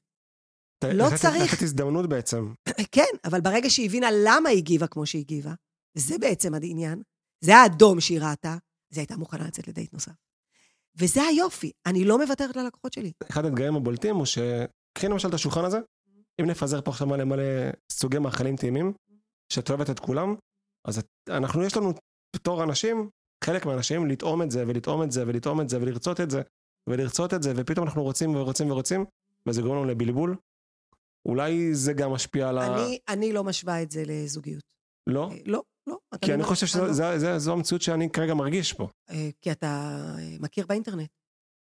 ת- 0.79 0.85
לא 0.85 1.07
לתת- 1.07 1.16
צריך. 1.23 1.53
לתת 1.53 1.62
הזדמנות 1.62 2.09
בעצם. 2.09 2.53
כן, 2.97 3.12
אבל 3.25 3.40
ברגע 3.40 3.71
שהיא 3.71 3.87
הבינה 3.87 4.07
למה 4.25 4.49
היא 4.49 4.59
הגיבה 4.59 4.87
כמו 4.87 5.07
שהיא 5.07 5.21
הגיבה, 5.23 5.53
וזה 5.97 6.19
בעצם 6.19 6.55
העניין, 6.55 7.03
זה 7.45 7.57
האדום 7.57 8.01
שהיא 8.01 8.21
ראתה, 8.21 8.53
אז 8.92 8.99
היא 8.99 9.01
הייתה 9.01 9.16
מוכנה 9.16 9.47
לצאת 9.47 9.69
לדייט 9.69 9.92
נוסף. 9.92 10.12
וזה 10.99 11.23
היופי, 11.23 11.71
אני 11.87 12.05
לא 12.05 12.19
מוותרת 12.19 12.57
ללקוחות 12.57 12.93
שלי. 12.93 13.13
אחד 13.31 13.45
האתגרים 13.45 13.77
הבולטים 13.77 14.17
הוא 14.17 14.27
ש... 14.27 14.39
קחי 14.99 15.09
למשל 15.09 15.29
את 15.29 15.35
השולחן 15.35 15.65
הזה, 15.65 15.79
אם 16.41 16.47
נפזר 16.47 16.81
פה 16.81 16.91
עכשיו 16.91 17.07
מלא 17.07 17.25
מלא 17.25 17.43
סוגי 17.93 18.19
מאכלים 18.19 18.57
טעימים, 18.57 18.93
שאת 19.53 19.71
אוהבת 19.71 19.91
את 19.91 20.01
כולם, 20.01 20.35
אז 20.89 20.99
את... 20.99 21.07
אנחנו, 21.29 21.63
יש 21.63 21.77
לנו 21.77 21.93
בתור 22.37 22.63
אנשים, 22.63 23.11
חלק 23.45 23.67
מהאנשים, 23.67 24.07
לטעום 24.07 24.43
את 24.43 24.51
זה 24.51 24.65
ולטעום 24.67 25.03
את 25.03 25.11
זה 25.11 25.25
ולטעום 25.27 25.61
את 25.61 25.69
זה 25.69 25.81
ולרצות 25.81 26.21
את 26.21 26.31
זה 26.31 26.43
ולרצות 26.89 27.35
את 27.35 27.43
זה, 27.43 27.53
ופתאום 27.57 27.87
אנחנו 27.87 28.03
רוצים 28.03 28.35
ורוצים 28.35 28.71
ורוצים, 28.71 29.05
וזה 29.49 29.63
גורם 29.63 29.77
לנו 29.77 29.85
לבלבול. 29.85 30.37
אולי 31.29 31.75
זה 31.75 31.93
גם 31.93 32.11
משפיע 32.11 32.49
על 32.49 32.59
ה... 32.59 32.75
אני, 32.75 32.99
אני 33.09 33.33
לא 33.33 33.45
משווה 33.45 33.83
את 33.83 33.91
זה 33.91 34.03
לזוגיות. 34.07 34.75
לא? 35.07 35.31
אה, 35.33 35.37
לא, 35.47 35.63
לא. 35.87 35.99
כי 36.20 36.31
לא- 36.31 36.35
אני 36.35 36.42
חושב 36.44 36.79
לא. 36.81 36.92
שזו 36.92 37.53
המציאות 37.53 37.83
שאני 37.83 38.11
כרגע 38.11 38.35
מרגיש 38.35 38.72
פה. 38.72 38.88
אה, 39.11 39.29
כי 39.40 39.53
אתה 39.53 39.66
אה, 40.18 40.37
מכיר 40.40 40.66
באינטרנט. 40.66 41.09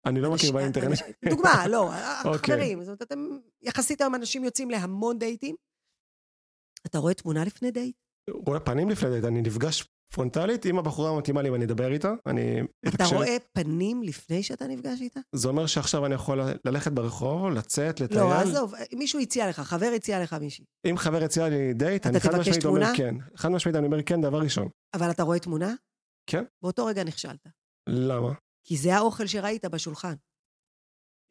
אני 0.06 0.20
לא 0.20 0.32
מכיר 0.32 0.52
באינטרנט. 0.52 0.86
אנשים- 0.90 1.06
דוגמה, 1.30 1.66
לא, 1.68 1.90
אוקיי. 2.24 2.54
חברים. 2.56 2.78
זאת 2.80 2.88
אומרת, 2.88 3.02
אתם, 3.02 3.26
יחסית 3.62 4.00
היום 4.00 4.14
אנשים 4.14 4.44
יוצאים 4.44 4.70
להמון 4.70 5.18
דייטים. 5.18 5.56
אתה 6.86 6.98
רואה 6.98 7.14
תמונה 7.14 7.44
לפני 7.44 7.70
דייט? 7.70 7.96
רואה 8.46 8.60
פנים 8.60 8.90
לפני 8.90 9.10
דייט, 9.10 9.24
אני 9.24 9.42
נפגש 9.42 9.88
פרונטלית 10.12 10.64
עם 10.64 10.78
הבחורה 10.78 11.10
המתאימה 11.10 11.42
לי 11.42 11.50
ואני 11.50 11.64
אדבר 11.64 11.92
איתה. 11.92 12.12
אני 12.26 12.60
אתה 12.88 12.88
אתקשר. 12.88 13.16
רואה 13.16 13.36
פנים 13.52 14.02
לפני 14.02 14.42
שאתה 14.42 14.66
נפגש 14.66 15.00
איתה? 15.00 15.20
זה 15.34 15.48
אומר 15.48 15.66
שעכשיו 15.66 16.06
אני 16.06 16.14
יכול 16.14 16.40
ללכת 16.64 16.92
ברחוב, 16.92 17.50
לצאת, 17.50 18.00
לטייל. 18.00 18.20
לא, 18.20 18.32
עזוב, 18.32 18.74
מישהו 18.94 19.20
הציע 19.20 19.48
לך, 19.48 19.60
חבר 19.60 19.92
הציע 19.96 20.22
לך 20.22 20.32
מישהי. 20.32 20.64
אם 20.90 20.98
חבר 20.98 21.22
הציע 21.24 21.48
לי 21.48 21.74
דייט, 21.74 22.00
אתה 22.02 22.08
אני 22.08 22.20
חד 22.20 22.36
משמעית 22.38 22.64
אומר? 22.64 22.86
כן. 22.96 23.14
חד 23.36 23.48
משמעית 23.48 23.76
אני 23.76 23.86
אומר 23.86 24.02
כן, 24.02 24.20
דבר 24.20 24.38
ראשון. 24.40 24.68
אבל 24.94 25.10
אתה 25.10 25.22
רואה 25.22 25.38
תמונה? 25.38 25.74
כן. 26.26 26.44
באותו 26.62 26.86
רגע 26.86 27.04
נכשלת. 27.04 27.46
למה? 27.88 28.32
כי 28.66 28.76
זה 28.76 28.94
האוכל 28.96 29.26
שראית 29.26 29.64
בשולחן. 29.64 30.14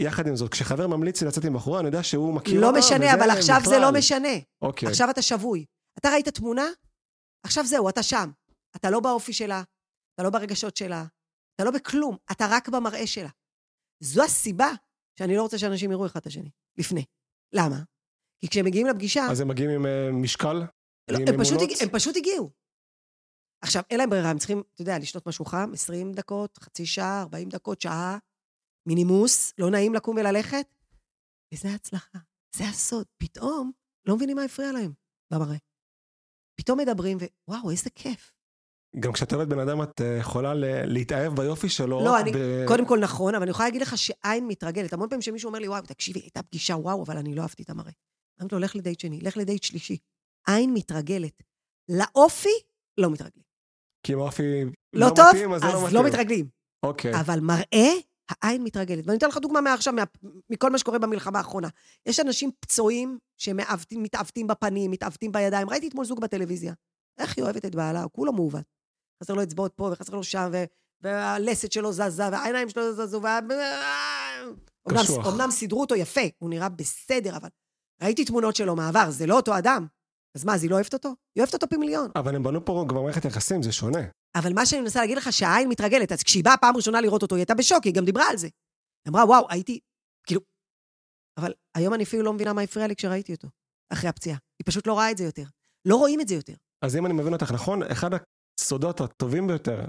יחד 0.01 0.27
עם 0.27 0.35
זאת, 0.35 0.51
כשחבר 0.51 0.87
ממליץ 0.87 1.21
לי 1.21 1.27
לצאת 1.27 1.45
עם 1.45 1.53
בחורה, 1.53 1.79
אני 1.79 1.87
יודע 1.87 2.03
שהוא 2.03 2.33
מכיר 2.33 2.61
לא 2.61 2.67
אותה. 2.67 2.79
משנה, 2.79 3.05
וזה 3.05 3.13
אבל 3.13 3.29
עכשיו 3.29 3.59
זה 3.63 3.69
בכלל. 3.69 3.81
לא 3.81 3.91
משנה. 3.97 4.27
אוקיי. 4.61 4.89
עכשיו 4.89 5.09
אתה 5.09 5.21
שבוי. 5.21 5.65
אתה 5.99 6.09
ראית 6.09 6.29
תמונה? 6.29 6.65
עכשיו 7.45 7.65
זהו, 7.65 7.89
אתה 7.89 8.03
שם. 8.03 8.29
אתה 8.75 8.89
לא 8.89 8.99
באופי 8.99 9.33
שלה, 9.33 9.63
אתה 10.13 10.23
לא 10.23 10.29
ברגשות 10.29 10.77
שלה, 10.77 11.05
אתה 11.55 11.63
לא 11.63 11.71
בכלום, 11.71 12.17
אתה 12.31 12.45
רק 12.49 12.69
במראה 12.69 13.07
שלה. 13.07 13.29
זו 14.03 14.23
הסיבה 14.23 14.69
שאני 15.19 15.35
לא 15.35 15.41
רוצה 15.41 15.57
שאנשים 15.57 15.91
יראו 15.91 16.05
אחד 16.05 16.19
את 16.19 16.27
השני, 16.27 16.49
לפני. 16.77 17.05
למה? 17.53 17.83
כי 18.39 18.47
כשהם 18.47 18.65
מגיעים 18.65 18.87
לפגישה, 18.87 19.21
אז 19.31 19.39
הם 19.39 19.47
מגיעים 19.47 19.69
עם 19.69 19.85
אה, 19.85 20.11
משקל? 20.11 20.53
לא, 21.11 21.17
עם 21.17 21.27
הם, 21.27 21.43
פשוט, 21.43 21.59
הם 21.81 21.89
פשוט 21.93 22.17
הגיעו. 22.17 22.51
עכשיו, 23.63 23.83
אין 23.89 23.99
להם 23.99 24.09
ברירה, 24.09 24.29
הם 24.29 24.37
צריכים, 24.37 24.63
אתה 24.73 24.81
יודע, 24.81 24.99
לשתות 24.99 25.27
משהו 25.27 25.45
חם, 25.45 25.71
20 25.73 26.13
דקות, 26.13 26.57
חצי 26.57 26.85
שעה, 26.85 27.21
40 27.21 27.49
דקות, 27.49 27.81
שעה, 27.81 28.17
מינימוס, 28.87 29.53
לא 29.57 29.69
נעים 29.69 29.93
לקום 29.93 30.15
וללכת. 30.15 30.65
וזה 31.53 31.69
ההצלחה, 31.69 32.19
זה 32.55 32.63
הסוד. 32.63 33.07
פתאום 33.17 33.71
לא 34.05 34.15
מבינים 34.15 34.35
מה 34.35 34.43
הפריע 34.43 34.71
להם 34.71 34.93
במראה. 35.33 35.57
פתאום 36.55 36.79
מדברים, 36.79 37.17
ווואו, 37.47 37.71
איזה 37.71 37.89
כיף. 37.89 38.31
גם 38.99 39.13
כשאת 39.13 39.33
אוהבת 39.33 39.47
בן 39.47 39.59
אדם, 39.59 39.81
את 39.81 40.01
אה, 40.01 40.17
יכולה 40.19 40.53
להתאהב 40.85 41.35
ביופי 41.35 41.69
שלו. 41.69 42.05
לא, 42.05 42.19
אני, 42.19 42.31
ב- 42.31 42.65
קודם 42.67 42.85
כל 42.85 42.99
נכון, 42.99 43.35
אבל 43.35 43.41
אני 43.43 43.51
יכולה 43.51 43.67
להגיד 43.67 43.81
לך 43.81 43.97
שעין 43.97 44.47
מתרגלת. 44.47 44.93
המון 44.93 45.09
פעמים 45.09 45.21
שמישהו 45.21 45.47
אומר 45.47 45.59
לי, 45.59 45.67
וואו, 45.67 45.81
תקשיבי, 45.81 46.19
הייתה 46.19 46.43
פגישה, 46.43 46.75
וואו, 46.75 47.03
אבל 47.03 47.17
אני 47.17 47.35
לא 47.35 47.41
אהבתי 47.41 47.63
את 47.63 47.69
המראה. 47.69 47.91
אמרתי 48.41 48.55
לו, 48.55 48.61
לך 48.61 48.75
לדייט 48.75 48.99
שני, 48.99 49.21
לך 49.21 49.37
לדייט 49.37 49.63
שלישי. 49.63 49.97
עין 50.47 50.73
מתרגלת. 50.73 51.43
לאופי, 51.89 52.49
לא 52.97 53.09
מתרגלים. 53.09 53.43
כי 54.03 54.13
אם 54.13 54.19
האופי 54.19 54.63
לא, 54.63 55.07
לא 55.07 55.13
טוב, 55.15 55.25
מתאים, 55.33 55.53
אז 55.53 55.63
לא 55.63 55.67
אז 55.69 55.83
מתאים. 55.83 55.95
לא 55.95 56.03
מתרגלים. 56.03 56.45
אוקיי. 56.83 57.19
אבל 57.19 57.39
מראה, 57.39 57.91
העין 58.29 58.63
מתרגלת. 58.63 59.07
ואני 59.07 59.17
אתן 59.17 59.27
לך 59.27 59.37
דוגמה 59.37 59.61
מעכשיו, 59.61 59.93
מה, 59.93 60.03
מכל 60.49 60.69
מה 60.69 60.77
שקורה 60.77 60.99
במלחמה 60.99 61.37
האחרונה. 61.37 61.67
יש 62.05 62.19
אנשים 62.19 62.51
פצועים 62.59 63.17
שמתעוותים 63.37 64.47
בפנים, 64.47 64.91
מתעוותים 64.91 65.31
בידיים. 65.31 65.69
ראיתי 65.69 65.87
אתמול 65.87 66.05
זוג 66.05 66.21
בטלוויזיה. 66.21 66.73
איך 67.19 67.37
היא 67.37 67.43
אוהבת 67.43 67.65
את 67.65 67.75
בעלה, 67.75 68.03
הוא 68.03 68.11
כולו 68.11 68.33
מעוות. 68.33 68.80
חסר 69.23 69.33
לו 69.33 69.43
אצבעות 69.43 69.73
פה 69.75 69.89
וחסר 69.93 70.15
לו 70.15 70.23
שם, 70.23 70.49
ו... 70.53 70.63
והלסת 71.01 71.71
שלו 71.71 71.93
זזה, 71.93 72.29
והעיניים 72.31 72.69
שלו 72.69 72.93
זזו, 72.93 73.21
וה... 73.21 73.39
קשוח. 74.89 75.25
אומנם 75.25 75.51
סידרו 75.51 75.81
אותו 75.81 75.95
יפה, 75.95 76.21
הוא 76.37 76.49
נראה 76.49 76.69
בסדר, 76.69 77.37
אבל 77.37 77.49
ראיתי 78.03 78.25
תמונות 78.25 78.55
שלו 78.55 78.75
מהעבר, 78.75 79.11
זה 79.11 79.25
לא 79.25 79.35
אותו 79.35 79.57
אדם. 79.57 79.87
אז 80.37 80.45
מה, 80.45 80.55
אז 80.55 80.63
היא 80.63 80.71
לא 80.71 80.75
אוהבת 80.75 80.93
אותו? 80.93 81.09
היא 81.35 81.41
אוהבת 81.41 81.53
אותו 81.53 81.67
פי 81.69 81.77
מיליון. 81.77 82.11
אבל 82.15 82.35
הם 82.35 82.43
בנו 82.43 82.65
פה 82.65 82.85
כבר 82.89 83.01
מערכת 83.01 83.25
יחסים, 83.25 83.63
זה 83.63 83.71
שונה. 83.71 83.99
אבל 84.35 84.53
מה 84.53 84.65
שאני 84.65 84.81
מנסה 84.81 84.99
להגיד 84.99 85.17
לך, 85.17 85.33
שהעין 85.33 85.69
מתרגלת. 85.69 86.11
אז 86.11 86.23
כשהיא 86.23 86.43
באה 86.43 86.57
פעם 86.57 86.75
ראשונה 86.75 87.01
לראות 87.01 87.21
אותו, 87.21 87.35
היא 87.35 87.41
הייתה 87.41 87.53
בשוק, 87.53 87.83
היא 87.83 87.93
גם 87.93 88.05
דיברה 88.05 88.29
על 88.29 88.37
זה. 88.37 88.47
היא 89.05 89.11
אמרה, 89.11 89.25
וואו, 89.25 89.45
הייתי... 89.49 89.79
כאילו... 90.27 90.41
אבל 91.39 91.53
היום 91.77 91.93
אני 91.93 92.03
אפילו 92.03 92.23
לא 92.23 92.33
מבינה 92.33 92.53
מה 92.53 92.61
הפריע 92.61 92.87
לי 92.87 92.95
כשראיתי 92.95 93.33
אותו, 93.33 93.47
אחרי 93.93 94.09
הפציעה. 94.09 94.37
היא 94.59 94.65
פשוט 94.65 94.87
לא 94.87 94.93
רואה 94.93 95.11
את 95.11 95.17
זה 95.17 95.23
יותר. 95.23 95.43
לא 95.87 95.95
רואים 95.95 96.21
את 96.21 96.27
זה 96.27 96.35
יותר. 96.35 96.53
אז 96.81 96.95
אם 96.95 97.05
אני 97.05 97.13
מבין 97.13 97.33
אותך 97.33 97.51
נכון, 97.51 97.83
אחד 97.83 98.13
הסודות 98.71 99.01
הטובים 99.01 99.47
ביותר 99.47 99.81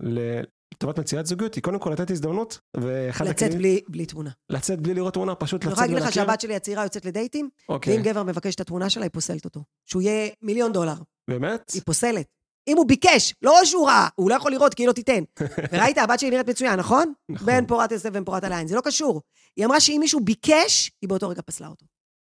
לטובת 0.75 0.99
מציאת 0.99 1.27
זוגיות 1.27 1.55
היא 1.55 1.63
קודם 1.63 1.79
כל 1.79 1.91
לתת 1.91 2.11
הזדמנות, 2.11 2.59
ואחד 2.77 3.27
לצאת 3.27 3.43
הכלים- 3.43 3.59
בלי, 3.59 3.81
בלי 3.89 4.07
תמונה. 4.07 4.31
לצאת 4.51 4.81
בלי 4.81 4.95
לראות 4.95 5.15
תמונה, 5.15 5.35
פשוט 5.35 5.63
אני 5.63 5.73
לצאת 5.73 5.73
יכולה 5.73 5.87
להגיד 5.87 5.97
לך 5.97 6.03
ולהכיר. 6.17 6.23
שהבת 6.25 6.41
שלי 6.41 6.57
הצעירה 6.57 6.83
יוצאת 6.83 7.05
לדייטים, 7.05 7.49
אוקיי, 7.69 7.95
ואם 7.95 8.03
גבר 8.03 8.23
מבקש 8.23 8.55
את 8.55 8.61
התמונה 8.61 8.91
שלה, 8.91 9.03
היא 9.03 9.11
פוסלת 9.11 9.45
אותו. 9.45 9.61
שהוא 9.87 10.03
יהיה 10.03 10.31
מיליון 10.43 10.73
דולר. 10.73 10.95
באמת? 11.31 11.71
היא 11.75 11.83
פוסלת. 11.87 12.27
אם 12.69 12.77
הוא 12.77 12.87
ביקש, 12.89 13.35
לא 13.43 13.61
שהוא 13.65 13.87
ראה, 13.87 14.09
הוא 14.15 14.31
לא 14.31 14.35
יכול 14.35 14.53
לראות 14.53 14.75
כי 14.75 14.83
היא 14.83 14.89
לא 14.89 14.93
תיתן. 14.93 15.23
וראית, 15.73 15.99
הבת 15.99 16.21
שלי 16.21 16.31
נראית 16.31 16.49
מצוין, 16.49 16.79
נכון? 16.79 17.13
נכון. 17.29 17.47
בן 17.47 17.67
פורת 17.67 17.93
יוסף 17.93 18.09
ובן 18.09 18.25
פורת 18.25 18.45
על 18.45 18.53
העין, 18.53 18.67
זה 18.67 18.77
לא 18.77 18.81
קשור. 18.81 19.21
היא 19.57 19.67
אמרה 19.67 19.81
שאם 19.81 19.97
מישהו 20.01 20.21
ביקש, 20.21 20.91
היא 21.03 21.09
באותו 21.09 21.29
רגע 21.29 21.43
פסלה 21.47 21.69
אותו. 21.69 21.87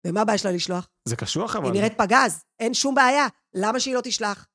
ומה 0.07 0.21
הבעיה 0.21 0.37
שלה 0.37 0.51
לשלוח? 0.51 0.87
זה 1.07 1.15
קשוח 1.15 1.55
אבל. 1.55 1.65
היא 1.65 1.73
נראית 1.73 1.97
פגז, 1.97 2.43
אין 2.59 2.73
שום 2.73 2.95
בעיה. 2.95 3.27
למה 3.53 3.79
שהיא 3.79 3.95
לא 3.95 4.01
תשלח? 4.03 4.47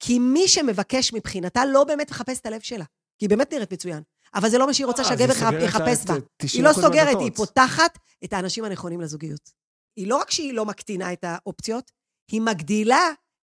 כי 0.00 0.18
מי 0.18 0.48
שמבקש 0.48 1.12
מבחינתה 1.12 1.64
לא 1.66 1.84
באמת 1.84 2.10
מחפש 2.10 2.40
את 2.40 2.46
הלב 2.46 2.60
שלה. 2.60 2.84
כי 3.18 3.24
היא 3.24 3.28
באמת 3.30 3.52
נראית 3.52 3.72
מצוין. 3.72 4.02
אבל 4.34 4.50
זה 4.50 4.58
לא 4.58 4.66
מה 4.66 4.74
שהיא 4.74 4.86
רוצה 4.86 5.02
אה, 5.02 5.08
שהגבר 5.08 5.32
יחפש 5.64 6.04
בה. 6.06 6.16
את 6.16 6.22
90% 6.42 6.46
היא 6.52 6.62
לא 6.62 6.72
סוגרת. 6.72 7.16
היא 7.20 7.30
פותחת 7.36 7.98
את 8.24 8.32
האנשים 8.32 8.64
הנכונים 8.64 9.00
לזוגיות. 9.00 9.50
היא 9.96 10.06
לא 10.08 10.16
רק 10.16 10.30
שהיא 10.30 10.52
לא 10.54 10.64
מקטינה 10.64 11.12
את 11.12 11.24
האופציות, 11.24 11.90
היא 12.30 12.40
מגדילה 12.40 13.00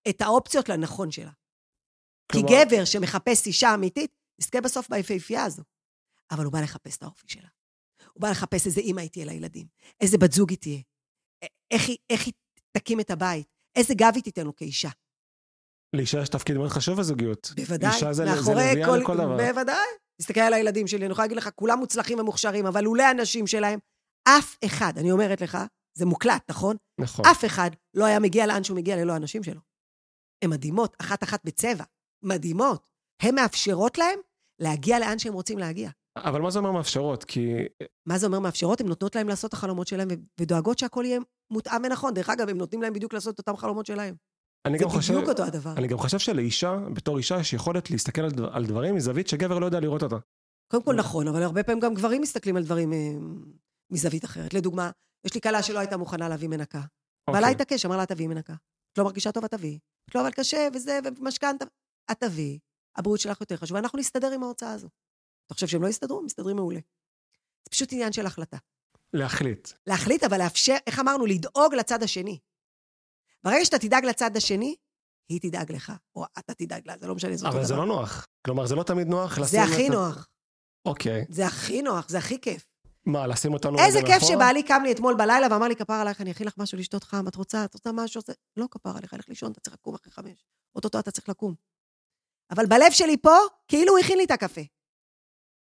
את 0.10 0.22
האופציות 0.22 0.70
לנכון 0.70 1.12
שלה. 1.12 1.32
כי 2.32 2.38
כלומר- 2.42 2.50
גבר 2.66 2.86
שמחפש 2.86 3.48
אישה 3.48 3.74
אמיתית, 3.74 4.12
יזכה 4.42 4.62
בסוף 4.62 4.90
ביפהפייה 4.90 5.44
הזו. 5.44 5.64
אבל 6.32 6.44
הוא 6.46 6.54
בא 6.54 6.60
לחפש 6.62 6.98
את 6.98 7.04
האופי 7.04 7.28
שלה. 7.28 7.48
הוא 8.14 8.22
בא 8.22 8.30
לחפש 8.30 8.66
איזה 8.66 8.82
אימא 8.82 9.02
היא 9.02 9.10
תהיה 9.10 9.26
לילדים, 9.26 9.68
איזה 10.02 10.18
בת 10.18 10.32
זוג 10.32 10.50
היא 10.50 10.58
תהיה, 10.58 10.80
איך 11.72 11.88
היא, 11.88 11.98
איך 12.10 12.26
היא 12.26 12.34
תקים 12.72 13.00
את 13.00 13.12
הבית, 13.12 13.48
איזה 13.76 13.94
גב 13.94 14.12
היא 14.16 14.24
תיתן 14.24 14.46
לו 14.46 14.56
כאישה. 14.56 14.90
לאישה 15.96 16.22
יש 16.22 16.30
תפקיד 16.30 16.58
מאוד 16.58 16.70
חשוב 16.70 17.00
בזוגיות. 17.00 17.52
בוודאי, 17.56 17.94
אישה 17.96 18.14
זה, 18.14 18.26
זה 18.42 18.54
לביאה 18.54 18.88
כל... 18.88 18.98
לכל 18.98 19.18
דבר. 19.18 19.38
בוודאי. 19.38 19.88
תסתכל 20.22 20.40
על 20.40 20.54
הילדים 20.54 20.88
שלי, 20.88 21.06
אני 21.06 21.12
יכולה 21.12 21.26
להגיד 21.26 21.38
לך, 21.38 21.50
כולם 21.56 21.80
מוצלחים 21.80 22.20
ומוכשרים, 22.20 22.66
אבל 22.66 22.82
לולא 22.84 23.04
הנשים 23.04 23.48
שלהם, 23.48 23.80
אף 24.28 24.58
אחד, 24.66 24.94
אני 24.98 25.12
אומרת 25.12 25.42
לך, 25.42 25.58
זה 25.98 26.06
מוקלט, 26.06 26.50
נכון? 26.50 26.76
נכון. 27.02 27.26
אף 27.26 27.46
אחד 27.46 27.70
לא 27.94 28.06
היה 28.06 28.20
מגיע 28.20 28.48
לאן 28.48 28.64
שהוא 28.64 28.78
מגיע 28.78 28.96
ללא 28.96 29.14
הנשים 29.14 29.44
שלו. 29.44 29.60
הן 30.44 30.50
מדהימות, 30.50 30.96
אחת-אחת 31.02 31.46
בצבע. 31.46 31.84
מדהימות. 32.24 32.88
הן 33.22 33.36
מאפשרות 33.36 33.98
להם 33.98 34.20
להגיע 34.62 35.00
לאן 35.00 35.20
שהם 35.20 35.34
רוצים 35.34 35.60
להגיע. 35.60 35.90
אבל 36.18 36.42
מה 36.42 36.52
זה 36.52 36.60
אומר 36.60 36.72
מאפשרות? 36.72 37.24
כי 37.24 37.54
מה 38.06 38.18
זה 38.18 38.26
אומר 38.26 38.40
מאפשרות? 38.40 38.82
הן 38.82 38.88
נותנות 38.88 39.16
להם 39.16 39.28
לעשות 39.28 39.50
את 39.50 39.54
החלומות 39.54 39.88
שלהם 39.88 40.08
ודואגות 40.40 40.80
שהכל 40.80 41.04
יהיה 41.06 41.20
מותאם 41.52 41.82
ונכון. 41.84 42.14
דרך 42.14 42.30
אגב, 42.30 42.50
הם 42.50 42.58
נותנים 42.58 42.82
להם 42.82 42.94
בדיוק 42.94 43.14
לעשות 43.14 43.34
את 43.34 43.40
אותם 43.40 43.58
חלומות 43.58 43.86
שלהם. 43.86 44.16
אני 44.66 44.78
זה 44.78 44.84
גם 44.84 44.90
חושב... 44.90 45.14
בדיוק 45.14 45.30
אותו 45.30 45.44
הדבר. 45.44 45.74
אני 45.78 45.88
גם 45.88 45.98
חושב 45.98 46.20
שלאישה, 46.20 46.76
בתור 46.94 47.18
אישה, 47.18 47.40
יש 47.40 47.54
יכולת 47.54 47.92
להסתכל 47.92 48.22
על, 48.22 48.32
דבר, 48.32 48.54
על 48.54 48.66
דברים 48.66 48.96
מזווית 48.96 49.28
שגבר 49.28 49.60
לא 49.60 49.66
יודע 49.66 49.80
לראות 49.80 50.04
אותה. 50.04 50.16
קודם 50.72 50.84
כל 50.84 50.96
נכון, 50.96 51.28
אבל 51.28 51.44
הרבה 51.44 51.64
פעמים 51.64 51.80
גם 51.80 51.94
גברים 51.94 52.22
מסתכלים 52.22 52.58
על 52.58 52.64
דברים 52.64 52.94
אה, 52.94 52.98
מזווית 53.92 54.26
אחרת. 54.26 54.54
לדוגמה, 54.54 54.92
יש 55.26 55.36
לי 55.36 55.42
כלה 55.42 55.64
שלא 55.64 55.80
הייתה 55.80 55.98
מוכנה 55.98 56.30
להביא 56.30 56.48
מנקה. 56.48 56.82
בעלה 57.30 57.40
אוקיי. 57.40 57.52
התעקש, 57.52 57.86
אמר 57.86 57.98
לה, 57.98 58.06
תביאי 58.06 58.28
מנקה. 58.28 58.54
את 58.94 58.98
לא 58.98 59.04
מרגישה 59.04 59.32
טוב, 59.32 59.44
את 59.44 59.52
תביאי. 59.52 59.80
את 60.10 60.16
לא, 60.16 60.22
אבל 60.22 60.32
קשה, 60.32 60.68
וזה, 60.74 61.00
ומשכנתה. 61.20 61.66
את 62.12 62.20
תביאי. 62.20 62.60
הבריאות 62.98 63.20
שלך 63.20 63.42
יותר 63.42 63.58
חשובה, 63.58 63.80
אנחנו 63.80 64.00
נסתדר 64.00 64.32
עם 64.32 64.44
ההוצאה 64.44 64.72
הזו. 64.72 64.88
אתה 65.46 65.54
חושב 65.54 65.68
שהם 65.68 65.82
לא 65.82 65.88
יסתדרו? 65.88 66.20
הם 66.20 66.26
מסתדרים 66.26 66.56
מעולה. 66.56 66.80
זה 67.66 67.72
פשוט 67.72 67.94
עניין 67.94 68.12
של 68.12 68.26
החלטה. 68.26 68.58
להחליט. 69.14 69.70
להחליט, 69.88 70.24
אבל 70.24 70.38
לאפשר, 70.38 70.76
איך 70.88 71.00
אמרנו? 71.00 71.26
לדאוג 71.26 71.76
לצד 71.76 72.04
השני. 72.04 72.40
ברגע 73.46 73.66
שאתה 73.66 73.80
תדאג 73.80 74.06
לצד 74.06 74.38
השני, 74.38 74.76
היא 75.32 75.40
תדאג 75.42 75.72
לך, 75.72 75.94
או 76.16 76.26
אתה 76.40 76.54
תדאג 76.54 76.82
לה, 76.86 76.98
זה 76.98 77.08
לא 77.08 77.16
משנה, 77.16 77.36
זה 77.36 77.46
אותו 77.46 77.58
אבל 77.58 77.66
זה 77.66 77.74
דבר. 77.74 77.86
לא 77.86 77.88
נוח. 77.88 78.26
כלומר, 78.46 78.66
זה 78.66 78.76
לא 78.76 78.84
תמיד 78.84 79.08
נוח 79.08 79.38
לשים... 79.38 79.46
זה 79.46 79.64
הכי 79.64 79.90
נוח. 79.90 80.28
אוקיי. 80.86 81.26
זה 81.30 81.46
הכי 81.46 81.82
נוח, 81.82 82.10
זה 82.10 82.18
הכי 82.18 82.42
כיף. 82.42 82.66
מה, 83.06 83.28
לשים 83.28 83.54
אותנו 83.54 83.80
איזה 83.80 84.00
כיף? 84.06 84.24
שבעלי 84.24 84.64
קם 84.64 84.82
לי 84.84 84.92
אתמול 84.92 85.16
בלילה 85.18 85.48
ואמר 85.52 85.68
לי, 85.68 85.76
כפר 85.76 85.94
עלייך, 85.94 86.22
אני 86.22 86.32
אכין 86.32 86.48
לך 86.48 86.54
משהו 86.58 86.78
לשתות 86.78 87.04
חם, 87.04 87.28
את 87.28 87.36
רוצה, 87.36 87.66
את 87.66 87.74
רוצה 87.74 87.92
משהו? 87.92 88.22
זה... 88.22 88.34
לא 88.58 88.66
כפר 88.72 88.98
עליך, 88.98 89.14
לך 89.14 89.30
לישון, 89.30 89.52
אתה 89.52 89.60
צריך 89.60 89.76
לקום 89.76 89.96
אחרי 89.96 90.12
חמש. 90.12 90.46
אוטוטו 90.76 91.00
אתה 91.00 91.12
צריך 91.12 91.30
לקום. 91.30 91.56
אבל 92.52 92.66
בלב 92.66 92.92
שלי 92.92 93.18
פה, 93.18 93.36
כאילו 93.68 93.92
הוא 93.92 94.00
הכין 94.00 94.18
לי 94.18 94.24
את 94.24 94.32
הקפה. 94.32 94.62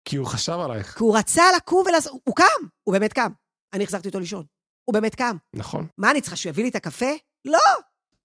כי 0.09 0.17
הוא 0.17 0.27
חשב 0.27 0.53
עלייך. 0.53 0.99
כי 0.99 1.05
הוא 1.05 1.19
רצה 1.19 1.43
לקום 1.57 1.85
ולעשות... 1.87 2.13
הוא 2.25 2.37
קם, 2.37 2.67
הוא 2.83 2.93
באמת 2.93 3.13
קם. 3.13 3.31
אני 3.73 3.85
החזרתי 3.85 4.09
אותו 4.09 4.21
לישון. 4.21 4.45
הוא 4.85 4.95
באמת 4.95 5.15
קם. 5.15 5.37
נכון. 5.55 5.87
מה, 5.99 6.11
אני 6.11 6.21
צריכה 6.21 6.37
שהוא 6.37 6.51
יביא 6.51 6.63
לי 6.63 6.71
את 6.71 6.77
הקפה? 6.77 7.11
לא! 7.45 7.59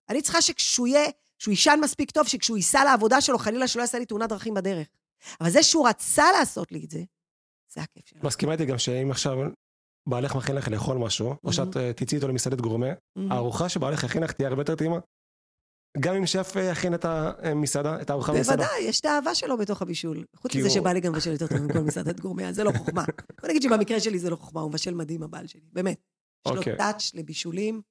אני 0.10 0.22
צריכה 0.22 0.42
שכשהוא 0.42 0.88
יהיה, 0.88 1.10
שהוא 1.40 1.52
יישן 1.52 1.80
מספיק 1.84 2.12
טוב, 2.12 2.28
שכשהוא 2.28 2.58
ייסע 2.58 2.84
לעבודה 2.84 3.22
שלו, 3.22 3.38
חלילה 3.38 3.68
שלא 3.68 3.82
יעשה 3.82 4.00
לי 4.00 4.06
תאונת 4.06 4.30
דרכים 4.30 4.54
בדרך. 4.54 4.88
אבל 5.42 5.50
זה 5.50 5.64
שהוא 5.64 5.88
רצה 5.90 6.24
לעשות 6.40 6.72
לי 6.72 6.86
את 6.86 6.90
זה, 6.92 7.00
זה 7.74 7.82
הכיף 7.82 8.06
שלו. 8.08 8.20
מסכימה 8.24 8.52
איתי 8.54 8.66
גם 8.66 8.78
שאם 8.78 9.12
עכשיו 9.12 9.38
בעלך 10.10 10.36
מכין 10.36 10.56
לך 10.56 10.68
לאכול 10.68 10.98
משהו, 10.98 11.30
או 11.44 11.50
Mhm. 11.50 11.54
שאת 11.54 11.78
אה, 11.78 11.94
תצאי 11.94 12.16
איתו 12.16 12.28
למסעדת 12.28 12.62
גורמה, 12.62 12.88
Mhm. 12.92 13.22
הארוחה 13.32 13.70
שבעלך 13.70 14.04
הכין 14.04 14.24
לך 14.24 14.32
תהיה 14.32 14.50
הרבה 14.50 14.62
יותר 14.62 14.76
טעימה. 14.76 15.00
גם 16.00 16.16
אם 16.16 16.26
שף 16.26 16.54
אה, 16.58 16.62
יכין 16.62 16.94
את 16.94 17.06
המסעדה, 17.06 18.02
את 18.02 18.10
הארוחה 18.10 18.34
במסעדה. 18.34 18.64
בוודאי, 18.64 18.82
יש 18.84 19.00
את 19.00 19.06
האהבה 19.06 19.36
שלו 19.36 19.58
בתוך 19.58 19.82
הבישול. 19.82 20.26
חוץ 20.36 20.56
מזה 20.56 20.68
הוא- 20.68 20.74
שבא 20.76 20.92
לי 20.94 21.00
גם 21.00 21.14
לבשל 21.14 21.32
יותר 21.32 21.48
טוב 21.48 21.58
מכל 21.58 21.80
מסעדת 21.80 22.20
גורמיה, 22.20 22.54
זה 22.54 22.64
לא 22.64 22.72
חוכמה. 22.78 23.04
בוא 23.42 23.50
נגיד 23.50 23.62
שבמקרה 23.62 24.00
שלי 24.00 24.20
זה 24.20 24.30
לא 24.30 24.36
חוכמה, 24.36 24.62
הוא 24.62 24.70
מבשל 24.70 24.94
מדהים, 24.94 25.24
הבעל 25.24 25.48
שלי, 25.48 25.62
באמת. 25.74 25.98
יש 26.48 26.52
לו 26.52 26.58
אוקיי. 26.58 26.78
טאץ' 26.78 27.12
לבישולים, 27.14 27.82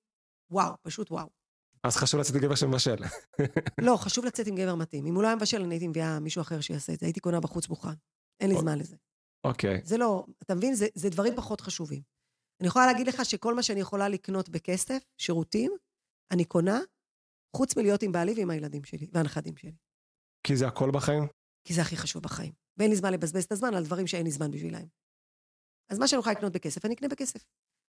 וואו, 0.50 0.74
פשוט 0.82 1.11
וואו. 1.11 1.28
אז 1.84 1.96
חשוב 1.96 2.20
לצאת 2.20 2.34
לגבר 2.37 2.54
שמבשל. 2.54 2.96
לא, 3.87 3.96
חשוב 3.96 4.24
לצאת 4.24 4.46
עם 4.46 4.54
גבר 4.56 4.74
מתאים. 4.74 5.06
אם 5.06 5.14
הוא 5.14 5.22
לא 5.22 5.28
היה 5.28 5.37
מבשל, 5.37 5.62
אני 5.62 5.74
הייתי 5.74 5.88
מביאה 5.88 6.20
מישהו 6.20 6.42
אחר 6.42 6.61
שיעשה 6.61 6.92
את 6.92 7.00
זה. 7.00 7.06
הייתי 7.06 7.20
קונה 7.20 7.40
בחוץ 7.40 7.68
מוכן. 7.68 7.88
אין 8.40 8.50
לי 8.50 8.56
או- 8.56 8.61
זמן 8.61 8.78
לזה. 8.78 8.96
אוקיי. 9.44 9.80
זה 9.84 9.96
לא, 9.96 10.26
אתה 10.42 10.54
מבין? 10.54 10.74
זה, 10.74 10.87
זה 10.94 11.11
דברים 11.11 11.37
פחות 11.37 11.61
חשובים. 11.61 12.02
אני 12.61 12.68
יכולה 12.68 12.87
להגיד 12.87 13.06
לך 13.06 13.24
שכל 13.24 13.54
מה 13.54 13.62
שאני 13.62 13.80
יכולה 13.80 14.08
לקנות 14.08 14.48
בכסף, 14.48 15.04
שירותים, 15.18 15.72
אני 16.30 16.44
קונה, 16.44 16.80
חוץ 17.56 17.76
מלהיות 17.76 18.02
עם 18.02 18.12
בעלי 18.12 18.34
ועם 18.37 18.50
הילדים 18.50 18.84
שלי 18.84 19.08
והנכדים 19.12 19.56
שלי. 19.56 19.72
כי 20.46 20.56
זה 20.56 20.66
הכל 20.66 20.90
בחיים? 20.94 21.22
כי 21.64 21.74
זה 21.74 21.80
הכי 21.80 21.96
חשוב 21.96 22.22
בחיים. 22.22 22.52
ואין 22.76 22.90
לי 22.90 22.96
זמן 22.96 23.12
לבזבז 23.12 23.44
את 23.44 23.52
הזמן 23.52 23.74
על 23.74 23.84
דברים 23.84 24.06
שאין 24.06 24.24
לי 24.24 24.30
זמן 24.30 24.50
בשבילם. 24.50 24.87
אז 25.90 25.98
מה 25.98 26.08
שאני 26.08 26.20
יכולה 26.20 26.34
לקנות 26.34 26.52
בכסף, 26.52 26.84
אני 26.84 26.94
אקנה 26.94 27.08
בכסף. 27.08 27.44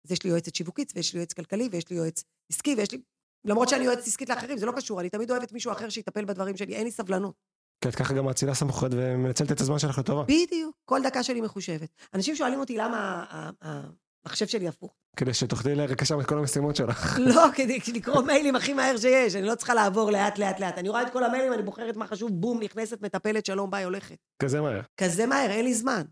אז 0.04 0.12
יש 0.12 0.22
לי 0.22 0.30
יועצת 0.30 0.54
שיווקית, 0.54 0.92
ויש 0.96 1.14
לי 1.14 1.18
יועץ 1.18 1.32
כלכלי, 1.32 1.68
ויש 1.72 1.90
לי 1.90 1.96
יועץ 1.96 2.24
עסקי, 2.52 2.74
ויש 2.74 2.92
לי... 2.92 3.00
למרות 3.44 3.68
שאני 3.68 3.84
יועצת 3.84 4.06
עסקית 4.06 4.28
לאחרים, 4.28 4.58
זה 4.58 4.66
לא 4.66 4.72
קשור, 4.76 5.00
אני 5.00 5.10
תמיד 5.10 5.30
אוהבת 5.30 5.52
מישהו 5.52 5.72
אחר 5.72 5.88
שיטפל 5.88 6.24
בדברים 6.24 6.56
שלי, 6.56 6.74
אין 6.74 6.84
לי 6.84 6.90
סבלנות. 6.90 7.34
כי 7.80 7.88
את 7.88 7.94
ככה 7.94 8.14
גם 8.14 8.24
מאצילה 8.24 8.54
סמכויות 8.54 8.94
ומנצלת 8.96 9.52
את 9.52 9.60
הזמן 9.60 9.78
שלך 9.78 9.98
לטובה. 9.98 10.24
בדיוק, 10.24 10.76
כל 10.84 11.00
דקה 11.02 11.22
שלי 11.22 11.40
מחושבת. 11.40 11.88
אנשים 12.14 12.36
שואלים 12.36 12.60
אותי 12.60 12.76
למה 12.76 13.24
המחשב 13.62 14.46
שלי 14.46 14.68
הפוך. 14.68 14.94
כדי 15.16 15.34
שתוכלי 15.34 15.74
לרכז 15.74 16.08
שם 16.08 16.20
את 16.20 16.26
כל 16.26 16.38
המשימות 16.38 16.76
שלך. 16.76 17.18
לא, 17.34 17.44
כדי 17.54 17.78
לקרוא 17.94 18.22
מיילים 18.22 18.56
הכי 18.56 18.72
מהר 18.72 18.96
שיש, 18.96 19.34
אני 19.34 19.46
לא 19.46 19.54
צריכה 19.54 19.74
לעבור 19.74 20.10
לאט, 20.10 20.38
לאט, 20.38 20.60
לאט. 20.60 20.78
אני 20.78 20.88
רואה 20.88 21.02
את 21.02 21.12
כל 21.12 21.24
המיילים, 21.24 21.52
אני 21.52 21.62
בוחרת 21.62 21.96
מה 21.96 22.06
חשוב, 22.06 22.30
בום, 22.30 22.62
נכנסת, 22.62 23.02
מטפלת, 23.02 23.46
שלום, 23.46 23.70
ביי, 23.70 23.84
הולכת. 23.84 24.16
כזה 24.42 24.60
מהר. 24.60 24.80
כזה 24.96 25.26
מהר, 25.26 25.50
אין 25.50 25.64
לי 25.64 25.74
זמן. 25.74 26.02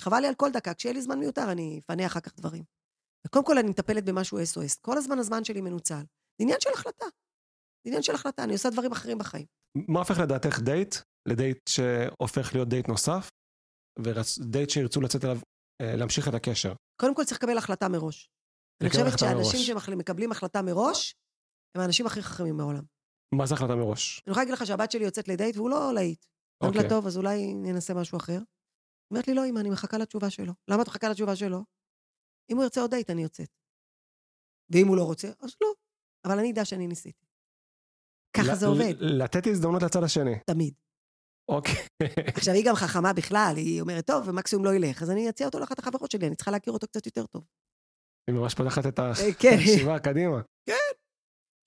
חבל 0.00 0.20
לי 0.20 0.26
על 0.26 0.34
כל 0.34 0.50
דקה, 0.50 0.74
כשיהיה 0.74 0.92
לי 0.92 1.02
זמן 1.02 1.18
מיותר, 1.18 1.52
אני 1.52 1.80
אפנה 1.84 2.06
אחר 2.06 2.20
כך 2.20 2.32
דברים. 2.36 2.62
וקודם 3.26 3.44
כל, 3.44 3.58
אני 3.58 3.70
מטפלת 3.70 4.04
במשהו 4.04 4.38
SOS. 4.38 4.78
כל 4.80 4.98
הזמן 4.98 5.18
הזמן 5.18 5.44
שלי 5.44 5.60
מנוצל. 5.60 5.94
זה 5.94 6.42
עניין 6.42 6.60
של 6.60 6.70
החלטה. 6.74 7.06
זה 7.84 7.88
עניין 7.90 8.02
של 8.02 8.14
החלטה, 8.14 8.44
אני 8.44 8.52
עושה 8.52 8.70
דברים 8.70 8.92
אחרים 8.92 9.18
בחיים. 9.18 9.46
מה 9.88 9.98
הופך 9.98 10.18
לדעתך 10.18 10.58
דייט 10.58 10.94
לדייט 11.28 11.68
שהופך 11.68 12.54
להיות 12.54 12.68
דייט 12.68 12.88
נוסף, 12.88 13.30
ודייט 13.98 14.70
שירצו 14.70 15.00
לצאת 15.00 15.24
אליו, 15.24 15.38
אה, 15.82 15.96
להמשיך 15.96 16.28
את 16.28 16.34
הקשר? 16.34 16.72
קודם 17.00 17.14
כל 17.14 17.24
צריך 17.24 17.42
לקבל 17.42 17.58
החלטה 17.58 17.88
מראש. 17.88 18.30
אני 18.82 18.90
חושבת 18.90 19.18
שאנשים. 19.18 19.60
שמקבלים 19.60 20.32
החלטה 20.32 20.62
מראש, 20.62 21.14
הם 21.74 21.82
האנשים 21.82 22.06
הכי 22.06 22.22
חכמים 22.22 22.56
בעולם. 22.56 22.82
מה 23.34 23.46
זה 23.46 23.54
החלטה 23.54 23.74
מראש? 23.76 24.22
אני 24.26 24.30
יכולה 24.30 24.44
להגיד 24.44 24.54
לך 24.54 24.66
שהבת 24.66 24.90
שלי 24.90 25.04
יוצאת 25.04 25.28
לדייט 25.28 25.56
והוא 25.56 25.70
לא 25.70 25.94
להיט. 25.94 26.26
אמרתי 26.62 26.78
אוקיי. 26.78 26.90
לה, 26.90 26.96
טוב, 26.96 27.06
אז 27.06 27.16
אולי 27.16 27.54
ננסה 27.54 27.94
משהו 27.94 28.18
אחר. 28.18 28.38
אומרת 29.10 29.28
לי, 29.28 29.34
לא, 29.34 29.46
אמא, 29.46 29.60
אני 29.60 29.70
מחכה 29.70 29.98
לתשובה 29.98 30.30
שלו. 30.30 30.52
למה 30.68 30.82
את 30.82 30.88
מחכה 30.88 31.08
לתשובה 31.08 31.36
שלו? 31.36 31.64
אם 32.50 32.56
הוא 32.56 32.64
ירצה 32.64 32.80
עוד 32.80 32.90
דייט, 32.90 33.10
אני 33.10 33.22
יוצאת. 33.22 33.48
ואם 34.70 34.88
הוא 34.88 34.96
לא 34.96 35.02
רוצה, 35.02 35.28
אז 35.28 35.56
לא. 35.60 35.72
אבל 36.24 36.38
אני 36.38 36.52
אדע 36.52 36.64
שאני 36.64 36.86
ניסיתי. 36.86 37.26
ככה 38.36 38.54
זה 38.54 38.66
עובד, 38.66 38.94
לתת 39.00 39.46
הזדמנות 39.46 39.82
לצד 39.82 40.02
השני. 40.02 40.38
תמיד. 40.46 40.74
אוקיי. 41.48 41.74
עכשיו, 42.36 42.54
היא 42.54 42.64
גם 42.68 42.74
חכמה 42.74 43.12
בכלל, 43.12 43.52
היא 43.56 43.80
אומרת, 43.80 44.06
טוב, 44.06 44.28
ומקסימום 44.28 44.64
לא 44.64 44.74
ילך, 44.74 45.02
אז 45.02 45.10
אני 45.10 45.28
אציע 45.28 45.46
אותו 45.46 45.58
לאחת 45.58 45.78
החברות 45.78 46.10
שלי, 46.10 46.26
אני 46.26 46.36
צריכה 46.36 46.50
להכיר 46.50 46.72
אותו 46.72 46.86
קצת 46.86 47.06
יותר 47.06 47.26
טוב. 47.26 47.44
היא 48.26 48.36
ממש 48.36 48.54
פותחת 48.54 48.86
את 48.86 48.98
אה, 48.98 49.12
כן. 49.38 49.48
הישיבה 49.58 49.98
קדימה. 49.98 50.40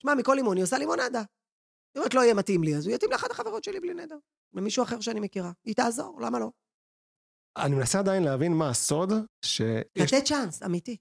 שמע, 0.02 0.14
מכל 0.14 0.34
לימון 0.34 0.56
היא 0.56 0.64
עושה 0.64 0.78
לימונדה. 0.78 1.18
היא 1.94 1.96
אומרת, 1.96 2.14
לא 2.14 2.20
יהיה 2.20 2.34
מתאים 2.34 2.64
לי, 2.64 2.76
אז 2.76 2.86
הוא 2.86 2.94
יתאים 2.94 3.10
לאחת 3.10 3.30
החברות 3.30 3.64
שלי 3.64 3.80
בלי 3.80 3.94
נדר. 3.94 4.16
למישהו 4.54 4.84
אחר 4.84 5.00
שאני 5.00 5.20
מכירה. 5.20 5.52
היא 5.64 5.74
תעזור, 5.74 6.20
למה 6.20 6.38
לא? 6.38 6.50
אני 7.56 7.74
מנסה 7.74 7.98
עדיין 7.98 8.22
להבין 8.22 8.52
מה 8.52 8.70
הסוד, 8.70 9.12
שיש... 9.44 10.12
לתת 10.12 10.24
צ'אנס, 10.24 10.62
אמיתי. 10.62 10.96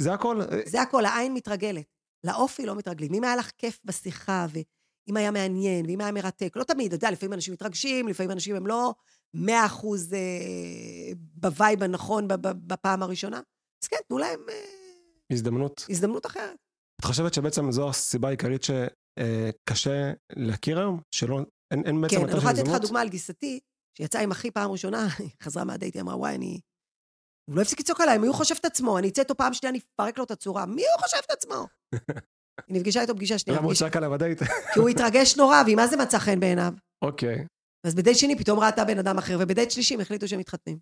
זה 0.00 0.12
הכל. 0.14 0.40
זה 0.66 0.82
הכל, 0.82 1.04
העין 1.04 1.34
מתרגלת. 1.34 1.84
לאופי 2.26 2.66
לא 2.66 2.74
מתרגלים. 2.74 3.14
אם 3.14 3.24
היה 3.24 3.36
לך 3.36 3.50
כיף 3.58 3.78
בשיחה, 3.84 4.46
ואם 4.52 5.16
היה 5.16 5.30
מעניין, 5.30 5.86
ואם 5.86 6.00
היה 6.00 6.12
מרתק, 6.12 6.56
לא 6.56 6.64
תמיד, 6.64 6.86
אתה 6.86 6.94
יודע, 6.94 7.10
לפעמים 7.10 7.32
אנשים 7.32 7.54
מתרגשים, 7.54 8.08
לפעמים 8.08 8.30
אנשים 8.30 8.56
הם 8.56 8.66
לא 8.66 8.94
מאה 9.34 9.66
אחוז 9.66 10.14
אה, 10.14 11.12
בווייב 11.16 11.82
הנכון 11.82 12.28
בפעם 12.42 13.02
הראשונה. 13.02 13.40
אז 13.84 13.88
כן, 13.88 13.96
תנו 14.08 14.18
להם 14.18 14.40
אה, 14.48 14.64
הזדמנות. 15.32 15.86
הזדמנות 15.90 16.26
אחרת. 16.26 16.56
את 17.00 17.04
חושבת 17.04 17.34
שבעצם 17.34 17.72
זו 17.72 17.88
הסיבה 17.88 18.28
העיקרית 18.28 18.62
שקשה 18.64 20.12
להכיר 20.36 20.78
היום? 20.78 21.00
שלא... 21.10 21.40
אין, 21.70 21.82
אין 21.86 22.00
בעצם 22.00 22.16
כן, 22.16 22.22
אני 22.28 22.36
יכולה 22.38 22.52
לתת 22.52 22.68
לך 22.68 22.80
דוגמה 22.80 23.00
על 23.00 23.08
גיסתי, 23.08 23.60
שיצאה 23.98 24.22
עם 24.22 24.30
אחי 24.30 24.50
פעם 24.50 24.70
ראשונה, 24.70 25.06
היא 25.18 25.30
חזרה 25.42 25.64
מהדייט, 25.64 25.94
היא 25.94 26.02
אמרה, 26.02 26.16
וואי, 26.16 26.34
אני... 26.34 26.60
הוא 27.44 27.56
לא 27.56 27.62
הפסיק 27.62 27.80
לצעוק 27.80 28.00
עליי, 28.00 28.18
מי 28.18 28.26
הוא 28.26 28.34
חושב 28.34 28.54
את 28.60 28.64
עצמו? 28.64 28.98
אני 28.98 29.08
אצא 29.08 29.22
איתו 29.22 29.34
פעם 29.36 29.54
שנייה, 29.54 29.70
אני 29.70 29.80
אפרק 29.94 30.18
לו 30.18 30.24
את 30.24 30.30
הצורה. 30.30 30.66
מי 30.66 30.82
הוא 30.82 31.02
חושב 31.02 31.16
את 31.26 31.30
עצמו? 31.30 31.66
היא 32.68 32.76
נפגשה 32.76 33.00
איתו 33.00 33.14
פגישה 33.16 33.38
שנייה, 33.38 33.58
למה 33.58 33.66
הוא 33.66 33.74
צעק 33.74 33.96
עליו 33.96 34.10
בדייט? 34.10 34.42
כי 34.74 34.80
הוא 34.80 34.88
התרגש 34.88 35.36
נורא, 35.36 35.62
והיא 35.64 35.76
מה 35.76 35.86
זה 35.86 35.96
מצא 35.96 36.18
חן 36.18 36.40
בעיניו? 36.40 36.72
אוקיי. 37.02 37.46
אז 37.86 37.94
בדייט 37.94 38.16
שני 38.16 38.38
פתאום 38.38 38.60
ראתה 38.60 38.84
בן 38.84 38.98
אדם 38.98 39.18
אחר, 39.18 39.36
ובדייט 39.40 39.70
שלישי 39.70 39.94
הם 39.94 40.00
החליטו 40.00 40.28
שהם 40.28 40.40
מתחתנים. 40.40 40.78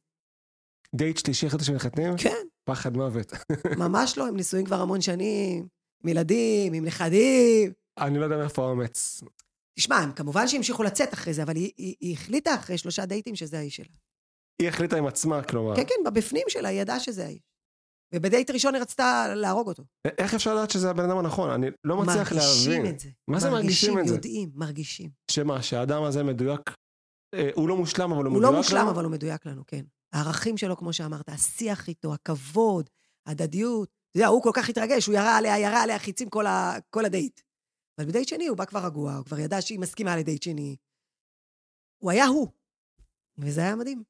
דייט 0.94 1.18
שלישי 1.18 1.46
החליטו 1.46 1.64
שמתחתנים? 1.64 2.16
כן, 2.16 2.46
פחד 2.64 2.96
מוות. 2.96 3.32
ממש 3.78 4.18
לא, 4.18 4.28
הם 4.28 4.36
נשואים 4.36 4.66
כבר 4.66 4.80
המון 4.80 5.00
שנים, 5.00 5.66
עם 6.04 6.08
ילדים, 6.08 6.72
עם 6.72 6.84
נכדים. 6.84 7.72
אני 7.98 8.18
לא 8.18 8.24
יודע 8.24 8.36
מאיפה 8.36 8.62
האומץ. 8.62 9.20
תשמע, 9.78 9.96
הם 9.96 10.12
כמובן 10.12 10.48
שהמשיכו 10.48 10.82
לצאת 10.82 11.14
אחרי 11.14 11.34
זה, 11.34 11.42
אבל 11.42 11.56
היא, 11.56 11.72
היא, 11.76 11.94
היא 12.00 12.14
החליטה 12.14 12.54
אחרי 12.54 12.78
שלושה 12.78 13.06
דייטים 13.06 13.36
שזה 13.36 13.58
האיש 13.58 13.76
שלה. 13.76 13.94
היא 14.62 14.68
החליטה 14.68 14.96
עם 14.96 15.06
עצמה, 15.06 15.42
כלומר. 15.42 15.76
כן, 15.76 15.84
כן, 15.88 15.94
בבפנים 16.10 16.44
שלה 16.48 16.68
היא 16.68 16.80
ידעה 16.80 17.00
שזה 17.00 17.26
האיש. 17.26 17.40
ובדייט 18.14 18.50
ראשון 18.50 18.74
היא 18.74 18.82
רצתה 18.82 19.34
להרוג 19.34 19.68
אותו. 19.68 19.84
איך 20.18 20.34
אפשר 20.34 20.54
לדעת 20.54 20.70
שזה 20.70 20.90
הבן 20.90 21.04
אדם 21.04 21.18
הנכון? 21.18 21.50
אני 21.50 21.66
לא 21.84 21.96
מצליח 21.96 22.32
מרגישים 22.32 22.72
להבין. 22.72 22.94
את 22.94 23.00
זה. 23.00 23.08
מה 23.28 23.40
זה 23.40 23.50
מרגישים 23.50 23.98
את 23.98 24.08
זה? 24.08 24.14
יודעים, 24.14 24.50
מרגישים. 24.54 25.10
שמה, 25.30 25.62
שהאדם 25.62 26.02
הזה 26.02 26.22
מדויק, 26.22 26.60
אה, 27.34 27.50
הוא 27.54 27.68
לא 27.68 27.76
מושלם, 27.76 28.12
אבל 28.12 28.24
הוא 28.24 28.32
הוא 28.32 28.38
מדויק 28.38 28.52
לא 28.52 28.58
מושלם, 28.58 28.78
לנו? 28.78 28.90
אבל 28.90 29.04
הוא 29.04 29.12
מדויק 29.12 29.46
לנו, 29.46 29.62
כן. 29.66 29.84
הערכים 30.12 30.56
שלו, 30.56 30.76
כמו 30.76 30.92
שאמרת, 30.92 31.28
השיח 31.28 31.88
איתו, 31.88 32.14
הכבוד, 32.14 32.90
הדדיות. 33.26 33.88
אתה 33.88 34.18
יודע, 34.18 34.28
הוא 34.28 34.42
כל 34.42 34.50
כך 34.54 34.68
התרגש, 34.68 35.06
הוא 35.06 35.14
ירה 35.14 35.36
עליה, 35.38 35.58
ירה 35.58 35.82
עליה 35.82 35.98
חיצים 35.98 36.30
כל, 36.30 36.46
ה... 36.46 36.72
כל 36.90 37.04
הדייט. 37.04 37.40
אבל 38.00 38.08
בדייט 38.08 38.28
שני 38.28 38.46
הוא 38.46 38.56
בא 38.56 38.64
כבר 38.64 38.86
רגוע, 38.86 39.14
הוא 39.14 39.24
כבר 39.24 39.38
ידע 39.38 39.62
שהיא 39.62 39.78
מסכימה 39.78 40.16
לדייט 40.16 40.42
שני. 40.42 40.76
הוא 42.02 42.10
היה 42.10 42.26
הוא. 42.26 42.48
וזה 43.38 43.60
היה 43.60 43.76
מדהים. 43.76 44.02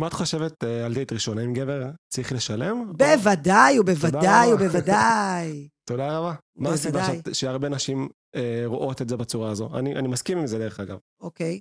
מה 0.00 0.06
את 0.06 0.12
חושבת 0.12 0.64
אה, 0.64 0.86
על 0.86 0.94
דייט 0.94 1.12
ראשון? 1.12 1.38
האם 1.38 1.52
גבר 1.52 1.82
צריך 2.08 2.32
לשלם? 2.32 2.92
בוודאי 2.96 3.78
ובוודאי. 3.80 4.52
ובוודאי. 4.54 5.68
תודה 5.84 6.18
רבה. 6.18 6.34
מה 6.56 6.72
הסיבה. 6.72 7.06
שאת- 7.06 7.34
שהרבה 7.34 7.68
נשים 7.68 8.08
אה, 8.34 8.62
רואות 8.66 9.02
את 9.02 9.08
זה 9.08 9.16
בצורה 9.16 9.50
הזו? 9.50 9.78
אני 9.78 9.96
אני 9.96 10.08
מסכים 10.08 10.38
עם 10.38 10.46
זה, 10.46 10.58
דרך 10.58 10.80
אגב. 10.80 10.98
אוקיי. 11.20 11.60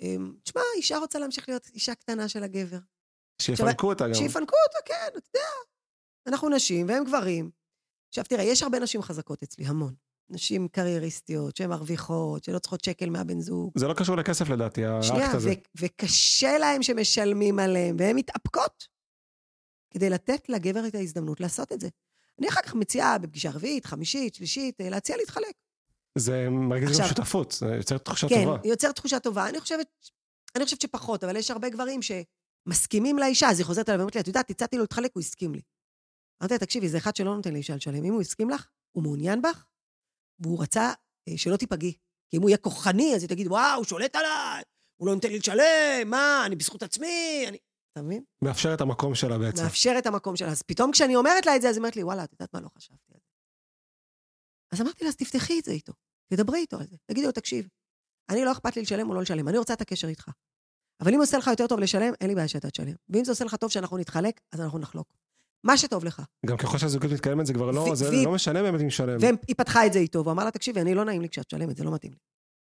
אמ, 0.00 0.32
תשמע, 0.42 0.60
אישה 0.76 0.98
רוצה 0.98 1.18
להמשיך 1.18 1.48
להיות 1.48 1.66
אישה 1.66 1.94
קטנה 1.94 2.28
של 2.28 2.42
הגבר. 2.42 2.78
שיפנקו 3.42 3.88
אותה 3.88 4.08
גם. 4.08 4.14
שיפנקו 4.14 4.56
אותה, 4.68 4.78
כן, 4.86 5.08
אתה 5.18 5.28
יודע. 5.34 5.48
אנחנו 6.26 6.48
נשים 6.48 6.88
והם 6.88 7.04
גברים. 7.04 7.50
עכשיו, 8.08 8.24
תראה, 8.24 8.42
יש 8.44 8.62
הרבה 8.62 8.78
נשים 8.78 9.02
חזקות 9.02 9.42
אצלי, 9.42 9.64
המון. 9.66 9.94
נשים 10.30 10.68
קרייריסטיות, 10.68 11.56
שהן 11.56 11.70
מרוויחות, 11.70 12.44
שלא 12.44 12.58
צריכות 12.58 12.84
שקל 12.84 13.10
מהבן 13.10 13.40
זוג. 13.40 13.72
זה 13.78 13.88
לא 13.88 13.94
קשור 13.94 14.16
לכסף 14.16 14.48
לדעתי, 14.48 14.80
שנייה, 15.02 15.24
האקט 15.24 15.34
הזה. 15.34 15.50
ו- 15.50 15.52
וקשה 15.86 16.58
להם 16.58 16.82
שמשלמים 16.82 17.58
עליהם, 17.58 17.96
והן 17.98 18.16
מתאפקות 18.16 18.88
כדי 19.90 20.10
לתת 20.10 20.48
לגבר 20.48 20.86
את 20.86 20.94
ההזדמנות 20.94 21.40
לעשות 21.40 21.72
את 21.72 21.80
זה. 21.80 21.88
אני 22.40 22.48
אחר 22.48 22.62
כך 22.62 22.74
מציעה 22.74 23.18
בפגישה 23.18 23.50
רביעית, 23.50 23.86
חמישית, 23.86 24.34
שלישית, 24.34 24.80
אה, 24.80 24.90
להציע 24.90 25.16
להתחלק. 25.16 25.52
זה 26.18 26.48
מרגיש 26.50 26.84
גם 26.84 26.90
עכשיו- 26.90 27.08
שותפות, 27.08 27.52
זה 27.60 27.66
יוצר 27.66 27.98
תחושה 27.98 28.28
כן, 28.28 28.44
טובה. 28.44 28.56
יוצר 28.68 28.92
תחושה 28.92 29.20
טובה. 29.20 29.48
אני 29.48 29.60
חושבת, 29.60 29.86
אני 30.56 30.64
חושבת 30.64 30.80
שפחות, 30.80 31.24
אבל 31.24 31.36
יש 31.36 31.50
הרבה 31.50 31.68
גברים 31.68 32.00
שמסכימים 32.02 33.18
לאישה, 33.18 33.48
אז 33.50 33.58
היא 33.58 33.66
חוזרת 33.66 33.88
אליי 33.88 33.98
ואומרת 33.98 34.14
לי, 34.14 34.20
את 34.20 34.26
יודעת, 34.26 34.50
הצעתי 34.50 34.76
לו 34.76 34.82
להתחלק, 34.82 35.10
הוא 35.14 35.20
הסכים 35.20 35.54
לי. 35.54 35.60
אמרתי 36.42 36.54
לה, 36.54 36.58
תקשיבי, 36.58 36.88
זה 36.88 36.98
אחד 36.98 37.16
שלא 37.16 37.36
נותן 37.36 37.52
לאישה 37.52 37.76
לשלם. 37.76 38.04
אם 38.04 38.12
הוא 38.12 38.20
הסכים 38.20 38.50
לך, 38.50 38.66
הוא 38.92 39.02
מעוניין 39.02 39.42
בך, 39.42 39.64
והוא 40.40 40.62
רצה 40.62 40.92
אה, 41.28 41.38
שלא 41.38 41.56
תיפגעי. 41.56 41.92
כי 42.30 42.36
אם 42.36 42.42
הוא 42.42 42.50
יהיה 42.50 42.58
כוחני, 42.58 43.14
אז 43.14 43.22
היא 43.22 43.28
תגיד, 43.28 43.46
וואו, 43.46 43.76
הוא 43.76 43.84
שולט 43.84 44.16
עליי, 44.16 44.62
הוא 44.96 45.08
לא 45.08 45.14
נותן 45.14 45.28
לי 45.28 45.38
לשלם, 45.38 46.10
מה, 46.10 46.42
אני 46.46 46.56
בזכות 46.56 46.82
עצמי, 46.82 47.44
אני... 47.48 47.58
אתה 47.92 48.02
מבין? 48.02 48.24
מאפשר 48.42 48.74
את 48.74 48.80
המקום 48.80 49.14
שלה 49.14 49.38
בעצם. 49.38 49.62
מאפשר 49.62 49.94
את 49.98 50.06
המקום 50.06 50.36
שלה. 50.36 50.48
אז 50.48 50.62
פתאום 50.62 50.92
כשאני 50.92 51.16
אומרת 51.16 51.46
לה 51.46 51.56
את 51.56 51.62
זה, 51.62 51.68
אז 51.68 51.74
היא 51.74 51.80
אומרת 51.80 51.96
לי, 51.96 52.02
וואלה, 52.02 52.24
את 52.24 52.32
יודעת 52.32 52.54
מה, 52.54 52.60
לא 52.60 52.68
חשבתי 52.78 53.12
על 53.14 53.20
זה. 53.20 53.28
אז 54.72 54.80
אמרתי 54.80 55.04
לה, 55.04 55.08
אז 55.08 55.16
תפתחי 55.16 55.58
את 55.58 55.64
זה 55.64 55.72
איתו, 55.72 55.92
תדברי 56.32 56.58
איתו 56.58 56.76
על 56.78 56.86
זה. 56.86 56.96
תגידי 57.06 57.26
לו, 57.26 57.32
תקשיב, 57.32 57.68
אני 58.30 58.44
לא 58.44 58.52
אכפת 58.52 58.76
לי 58.76 58.82
לשלם 58.82 59.08
או 59.08 59.14
לא 59.14 59.22
לשלם, 59.22 59.48
אני 59.48 59.58
רוצה 59.58 59.74
את 59.74 59.80
הקשר 59.80 60.08
איתך. 60.08 60.30
אבל 61.00 61.14
אם 61.14 61.20
עושה 61.20 61.38
לך 61.38 61.46
יותר 61.46 61.66
טוב 61.66 61.80
לשלם, 61.80 62.12
אין 62.20 62.28
לי 62.28 62.34
בעיה 62.34 62.48
שאתה 62.48 62.70
תשלם. 62.70 62.94
ואם 63.08 63.24
זה 63.24 63.32
עושה 63.32 63.44
לך 63.44 63.54
טוב 63.54 63.70
שאנחנו 63.70 63.98
נתחלק, 63.98 64.40
אז 64.52 64.60
אנחנו 64.60 64.78
נחלוק. 64.78 65.08
מה 65.64 65.76
שטוב 65.76 66.04
לך. 66.04 66.22
גם 66.46 66.56
ככל 66.56 66.78
שהזוגיות 66.78 67.12
מתקיימת 67.12 67.46
זה 67.46 67.52
כבר 67.54 67.70
לא, 67.70 67.94
זה 67.94 68.10
לא 68.24 68.32
משנה 68.32 68.62
באמת 68.62 68.80
אם 68.80 68.86
משלם. 68.86 69.18
והיא 69.20 69.56
פתחה 69.56 69.86
את 69.86 69.92
זה 69.92 69.98
איתו, 69.98 70.18
והוא 70.18 70.32
אמר 70.32 70.44
לה, 70.44 70.50
תקשיבי, 70.50 70.80
אני 70.80 70.94
לא 70.94 71.04
נעים 71.04 71.22
לי 71.22 71.28
כשאת 71.28 71.54
משלמת, 71.54 71.76
זה 71.76 71.84
לא 71.84 71.94
מתאים 71.94 72.12
לי. 72.12 72.18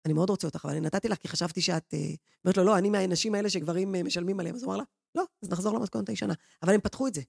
אני 0.06 0.14
מאוד 0.14 0.30
רוצה 0.30 0.46
אותך, 0.46 0.64
אבל 0.64 0.72
אני 0.72 0.80
נתתי 0.80 1.08
לך 1.08 1.18
כי 1.18 1.28
חשבתי 1.28 1.60
שאת... 1.60 1.94
אה, 1.94 1.98
אומרת 2.44 2.56
לו, 2.56 2.64
לא, 2.64 2.78
אני 2.78 2.90
מהאנשים 2.90 3.34
האלה 3.34 3.50
שגברים 3.50 3.94
אה, 3.94 4.02
משלמים 4.02 4.40
עליהם. 4.40 4.54
אז 4.54 4.62
הוא 4.62 4.70
אמר 4.70 4.76
לה, 4.76 4.84
לא, 5.14 5.24
אז 5.42 5.50
נחזור 5.50 5.78
למתכונת 5.78 6.08
הישנה. 6.08 6.34
אבל 6.62 6.74
הם 6.74 6.80
פתחו 6.80 7.06
את 7.06 7.14
זה, 7.14 7.22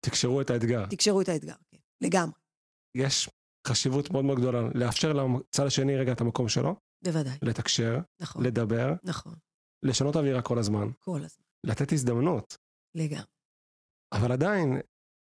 תקשרו 0.00 0.40
את 0.40 0.50
האתגר. 0.50 0.86
תקשרו 0.86 1.20
את 1.20 1.28
האתגר, 1.28 1.54
כן, 1.70 1.78
לגמרי, 2.00 2.34
יש 2.94 3.30
חשיבות 3.66 4.10
מאוד 4.10 4.24
מאוד 4.24 4.38
גדולה 4.38 4.60
לאפשר 4.74 5.12
לצד 5.12 5.66
השני 5.66 5.96
רגע 5.96 6.12
את 6.12 6.20
המקום 6.20 6.48
שלו, 6.48 6.76
בוודאי. 7.04 7.38
לתקשר, 7.42 7.98
נכון, 8.20 8.44
לדבר, 8.44 8.94
נכון, 9.04 9.34
לשנות 9.82 10.16
אווירה 10.16 10.42
כל 10.42 10.58
הזמן, 10.58 10.88
כל 10.98 11.24
הזמן, 11.24 11.44
לתת 11.64 11.92
הזדמנות. 11.92 12.56
לגמרי. 12.94 13.39
אבל 14.12 14.32
עדיין, 14.32 14.80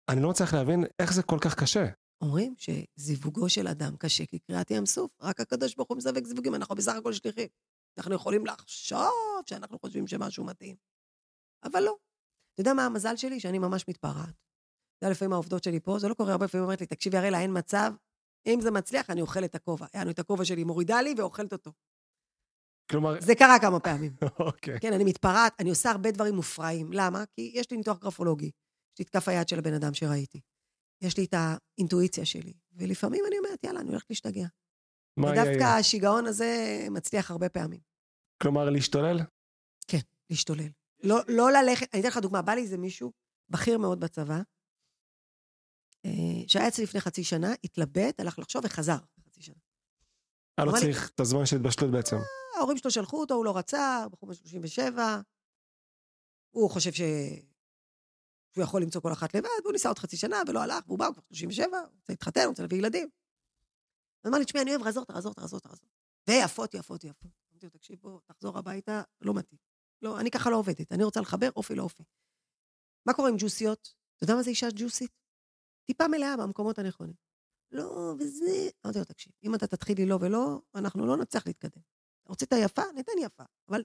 אני 0.09 0.21
לא 0.21 0.29
מצליח 0.29 0.53
להבין 0.53 0.83
איך 0.99 1.13
זה 1.13 1.23
כל 1.23 1.37
כך 1.41 1.55
קשה. 1.55 1.85
אומרים 2.21 2.53
שזיווגו 2.57 3.49
של 3.49 3.67
אדם 3.67 3.97
קשה 3.97 4.25
כקריעת 4.25 4.71
ים 4.71 4.85
סוף, 4.85 5.11
רק 5.21 5.39
הקדוש 5.39 5.75
ברוך 5.75 5.89
הוא 5.89 5.97
מזווק 5.97 6.25
זיווגים, 6.25 6.55
אנחנו 6.55 6.75
בסך 6.75 6.95
הכל 6.95 7.13
שליחים. 7.13 7.47
אנחנו 7.97 8.15
יכולים 8.15 8.45
לחשוב 8.45 9.41
שאנחנו 9.45 9.79
חושבים 9.79 10.07
שמשהו 10.07 10.45
מתאים, 10.45 10.75
אבל 11.63 11.79
לא. 11.83 11.95
אתה 12.53 12.61
יודע 12.61 12.73
מה 12.73 12.85
המזל 12.85 13.15
שלי? 13.15 13.39
שאני 13.39 13.59
ממש 13.59 13.85
מתפרעת. 13.87 14.15
אתה 14.17 15.05
יודע, 15.05 15.11
לפעמים 15.11 15.33
העובדות 15.33 15.63
שלי 15.63 15.79
פה, 15.79 15.99
זה 15.99 16.07
לא 16.07 16.13
קורה 16.13 16.31
הרבה 16.31 16.47
פעמים, 16.47 16.63
אומרת 16.63 16.81
לי, 16.81 16.87
תקשיבי, 16.87 17.17
הראלה, 17.17 17.41
אין 17.41 17.57
מצב, 17.57 17.93
אם 18.47 18.59
זה 18.61 18.71
מצליח, 18.71 19.09
אני 19.09 19.21
אוכלת 19.21 19.49
את 19.49 19.55
הכובע. 19.55 19.85
יענו, 19.93 20.11
את 20.11 20.19
הכובע 20.19 20.45
שלי 20.45 20.63
מורידה 20.63 21.01
לי 21.01 21.13
ואוכלת 21.17 21.53
אותו. 21.53 21.71
כלומר, 22.91 23.21
זה 23.21 23.35
קרה 23.35 23.59
כמה 23.61 23.79
פעמים. 23.79 24.15
אוקיי. 24.39 24.79
כן, 24.79 24.93
אני 24.93 25.03
מתפרעת, 25.03 25.53
אני 25.59 25.69
עושה 25.69 25.91
הרבה 25.91 26.11
דברים 26.11 26.35
מופרעים. 26.35 26.89
למה? 26.93 27.25
כי 27.25 27.51
יש 27.55 27.71
לי 27.71 27.77
ניתוח 27.77 27.99
גרפולוגי. 27.99 28.51
יש 28.93 28.99
לי 28.99 29.05
את 29.05 29.09
כף 29.09 29.27
היד 29.27 29.47
של 29.49 29.59
הבן 29.59 29.73
אדם 29.73 29.93
שראיתי. 29.93 30.39
יש 31.01 31.17
לי 31.17 31.25
את 31.25 31.33
האינטואיציה 31.37 32.25
שלי. 32.25 32.53
ולפעמים 32.73 33.23
אני 33.27 33.37
אומרת, 33.37 33.63
יאללה, 33.63 33.79
אני 33.79 33.89
הולכת 33.89 34.09
להשתגע. 34.09 34.45
מה 35.17 35.29
יהיה? 35.29 35.43
ודווקא 35.43 35.63
השיגעון 35.79 36.25
הזה 36.25 36.47
מצליח 36.91 37.31
הרבה 37.31 37.49
פעמים. 37.49 37.79
כלומר, 38.41 38.69
להשתולל? 38.69 39.19
להשתולל. 40.29 40.67
לא, 41.03 41.19
לא 41.27 41.51
ללכת, 41.51 41.93
אני 41.93 42.01
אתן 42.01 42.09
לך 42.09 42.17
דוגמה, 42.17 42.41
בא 42.41 42.51
לי 42.53 42.61
איזה 42.61 42.77
מישהו, 42.77 43.11
בכיר 43.49 43.77
מאוד 43.77 43.99
בצבא, 43.99 44.41
אה, 46.05 46.11
שהיה 46.47 46.67
אצלי 46.67 46.83
לפני 46.83 47.01
חצי 47.01 47.23
שנה, 47.23 47.53
התלבט, 47.63 48.19
הלך 48.19 48.39
לחשוב 48.39 48.65
וחזר. 48.65 48.97
חצי 49.25 49.41
שנה. 49.41 49.55
היה 50.57 50.65
לו 50.65 50.71
אבל- 50.71 50.79
צריך 50.79 51.09
את 51.15 51.19
הזמן 51.19 51.45
של 51.45 51.55
התבשלות 51.55 51.91
בעצם. 51.91 52.15
ההורים 52.57 52.77
שלו 52.77 52.91
שלחו 52.91 53.19
אותו, 53.21 53.33
הוא 53.33 53.45
לא 53.45 53.57
רצה, 53.57 54.05
בחור 54.11 54.29
בן 54.29 54.35
37, 54.35 55.21
הוא 56.51 56.69
חושב 56.69 56.91
ש... 56.93 57.01
שהוא 58.53 58.63
יכול 58.63 58.81
למצוא 58.81 59.01
כל 59.01 59.11
אחת 59.11 59.35
לבד, 59.35 59.49
והוא 59.63 59.73
ניסה 59.73 59.89
עוד 59.89 59.99
חצי 59.99 60.17
שנה 60.17 60.41
ולא 60.47 60.59
הלך, 60.59 60.83
והוא 60.87 60.99
בא, 60.99 61.05
הוא 61.05 61.13
כבר 61.13 61.23
37, 61.27 61.77
הוא 61.77 61.87
רוצה 61.99 62.13
להתחתן, 62.13 62.41
הוא 62.41 62.49
רוצה 62.49 62.63
להביא 62.63 62.77
ילדים. 62.77 63.09
אז 64.23 64.29
אמר 64.29 64.37
לי, 64.37 64.45
תשמעי, 64.45 64.63
אני 64.63 64.71
אוהב 64.71 64.87
רזות, 64.87 65.11
רזות, 65.11 65.39
רזות, 65.39 65.65
רזות. 65.65 65.89
ויפות, 66.29 66.73
יפות, 66.73 67.03
יפות. 67.03 67.31
אמרתי 67.51 67.65
לו, 67.65 67.69
תקשיב, 67.69 67.99
בוא, 68.01 68.19
תחזור 68.25 68.57
הביתה, 68.57 69.01
לא 69.21 69.33
מתאים. 69.33 69.59
לא, 70.01 70.19
אני 70.19 70.31
ככה 70.31 70.49
לא 70.49 70.55
עובדת, 70.57 70.91
אני 70.91 71.03
רוצה 71.03 71.21
לחבר 71.21 71.49
אופי 71.55 71.75
לאופי. 71.75 72.03
מה 73.05 73.13
קורה 73.13 73.29
עם 73.29 73.35
ג'וסיות? 73.37 73.93
אתה 74.15 74.23
יודע 74.23 74.35
מה 74.35 74.43
זה 74.43 74.49
אישה 74.49 74.67
ג'וסית? 74.75 75.11
טיפה 75.85 76.07
מלאה 76.07 76.37
במקומות 76.37 76.79
הנכונים. 76.79 77.15
לא, 77.71 78.13
וזה... 78.19 78.69
אמרתי 78.85 78.99
לו, 78.99 79.05
תקשיב, 79.05 79.33
אם 79.43 79.55
אתה 79.55 79.67
תתחיל 79.67 79.97
לי 79.97 80.05
לא 80.05 80.17
ולא, 80.21 80.61
אנחנו 80.75 81.05
לא 81.05 81.17
נצליח 81.17 81.47
להתקדם. 81.47 81.81
רצית 82.29 82.49
יפה? 82.57 82.81
ניתן 82.95 83.11
יפה. 83.21 83.43
אבל 83.69 83.83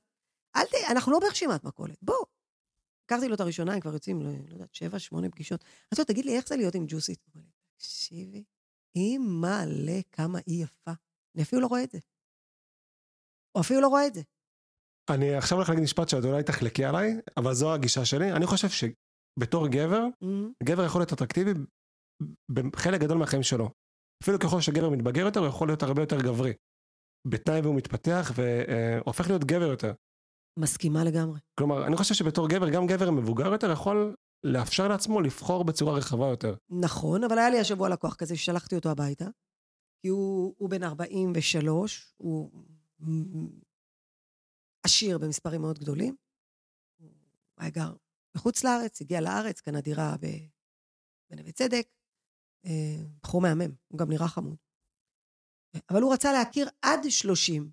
אל 0.57 0.65
ת... 0.65 0.75
אנחנו 0.91 1.13
לא 1.13 1.19
ברשימת 1.19 1.65
מכולת, 1.65 2.03
בוא. 2.03 2.25
הכרתי 3.09 3.29
לו 3.29 3.35
את 3.35 3.41
הראשונה, 3.41 3.75
הם 3.75 3.81
כבר 3.81 3.93
יוצאים, 3.93 4.23
לא 4.23 4.53
יודעת, 4.53 4.75
שבע, 4.75 4.99
שמונה 4.99 5.29
פגישות. 5.29 5.65
אמרתי 5.65 5.99
לו, 5.99 6.05
תגיד 6.05 6.25
לי, 6.25 6.37
איך 6.37 6.49
זה 6.49 6.57
להיות 6.57 6.75
עם 6.75 6.85
ג'וסית? 6.89 7.21
הוא 7.25 7.33
אמר 7.35 7.45
לי, 7.45 7.51
תקשיבי, 7.77 8.45
היא 8.95 9.19
מלא 9.19 10.03
כמה 10.13 10.39
היא 10.47 10.65
יפה. 10.65 10.91
אני 11.35 11.43
אפילו 11.43 11.63
לא 11.63 11.67
רואה 11.67 11.85
את 11.85 11.91
זה. 11.91 11.99
הוא 13.53 13.61
אפילו 13.61 13.81
לא 13.81 13.89
רואה 13.89 14.07
את 14.07 14.15
זה. 14.15 14.23
אני 15.11 15.35
עכשיו 15.35 15.59
הולך 15.59 15.69
להגיד 15.69 15.85
משפט 15.85 16.09
שאת 16.09 16.25
אולי 16.25 16.43
תחלקי 16.43 16.85
עליי, 16.85 17.21
אבל 17.37 17.55
זו 17.55 17.75
הגישה 17.75 18.05
שלי. 18.05 18.33
אני 18.33 18.47
חושב 18.47 18.69
שבתור 18.69 19.69
גבר, 19.69 20.03
אמ, 20.23 20.53
גבר 20.63 20.85
יכול 20.85 21.01
להיות 21.01 21.13
אטרקטיבי 21.13 21.51
בחלק 22.53 23.01
גדול 23.01 23.19
מהחיים 23.19 23.43
שלו. 23.43 23.71
אפילו 24.23 24.39
ככל 24.39 24.61
שגבר 24.61 24.91
מתבגר 24.91 25.21
יותר, 25.21 25.41
הוא 25.41 25.49
יכול 25.49 25.69
להיות 25.69 25.83
הרבה 25.83 26.03
יותר 26.03 26.23
גברי. 26.23 26.53
בתנאי 27.29 27.61
והוא 27.61 27.77
מתפתח 27.77 28.33
והופך 28.35 29.27
להיות 29.29 29.45
גבר 29.45 29.67
יותר. 29.67 29.93
מסכימה 30.59 31.05
לגמרי. 31.05 31.41
כלומר, 31.59 31.87
אני 31.87 31.97
חושב 31.97 32.15
שבתור 32.15 32.49
גבר, 32.49 32.71
גם 32.71 32.87
גבר 32.87 33.11
מבוגר 33.11 33.47
יותר 33.53 33.71
יכול 33.71 34.17
לאפשר 34.45 34.89
לעצמו 34.89 35.21
לבחור 35.21 35.65
בצורה 35.65 35.95
רחבה 35.95 36.27
יותר. 36.27 36.55
נכון, 36.71 37.25
אבל 37.25 37.39
היה 37.39 37.51
לי 37.51 37.61
השבוע 37.61 37.89
לקוח 37.89 38.15
כזה 38.15 38.37
ששלחתי 38.37 38.75
אותו 38.75 38.89
הביתה, 38.91 39.27
כי 40.03 40.09
הוא, 40.09 40.55
הוא 40.59 40.71
בן 40.71 40.83
43, 40.83 42.15
הוא 42.17 42.51
עשיר 44.83 45.19
במספרים 45.19 45.61
מאוד 45.61 45.79
גדולים. 45.79 46.17
הוא 47.01 47.09
היה 47.59 47.71
גר 47.71 47.93
בחוץ 48.35 48.65
לארץ, 48.65 49.01
הגיע 49.01 49.21
לארץ, 49.21 49.61
קנה 49.61 49.81
דירה 49.81 50.17
בנווה 51.31 51.53
צדק. 51.53 51.89
אה, 52.67 53.05
בחור 53.23 53.41
מהמם, 53.41 53.71
הוא 53.89 53.99
גם 53.99 54.09
נראה 54.09 54.29
חמוד. 54.29 54.57
אבל 55.91 56.03
הוא 56.03 56.13
רצה 56.13 56.33
להכיר 56.33 56.69
עד 56.83 57.01
30. 57.09 57.71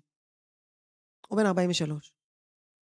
הוא 1.28 1.38
בן 1.38 1.46
43. 1.46 2.15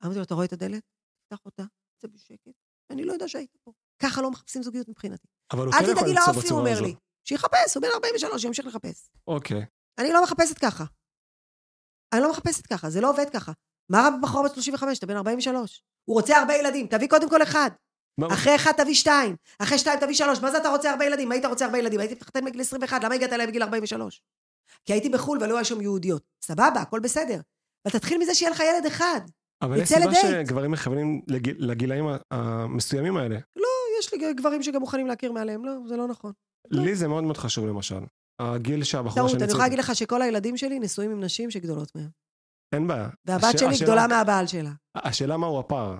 אמרתי 0.05 0.19
לו, 0.19 0.25
אתה 0.25 0.35
רואה 0.35 0.47
את 0.47 0.53
הדלת? 0.53 0.83
תפתח 1.23 1.45
אותה, 1.47 1.63
צא 2.03 2.09
בשקט. 2.09 2.53
אני 2.91 3.05
לא 3.05 3.13
יודע 3.13 3.29
שהיית 3.29 3.57
פה. 3.63 3.73
ככה 4.03 4.23
לא 4.23 4.31
מחפשים 4.31 4.63
זוגיות 4.63 4.89
מבחינתי. 4.89 5.27
אבל 5.53 5.67
הוא 5.67 5.75
אל 5.75 5.79
כן 5.79 5.85
יכול 5.85 5.95
תדאגי 5.95 6.11
למצוא 6.11 6.25
לאופי, 6.27 6.39
הוא 6.39 6.45
בצורה 6.45 6.61
אומר. 6.61 6.81
לי. 6.81 6.95
שיחפש, 7.25 7.75
הוא 7.75 7.83
בן 7.83 7.89
43, 7.95 8.43
שימשיך 8.43 8.67
לחפש. 8.67 9.11
אוקיי. 9.27 9.65
אני 9.99 10.13
לא 10.13 10.23
מחפשת 10.23 10.59
ככה. 10.59 10.85
אני 12.13 12.21
לא 12.21 12.31
מחפשת 12.31 12.67
ככה, 12.67 12.91
זה 12.91 13.01
לא 13.01 13.11
עובד 13.11 13.31
ככה. 13.33 13.53
מה 13.89 13.99
רע 13.99 14.11
בבחור 14.11 14.45
בת 14.45 14.55
35, 14.55 14.99
אתה 14.99 15.07
בן 15.07 15.17
43. 15.17 15.83
הוא 16.05 16.17
רוצה 16.17 16.39
הרבה 16.39 16.55
ילדים, 16.55 16.87
תביא 16.87 17.09
קודם 17.09 17.31
כל 17.31 17.43
אחד. 17.43 17.71
אחרי 18.33 18.57
אחד 18.57 18.73
תביא 18.73 18.95
שתיים. 18.95 19.37
אחרי 19.59 19.79
שתיים 19.79 20.01
תביא 20.01 20.15
שלוש. 20.15 20.39
מה 20.41 20.51
זה 20.51 20.59
אתה 20.59 20.69
רוצה 20.69 20.91
הרבה 20.91 21.05
ילדים? 21.05 21.29
מה 21.29 21.35
היית 21.35 21.45
רוצה 21.45 21.65
הרבה 21.65 21.79
ילדים? 21.79 22.01
הייתי 22.01 22.15
מתחתן 22.15 22.45
בגיל 22.45 22.61
21, 22.61 23.05
למה 23.05 23.15
הגעת 23.15 23.33
אליי 23.33 23.47
בגיל 23.47 23.63
43? 23.63 24.23
כי 24.85 24.93
הייתי 24.93 25.09
בחו"ל 25.09 25.39
ולא 25.43 25.57
היו 25.57 25.65
שם 25.65 25.81
יהודיות. 25.81 26.23
סבבה, 26.45 26.81
הכל 26.81 27.01
בסדר. 27.01 27.41
אבל 27.85 27.99
תתחיל 27.99 28.19
מזה 28.19 28.35
שיהיה 28.35 28.51
לך 28.51 28.61
ילד 28.61 28.87
אחד. 28.87 29.21
אבל 29.65 29.77
יש 29.83 29.89
סיבה 29.89 30.01
לדייט. 30.01 30.47
שגברים 30.47 30.71
מכוונים 30.71 31.23
לגיל- 31.29 31.57
לגילאים 31.71 32.05
המסוימים 32.31 33.17
האלה. 33.17 33.39
לא, 33.57 33.69
יש 34.01 34.15
לי 34.15 34.35
גברים 34.35 34.63
שגם 34.63 34.81
מוכנים 34.81 35.07
להכיר 35.07 35.33
מעליהם. 35.33 35.65
לא, 35.65 35.73
זה 35.89 35.97
לא 35.97 36.09
נכון. 36.09 36.33
לי 36.71 36.95
זה 36.97 37.09
מאוד 37.09 37.25
מאוד 37.25 37.37
חשוב 37.37 37.67
למשל. 37.67 38.01
הגיל 38.41 38.85
שהבחורה 38.85 39.15
טעות, 39.15 39.31
שאני 39.31 39.43
אני 39.43 39.51
יכולה 39.51 39.65
להגיד 39.65 39.79
לך 39.79 39.95
שכל 39.97 40.23
הילדים 40.23 40.57
שלי 40.57 40.79
נשואים 40.79 41.11
עם 41.11 41.21
נשים 41.25 41.51
שגדולות 41.51 41.95
מהם. 41.95 42.09
אין 42.75 42.87
בעיה. 42.87 43.09
והבת 43.25 43.45
הש- 43.45 43.61
שלי 43.61 43.69
השאלה- 43.69 43.85
גדולה 43.87 44.07
מהבעל 44.09 44.47
שלה. 44.47 44.71
השאלה 44.95 45.37
מהו 45.37 45.61
הפער. 45.61 45.99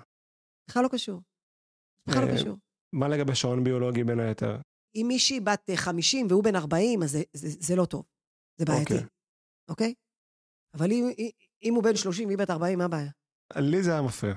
בכלל 0.71 0.83
לא 0.83 0.89
קשור. 0.89 1.21
בכלל 2.09 2.25
לא 2.25 2.31
אה, 2.31 2.37
קשור. 2.37 2.57
מה 2.95 3.09
לגבי 3.09 3.35
שעון 3.35 3.65
ביולוגי 3.65 4.05
בין 4.05 4.21
היתר? 4.21 4.57
אם 4.97 5.05
מישהי 5.09 5.41
בת 5.41 5.71
אה, 5.71 5.77
50 5.77 6.27
והוא 6.31 6.45
בן 6.45 6.57
40, 6.57 7.03
אז 7.03 7.11
זה, 7.11 7.23
זה, 7.33 7.49
זה 7.61 7.77
לא 7.77 7.85
טוב. 7.85 8.05
זה 8.61 8.65
בעייתי. 8.65 8.95
אוקיי. 8.95 9.07
אוקיי? 9.71 9.95
אבל 10.77 10.93
אם, 10.93 11.05
אם 11.63 11.75
הוא 11.75 11.83
בן 11.85 11.97
30 11.97 12.27
והיא 12.29 12.39
בת 12.39 12.51
40, 12.51 12.79
מה 12.79 12.85
הבעיה? 12.85 13.11
לי 13.57 13.83
זה 13.83 13.93
היה 13.93 14.03
מפריע. 14.03 14.35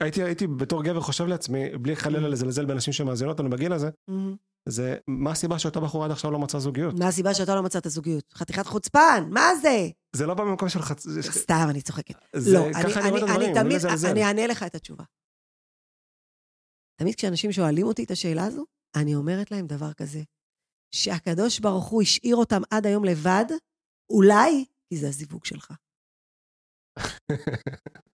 הייתי, 0.00 0.22
הייתי 0.22 0.46
בתור 0.46 0.84
גבר 0.84 1.00
חושב 1.00 1.24
לעצמי, 1.26 1.78
בלי 1.78 1.96
חלילה 1.96 2.28
Mm. 2.28 2.30
לזלזל 2.30 2.64
באנשים 2.64 2.92
שמאזינות 2.92 3.40
לנו 3.40 3.50
בגיל 3.50 3.72
הזה, 3.72 3.90
מהמם. 4.08 4.36
זה 4.68 4.96
מה 5.06 5.30
הסיבה 5.30 5.58
שאותה 5.58 5.80
בחורה 5.80 6.04
עד 6.06 6.10
עכשיו 6.12 6.30
לא 6.30 6.38
מצאה 6.38 6.60
זוגיות. 6.60 6.94
מה 6.98 7.08
הסיבה 7.08 7.34
שאתה 7.34 7.54
לא 7.54 7.62
מצאת 7.62 7.86
זוגיות? 7.86 8.32
חתיכת 8.32 8.66
חוצפן, 8.66 9.28
מה 9.30 9.54
זה? 9.62 9.88
זה 10.16 10.26
לא 10.26 10.34
בא 10.34 10.44
ממקום 10.44 10.68
של 10.68 10.82
חצ... 10.82 11.06
סתם, 11.20 11.66
אני 11.70 11.82
צוחקת. 11.82 12.14
לא, 12.52 12.66
אני 12.66 13.52
את 13.52 13.56
מזלזל. 13.66 14.08
אני 14.08 14.24
אענה 14.24 14.46
לך 14.46 14.62
את 14.62 14.74
התשובה. 14.74 15.04
תמיד 17.00 17.14
כשאנשים 17.14 17.52
שואלים 17.52 17.86
אותי 17.86 18.04
את 18.04 18.10
השאלה 18.10 18.44
הזו, 18.44 18.64
אני 18.96 19.14
אומרת 19.14 19.50
להם 19.50 19.66
דבר 19.66 19.92
כזה, 19.92 20.22
שהקדוש 20.94 21.60
ברוך 21.60 21.84
הוא 21.88 22.02
השאיר 22.02 22.36
אותם 22.36 22.60
עד 22.70 22.86
היום 22.86 23.04
לבד, 23.04 23.44
אולי 24.12 24.64
כי 24.88 24.96
זה 24.96 25.08
הזיווג 25.08 25.44
שלך. 25.44 25.72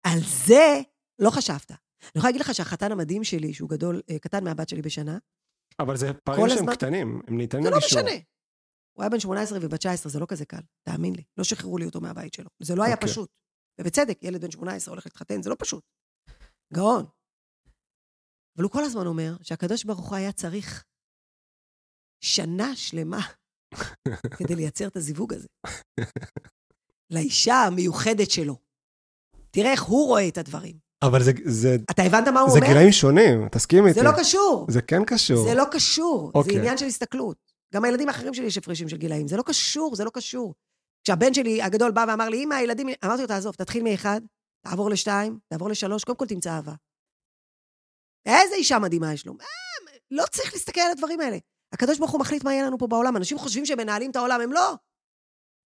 על 0.03 0.19
זה 0.47 0.81
לא 1.19 1.29
חשבת. 1.29 1.71
אני 1.71 1.77
יכולה 2.15 2.29
להגיד 2.31 2.41
לך 2.41 2.55
שהחתן 2.55 2.91
המדהים 2.91 3.23
שלי, 3.23 3.53
שהוא 3.53 3.69
גדול, 3.69 4.01
אה, 4.09 4.19
קטן 4.19 4.43
מהבת 4.43 4.69
שלי 4.69 4.81
בשנה, 4.81 5.17
אבל 5.79 5.97
זה 5.97 6.13
פערים 6.13 6.49
שהם 6.49 6.57
הזמן- 6.57 6.73
קטנים, 6.75 7.21
הם 7.27 7.37
ניתנים 7.37 7.63
זה 7.63 7.69
לא 7.69 7.77
לגישור. 7.77 8.01
משנה. 8.01 8.11
הוא 8.93 9.03
היה 9.03 9.09
בן 9.09 9.19
18 9.19 9.57
ובת 9.61 9.79
19, 9.79 10.11
זה 10.11 10.19
לא 10.19 10.25
כזה 10.29 10.45
קל, 10.45 10.61
תאמין 10.83 11.15
לי. 11.15 11.23
לא 11.37 11.43
שחררו 11.43 11.77
לי 11.77 11.85
אותו 11.85 12.01
מהבית 12.01 12.33
שלו. 12.33 12.49
זה 12.59 12.75
לא 12.75 12.83
היה 12.83 12.93
אוקיי. 12.95 13.09
פשוט. 13.09 13.29
ובצדק, 13.81 14.19
ילד 14.23 14.41
בן 14.41 14.51
18 14.51 14.91
הולך 14.93 15.05
להתחתן, 15.05 15.41
זה 15.41 15.49
לא 15.49 15.55
פשוט. 15.59 15.83
גאון. 16.73 17.05
אבל 18.55 18.63
הוא 18.63 18.71
כל 18.71 18.83
הזמן 18.83 19.07
אומר 19.07 19.37
שהקדוש 19.41 19.83
ברוך 19.83 20.09
הוא 20.09 20.15
היה 20.17 20.31
צריך 20.31 20.83
שנה 22.23 22.75
שלמה 22.75 23.19
כדי 24.37 24.55
לייצר 24.55 24.87
את 24.87 24.95
הזיווג 24.95 25.33
הזה. 25.33 25.47
לאישה 27.09 27.53
המיוחדת 27.53 28.31
שלו. 28.31 28.68
תראה 29.51 29.71
איך 29.71 29.83
הוא 29.83 30.07
רואה 30.07 30.27
את 30.27 30.37
הדברים. 30.37 30.75
אבל 31.01 31.23
זה, 31.23 31.31
זה, 31.45 31.77
אתה 31.91 32.03
הבנת 32.03 32.27
מה 32.27 32.39
הוא 32.39 32.49
זה 32.49 32.59
אומר? 32.59 32.67
גילאים 32.67 32.91
שונים, 32.91 33.49
תסכים 33.49 33.87
איתי. 33.87 33.99
זה 33.99 34.05
לא 34.05 34.11
קשור. 34.19 34.65
זה 34.69 34.81
כן 34.81 35.05
קשור. 35.05 35.43
זה 35.43 35.53
לא 35.53 35.63
קשור, 35.71 36.31
זה 36.33 36.39
אוקיי. 36.39 36.57
עניין 36.57 36.77
של 36.77 36.85
הסתכלות. 36.85 37.37
גם 37.73 37.85
הילדים 37.85 38.07
האחרים 38.07 38.33
שלי 38.33 38.45
יש 38.45 38.57
הפרשים 38.57 38.89
של 38.89 38.97
גילאים, 38.97 39.27
זה 39.27 39.37
לא 39.37 39.43
קשור, 39.43 39.95
זה 39.95 40.03
לא 40.05 40.09
קשור. 40.13 40.53
כשהבן 41.03 41.33
שלי 41.33 41.61
הגדול 41.61 41.91
בא 41.91 42.05
ואמר 42.07 42.29
לי, 42.29 42.43
אמא, 42.43 42.53
הילדים... 42.55 42.87
אמרתי 43.05 43.21
לו, 43.21 43.27
תעזוב, 43.27 43.55
תתחיל 43.55 43.83
מאחד, 43.83 44.21
תעבור 44.67 44.89
לשתיים, 44.89 45.39
תעבור 45.47 45.69
לשלוש, 45.69 46.03
קודם 46.03 46.17
כל 46.17 46.25
תמצא 46.25 46.49
אהבה. 46.49 46.73
איזה 48.25 48.55
אישה 48.55 48.79
מדהימה 48.79 49.13
יש 49.13 49.25
לו. 49.25 49.33
אה, 49.41 49.97
לא 50.11 50.23
צריך 50.31 50.53
להסתכל 50.53 50.81
על 50.81 50.91
הדברים 50.91 51.19
האלה. 51.19 51.37
הקדוש 51.73 51.97
ברוך 51.97 52.11
הוא 52.11 52.19
מחליט 52.19 52.43
מה 52.43 52.53
יהיה 52.53 52.65
לנו 52.65 52.77
פה 52.77 52.87
בעולם. 52.87 53.17
אנשים 53.17 53.37
חושבים 53.37 53.65
שהם 53.65 53.77
מנהלים 53.77 54.11
את 54.11 54.15
העולם, 54.15 54.41
הם 54.41 54.53
לא. 54.53 54.73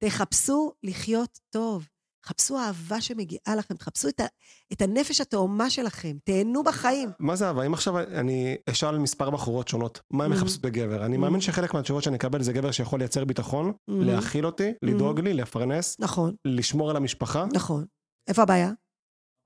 תחפשו 0.04 0.72
לחיות 0.82 1.38
טוב. 1.50 1.86
חפשו 2.26 2.58
אהבה 2.58 3.00
שמגיעה 3.00 3.56
לכם, 3.58 3.74
תחפשו 3.74 4.08
את, 4.08 4.20
ה, 4.20 4.26
את 4.72 4.82
הנפש 4.82 5.20
התאומה 5.20 5.70
שלכם, 5.70 6.16
תהנו 6.24 6.62
בחיים. 6.62 7.10
מה 7.18 7.36
זה 7.36 7.46
אהבה? 7.46 7.66
אם 7.66 7.74
עכשיו 7.74 7.98
אני 7.98 8.56
אשאל 8.70 8.98
מספר 8.98 9.30
בחורות 9.30 9.68
שונות, 9.68 10.00
מה 10.10 10.24
הן 10.24 10.32
Mhm. 10.32 10.34
מחפשות 10.34 10.60
בגבר? 10.60 11.04
אני. 11.06 11.16
מאמין 11.16 11.40
שחלק 11.40 11.74
מהתשובות 11.74 12.02
שאני 12.02 12.16
אקבל 12.16 12.42
זה 12.42 12.52
גבר 12.52 12.70
שיכול 12.70 12.98
לייצר 12.98 13.24
ביטחון, 13.24 13.68
Mhm. 13.70 13.72
להאכיל 13.88 14.46
אותי, 14.46 14.72
לדאוג 14.82 15.20
לי, 15.20 15.34
לפרנס, 15.34 15.96
נכון, 16.00 16.34
לשמור 16.44 16.90
על 16.90 16.96
המשפחה. 16.96 17.46
נכון. 17.52 17.84
איפה 18.28 18.42
הבעיה? 18.42 18.70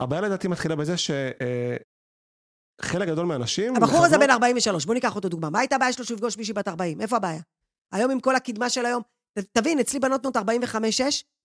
הבעיה 0.00 0.22
לדעתי 0.22 0.48
מתחילה 0.48 0.76
בזה 0.76 0.94
שחלק 0.96 1.82
גדול 3.08 3.26
מהאנשים... 3.26 3.76
הבחור 3.76 4.04
הזה 4.04 4.18
בן 4.18 4.30
43, 4.30 4.86
בוא 4.86 4.94
ניקח 4.94 5.16
אותו 5.16 5.28
דוגמה. 5.28 5.50
מה 5.50 5.58
הייתה 5.58 5.76
הבעיה 5.76 5.92
שלו 5.92 6.04
שהוא 6.04 6.14
יפגוש 6.16 6.36
מישהי 6.38 6.54
בת 6.54 6.68
40? 6.68 7.00
איפה 7.00 7.16
הבעיה? 7.16 7.40
היום 7.92 8.10
עם 8.10 8.20
כל 8.20 8.36
הקדמה 8.36 8.70
של 8.70 8.86
היום, 8.86 9.02
תבין, 9.52 9.78
אצלי 9.78 10.00
בנות 10.00 10.22
בנות 10.22 10.36
45-6, 10.36 10.40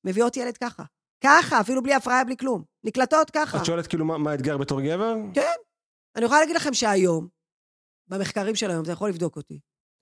מביאות 0.05 0.37
ילד 0.37 0.57
ככה. 0.57 0.83
ככה, 1.23 1.59
אפילו 1.59 1.83
בלי 1.83 1.93
הפריה, 1.93 2.23
בלי 2.23 2.37
כלום. 2.37 2.63
נקלטות 2.83 3.29
ככה. 3.29 3.57
את 3.57 3.65
שואלת 3.65 3.87
כאילו 3.87 4.05
מה 4.05 4.17
מה 4.17 4.31
האתגר 4.31 4.57
בתור 4.57 4.81
גבר? 4.81 5.13
כן. 5.33 5.41
אני 6.15 6.25
יכולה 6.25 6.39
להגיד 6.39 6.55
לכם 6.55 6.73
שהיום, 6.73 7.27
במחקרים 8.07 8.55
של 8.55 8.69
היום, 8.71 8.83
אתה 8.83 8.91
יכול 8.91 9.09
לבדוק 9.09 9.35
אותי, 9.35 9.59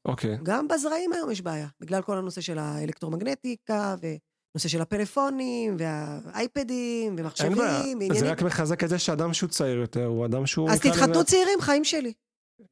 אוקיי. 0.07 0.37
גם 0.43 0.67
בזרעים 0.67 1.13
היום 1.13 1.31
יש 1.31 1.41
בעיה, 1.41 1.67
בגלל 1.79 2.01
כל 2.01 2.17
הנושא 2.17 2.41
של 2.41 2.57
האלקטרומגנטיקה, 2.57 3.95
ונושא 4.01 4.69
של 4.69 4.81
הפלאפונים, 4.81 5.77
והאייפדים, 5.79 7.15
ומחשבים, 7.17 7.51
בעיה. 7.57 7.71
זה 7.81 7.87
ועניינים. 7.87 8.23
רק 8.25 8.41
מחזק 8.41 8.83
את 8.83 8.89
זה 8.89 8.99
שאדם 8.99 9.33
שהוא 9.33 9.49
צעיר 9.49 9.77
יותר, 9.77 10.05
הוא 10.05 10.25
אדם 10.25 10.45
שהוא... 10.45 10.69
אז 10.69 10.79
תתחתנו 10.79 11.23
צעירים, 11.23 11.61
חיים 11.61 11.83
שלי. 11.83 12.13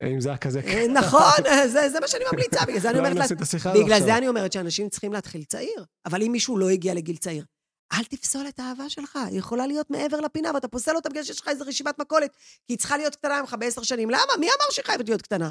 אם 0.04 0.22
זה 0.22 0.30
היה 0.30 0.38
כזה... 0.38 0.60
אה, 0.60 0.88
נכון, 0.88 1.44
זה 1.68 1.90
זה 1.90 2.00
מה 2.00 2.08
שאני 2.08 2.24
ממליצה, 2.32 2.66
בגלל 2.66 2.80
זה 2.80 2.90
אני 2.90 2.98
לא 2.98 3.00
אומרת... 3.00 3.06
היינו 3.06 3.20
לה- 3.20 3.24
עושים 3.24 3.38
את 3.38 3.42
השיחה 3.42 3.74
בגלל. 3.74 4.00
זה 4.02 4.18
אני 4.18 4.28
אומרת 4.28 4.52
שאנשים 4.54 4.90
צריכים 4.90 5.14
להתחיל 5.14 5.44
צעיר. 5.44 5.86
אבל 6.06 6.22
אם 6.24 6.32
מישהו 6.32 6.58
לא 6.58 6.70
הגיע 6.70 6.94
לגיל 6.94 7.18
צעיר, 7.18 7.46
אל 7.94 8.04
תפסול 8.04 8.48
את 8.48 8.60
האהבה 8.60 8.90
שלך, 8.90 9.16
היא 9.16 9.40
יכולה 9.40 9.68
להיות 9.68 9.90
מעבר 9.90 10.22
לפינה, 10.22 10.52
ואתה 10.54 10.68
פוסל 10.68 10.96
אותה 10.96 11.10
בגלל 11.10 11.24
שיש 11.24 11.42
לך 11.42 11.48
איזו 11.48 11.66
רשימת 11.68 12.00
מכולת, 12.00 12.36
כי 12.36 12.74
היא 12.74 12.78
צריכה 12.78 12.98
להיות 12.98 13.16
קטנה 13.16 13.42
ממך 13.42 13.56
בעשר 13.60 13.84
שנים. 13.84 14.10
למה? 14.10 14.38
מי 14.40 14.48
אמר 14.48 14.72
שהיא 14.72 14.86
חייבת 14.86 15.10
להיות 15.10 15.22
קטנה? 15.22 15.50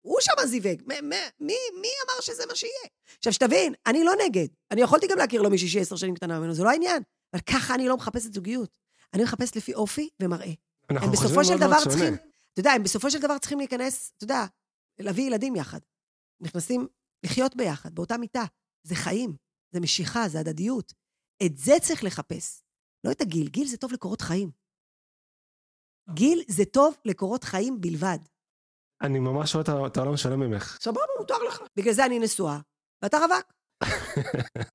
הוא 0.00 0.18
שם 0.20 0.46
זיווג. 0.46 0.82
מ- 0.86 1.08
מ- 1.08 1.30
מי, 1.40 1.56
מי 1.80 1.88
אמר 2.06 2.20
שזה 2.20 2.46
מה 2.48 2.54
שיהיה? 2.54 2.88
עכשיו, 3.18 3.32
שתבין, 3.32 3.74
אני 3.86 4.04
לא 4.04 4.12
נגד. 4.24 4.48
אני 4.70 4.80
יכולתי 4.80 5.06
גם 5.06 5.18
להכיר 5.18 5.42
לו 5.42 5.50
מישהי 5.50 5.68
שהיא 5.68 5.82
עשר 5.82 5.96
שנים 5.96 6.14
קטנה 6.14 6.38
ממנו, 6.38 6.54
זה 6.54 6.62
לא 6.62 6.70
העניין. 6.70 7.02
אבל 7.32 7.42
ככה 7.42 7.74
אני 7.74 7.88
לא 7.88 7.96
מחפשת 7.96 8.32
זוגיות. 8.32 8.70
אני 9.14 9.22
מחפשת 9.22 9.56
לפי 9.56 9.74
אופי 9.74 10.08
ומראה. 10.22 10.52
הם 10.88 11.12
בסופו 11.12 11.44
של 11.44 11.56
דבר. 11.56 11.80
צריכים, 11.82 12.14
אתה 12.52 12.60
יודע, 12.60 12.72
הם 12.72 12.82
בסופו 12.82 13.10
של 13.10 13.18
דבר 13.20 13.38
צריכים 13.38 13.58
להיכנס, 13.58 14.12
אתה 14.16 14.24
יודע, 14.24 14.44
להביא 14.98 15.26
ילדים 15.26 15.56
יחד. 15.56 15.78
נכנסים 16.40 16.86
לחיות 17.22 17.56
ביחד, 17.56 17.94
באותה 17.94 18.16
מיטה. 18.16 18.44
זה 18.82 18.94
חיים, 18.94 19.36
זה 19.72 19.80
משיכה, 19.80 20.28
זה 20.28 20.40
הדדיות. 20.40 20.92
את 21.46 21.56
זה 21.56 21.72
צריך 21.82 22.04
לחפש. 22.04 22.62
לא 23.04 23.10
את 23.10 23.20
הגיל, 23.20 23.48
גיל 23.48 23.66
זה 23.66 23.76
טוב 23.76 23.92
לקורות 23.92 24.20
חיים. 24.20 24.50
גיל 26.14 26.42
זה 26.48 26.64
טוב 26.64 26.94
לקורות 27.04 27.44
חיים 27.44 27.80
בלבד. 27.80 28.18
אני 29.02 29.18
ממש 29.18 29.54
רואה 29.54 29.64
את 29.86 29.96
העולם 29.96 30.14
השלם 30.14 30.40
ממך. 30.40 30.78
סבבה, 30.80 31.00
מותר 31.18 31.42
לך. 31.48 31.62
בגלל 31.76 31.92
זה 31.92 32.06
אני 32.06 32.18
נשואה, 32.18 32.58
ואתה 33.02 33.16
רווק. 33.16 33.52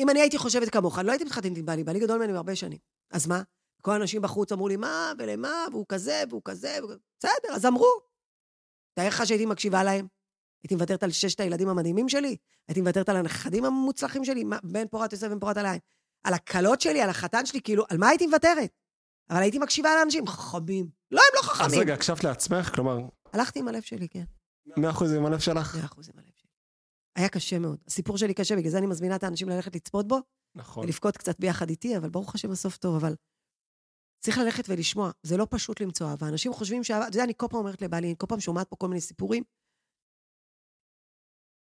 אם 0.00 0.10
אני 0.10 0.20
הייתי 0.20 0.38
חושבת 0.38 0.72
כמוך, 0.72 0.98
אני 0.98 1.06
לא 1.06 1.12
הייתי 1.12 1.24
מתחתנת 1.24 1.58
עם 1.58 1.66
בעלי, 1.66 1.84
בעלי 1.84 2.00
גדול 2.00 2.18
ממני 2.18 2.32
בהרבה 2.32 2.56
שנים. 2.56 2.78
אז 3.12 3.26
מה? 3.26 3.42
כל 3.82 3.90
האנשים 3.90 4.22
בחוץ 4.22 4.52
אמרו 4.52 4.68
לי, 4.68 4.76
מה 4.76 5.12
ולמה, 5.18 5.64
והוא 5.70 5.86
כזה, 5.88 6.22
והוא 6.30 6.42
כזה, 6.44 6.76
והוא... 6.80 6.92
בסדר, 7.18 7.54
אז 7.54 7.66
אמרו. 7.66 7.92
תאר 8.94 9.08
לך 9.08 9.26
שהייתי 9.26 9.46
מקשיבה 9.46 9.84
להם. 9.84 10.06
הייתי 10.62 10.74
מוותרת 10.74 11.02
על 11.02 11.10
ששת 11.10 11.40
הילדים 11.40 11.68
המדהימים 11.68 12.08
שלי, 12.08 12.36
הייתי 12.68 12.80
מוותרת 12.80 13.08
על 13.08 13.16
הנכדים 13.16 13.64
המוצלחים 13.64 14.24
שלי, 14.24 14.44
מה, 14.44 14.58
בן 14.64 14.86
פורת 14.86 15.12
יוסף 15.12 15.26
ובן 15.26 15.38
פורת 15.38 15.56
עליי. 15.56 15.78
על 16.24 16.34
הכלות 16.34 16.80
שלי, 16.80 17.00
על 17.00 17.10
החתן 17.10 17.46
שלי, 17.46 17.60
כאילו, 17.60 17.84
על 17.90 17.98
מה 17.98 18.08
הייתי 18.08 18.26
מוותרת? 18.26 18.78
אבל 19.30 19.40
הייתי 19.40 19.58
מקשיבה 19.58 19.90
לאנשים, 19.98 20.26
חכמים. 20.26 20.88
לא, 21.10 21.20
הם 21.20 21.34
לא 21.34 21.40
אז 21.40 21.46
חכמים. 21.46 21.80
רגע, 21.80 21.94
הקשבת 21.94 22.24
לעצמך? 22.24 22.74
כלומר, 22.74 22.98
הלכתי 23.32 23.58
עם 23.58 23.68
הלב 23.68 23.82
שלי, 23.82 24.08
כן. 24.08 24.24
100% 24.68 24.72
עם 25.16 25.26
הלב 25.26 25.38
שלך? 25.38 25.76
מאה 25.76 25.84
אחוז 25.84 26.08
עם 26.08 26.18
הלב 26.18 26.30
שלי. 26.36 26.50
היה 27.16 27.28
קשה 27.28 27.58
מאוד. 27.58 27.78
הסיפור 27.86 28.18
שלי 28.18 28.34
קשה, 28.34 28.56
בגלל 28.56 28.70
זה 28.70 28.78
אני 28.78 28.86
מזמינה 28.86 29.16
את 29.16 29.24
האנשים 29.24 29.48
ללכת 29.48 29.76
לצפות 29.76 30.08
בו, 30.08 30.18
נכון. 30.54 30.84
ולבכות 30.84 31.16
קצת 31.16 31.40
ביחד 31.40 31.70
איתי, 31.70 31.96
אבל 31.96 32.10
ברוך 32.10 32.34
השם 32.34 32.50
הסוף 32.50 32.76
טוב, 32.76 32.96
אבל 32.96 33.14
צריך 34.20 34.38
ללכת 34.38 34.64
ולשמוע. 34.68 35.10
זה 35.22 35.36
לא 35.36 35.46
פשוט 35.50 35.80
למצוא 35.80 36.06
אהבה. 36.06 36.28
אנשים 36.28 36.52
חושבים 36.52 36.84
שאהבה, 36.84 37.08
אתה 37.08 37.16
יודע, 37.16 37.24
אני 37.24 37.32
כל 37.36 37.46
פעם 37.50 37.60
אומרת 37.60 37.82
לבעלי, 37.82 38.06
אני 38.06 38.14
כל 38.18 38.26
פעם 38.26 38.40
שומעת 38.40 38.68
פה 38.68 38.76
כל 38.76 38.88
מיני 38.88 39.00
סיפורים 39.00 39.42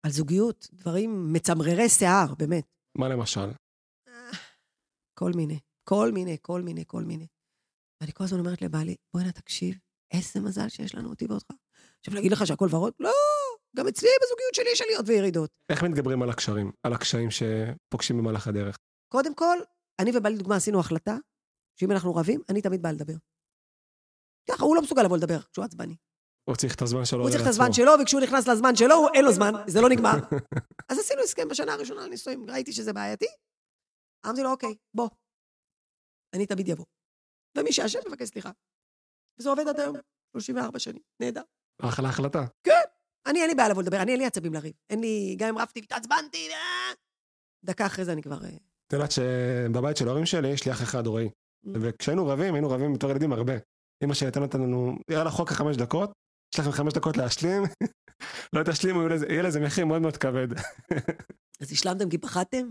על 0.06 0.10
זוגיות, 0.12 0.68
דברים 0.72 1.32
מצמררי 1.32 1.88
שיער, 1.88 2.34
באמת. 2.38 2.64
מה 2.98 3.08
למשל? 3.08 3.50
כל 5.18 5.32
מיני, 5.36 5.58
כל 5.88 6.10
מיני, 6.12 6.36
כל 6.42 6.62
מיני, 6.62 6.84
כל 6.86 7.02
מיני. 7.04 7.26
ואני 8.00 8.12
כל 8.12 8.24
הזמן 8.24 8.38
אומרת 8.38 8.62
לבעלי, 8.62 8.96
בוא'נה, 9.14 9.32
תקשיב, 9.32 9.74
איזה 10.12 10.40
מזל 10.40 10.68
שיש 10.68 10.94
לנו 10.94 11.10
אותי 11.10 11.26
ואותך. 11.28 11.46
עכשיו, 11.98 12.14
להגיד 12.14 12.32
לך 12.32 12.46
שהכל 12.46 12.68
ורוד? 12.70 12.92
לא, 13.00 13.10
גם 13.76 13.88
אצלי 13.88 14.08
בזוגיות 14.22 14.54
שלי 14.54 14.70
יש 14.72 14.80
עליות 14.80 15.04
וירידות. 15.08 15.50
איך 15.70 15.82
מתגברים 15.82 16.22
על 16.22 16.30
הקשרים? 16.30 16.72
על 16.82 16.92
הקשיים 16.92 17.28
שפוגשים 17.30 18.18
במהלך 18.18 18.46
הדרך? 18.48 18.76
קודם 19.12 19.34
כל, 19.34 19.58
אני 19.98 20.10
ובעלי, 20.16 20.34
לדוגמה, 20.34 20.56
עשינו 20.56 20.80
החלטה, 20.80 21.16
שאם 21.80 21.90
אנחנו 21.90 22.14
רבים, 22.14 22.40
אני 22.48 22.62
תמיד 22.62 22.82
באה 22.82 22.92
לדבר. 22.92 23.14
ככה, 24.50 24.64
הוא 24.64 24.76
לא 24.76 24.82
מסוגל 24.82 25.02
לבוא 25.02 25.16
לדבר 25.16 25.42
כשהוא 25.42 25.64
עצבני. 25.64 25.96
הוא 26.44 26.56
צריך 26.56 26.74
את 26.74 26.82
הזמן 26.82 27.04
שלו 27.04 27.22
הוא 27.22 27.30
צריך 27.30 27.42
את. 27.42 27.46
הזמן 27.46 27.72
שלו, 27.72 27.92
וכשהוא 28.02 28.20
נכנס 28.20 28.48
לזמן 28.48 28.76
שלו, 28.76 29.08
אין 29.14 29.24
לו 29.24 29.32
זמן, 29.32 29.52
זה 29.72 29.80
לא 29.80 29.88
נגמר. 29.88 30.14
אז 30.88 30.98
עשינו 30.98 31.22
הסכם 31.22 31.48
בשנה 31.48 31.72
הראשונה 31.72 32.06
לנישואים, 32.06 32.50
ראיתי 32.50 32.72
שזה 32.72 32.92
בעייתי, 32.92 33.26
אמרתי 34.26 34.42
לו, 34.42 34.50
אוקיי, 34.50 34.74
בוא. 34.94 35.08
אני 36.34 36.46
תמיד 36.46 36.70
אבוא. 36.70 36.84
ומי 37.58 37.72
שאשם, 37.72 37.98
מבקש 38.08 38.28
סליחה. 38.28 38.50
וזה 39.38 39.50
עובד 39.50 39.68
עד 39.68 39.80
היום, 39.80 39.96
34 40.32 40.78
שנים, 40.78 41.02
נהדר. 41.20 41.42
אחלה 41.82 42.08
החלטה. 42.08 42.44
אני, 43.26 43.40
אין 43.40 43.48
לי 43.48 43.54
בעיה 43.54 43.68
לבוא 43.68 43.82
לדבר, 43.82 44.02
אני, 44.02 44.12
אין 44.12 44.20
לי 44.20 44.26
עצבים 44.26 44.54
לריב. 44.54 44.72
אין 44.90 45.00
לי, 45.00 45.36
גם 45.38 45.48
אם 45.48 45.58
רבתי 45.58 45.80
והתעצבנתי, 45.80 46.48
אה, 46.50 46.94
דקה 47.64 47.86
אחרי 47.86 48.04
זה 48.04 48.12
אני 48.12 48.22
כבר... 48.22 48.44
אה, 48.44 48.56
את 48.86 48.92
יודעת 48.92 49.10
שבבית 49.10 49.96
של 49.96 50.08
ההורים 50.08 50.26
שלי 50.26 50.48
יש 50.48 50.66
לי 50.66 50.72
אח 50.72 50.82
אחד 50.82 51.06
הוראי. 51.06 51.26
Mm. 51.28 51.68
וכשהיינו 51.80 52.26
רבים, 52.26 52.54
היינו 52.54 52.70
רבים 52.70 52.92
בתור 52.92 53.10
ילדים 53.10 53.32
הרבה. 53.32 53.52
אמא 54.04 54.14
שלי 54.14 54.26
הייתה 54.26 54.40
נותנת 54.40 54.60
לנו, 54.60 54.96
יאללה 55.10 55.30
חוק 55.30 55.50
החמש 55.50 55.76
דקות, 55.76 56.12
יש 56.54 56.60
לכם 56.60 56.72
חמש 56.72 56.92
דקות 56.92 57.16
להשלים, 57.16 57.62
לא 58.52 58.62
תשלימו, 58.62 59.00
יהיה 59.28 59.42
לזה- 59.42 59.60
מחיר 59.60 59.86
מאוד 59.86 60.02
מאוד 60.02 60.16
כבד. 60.16 60.48
אז 61.60 61.72
השלמתם 61.72 62.10
כי 62.10 62.18
פחדתם? 62.18 62.70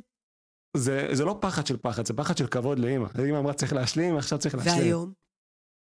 זה, 0.77 1.07
זה 1.11 1.25
לא 1.25 1.37
פחד 1.41 1.67
של 1.67 1.77
פחד, 1.77 2.05
זה 2.05 2.13
פחד 2.13 2.37
של 2.37 2.47
כבוד 2.47 2.79
לאמא. 2.79 3.07
אמא 3.29 3.37
אמרה 3.39 3.53
צריך 3.53 3.73
להשלים, 3.73 4.17
עכשיו 4.17 4.39
צריך 4.39 4.55
להשלים. 4.55 4.77
והיום? 4.77 5.13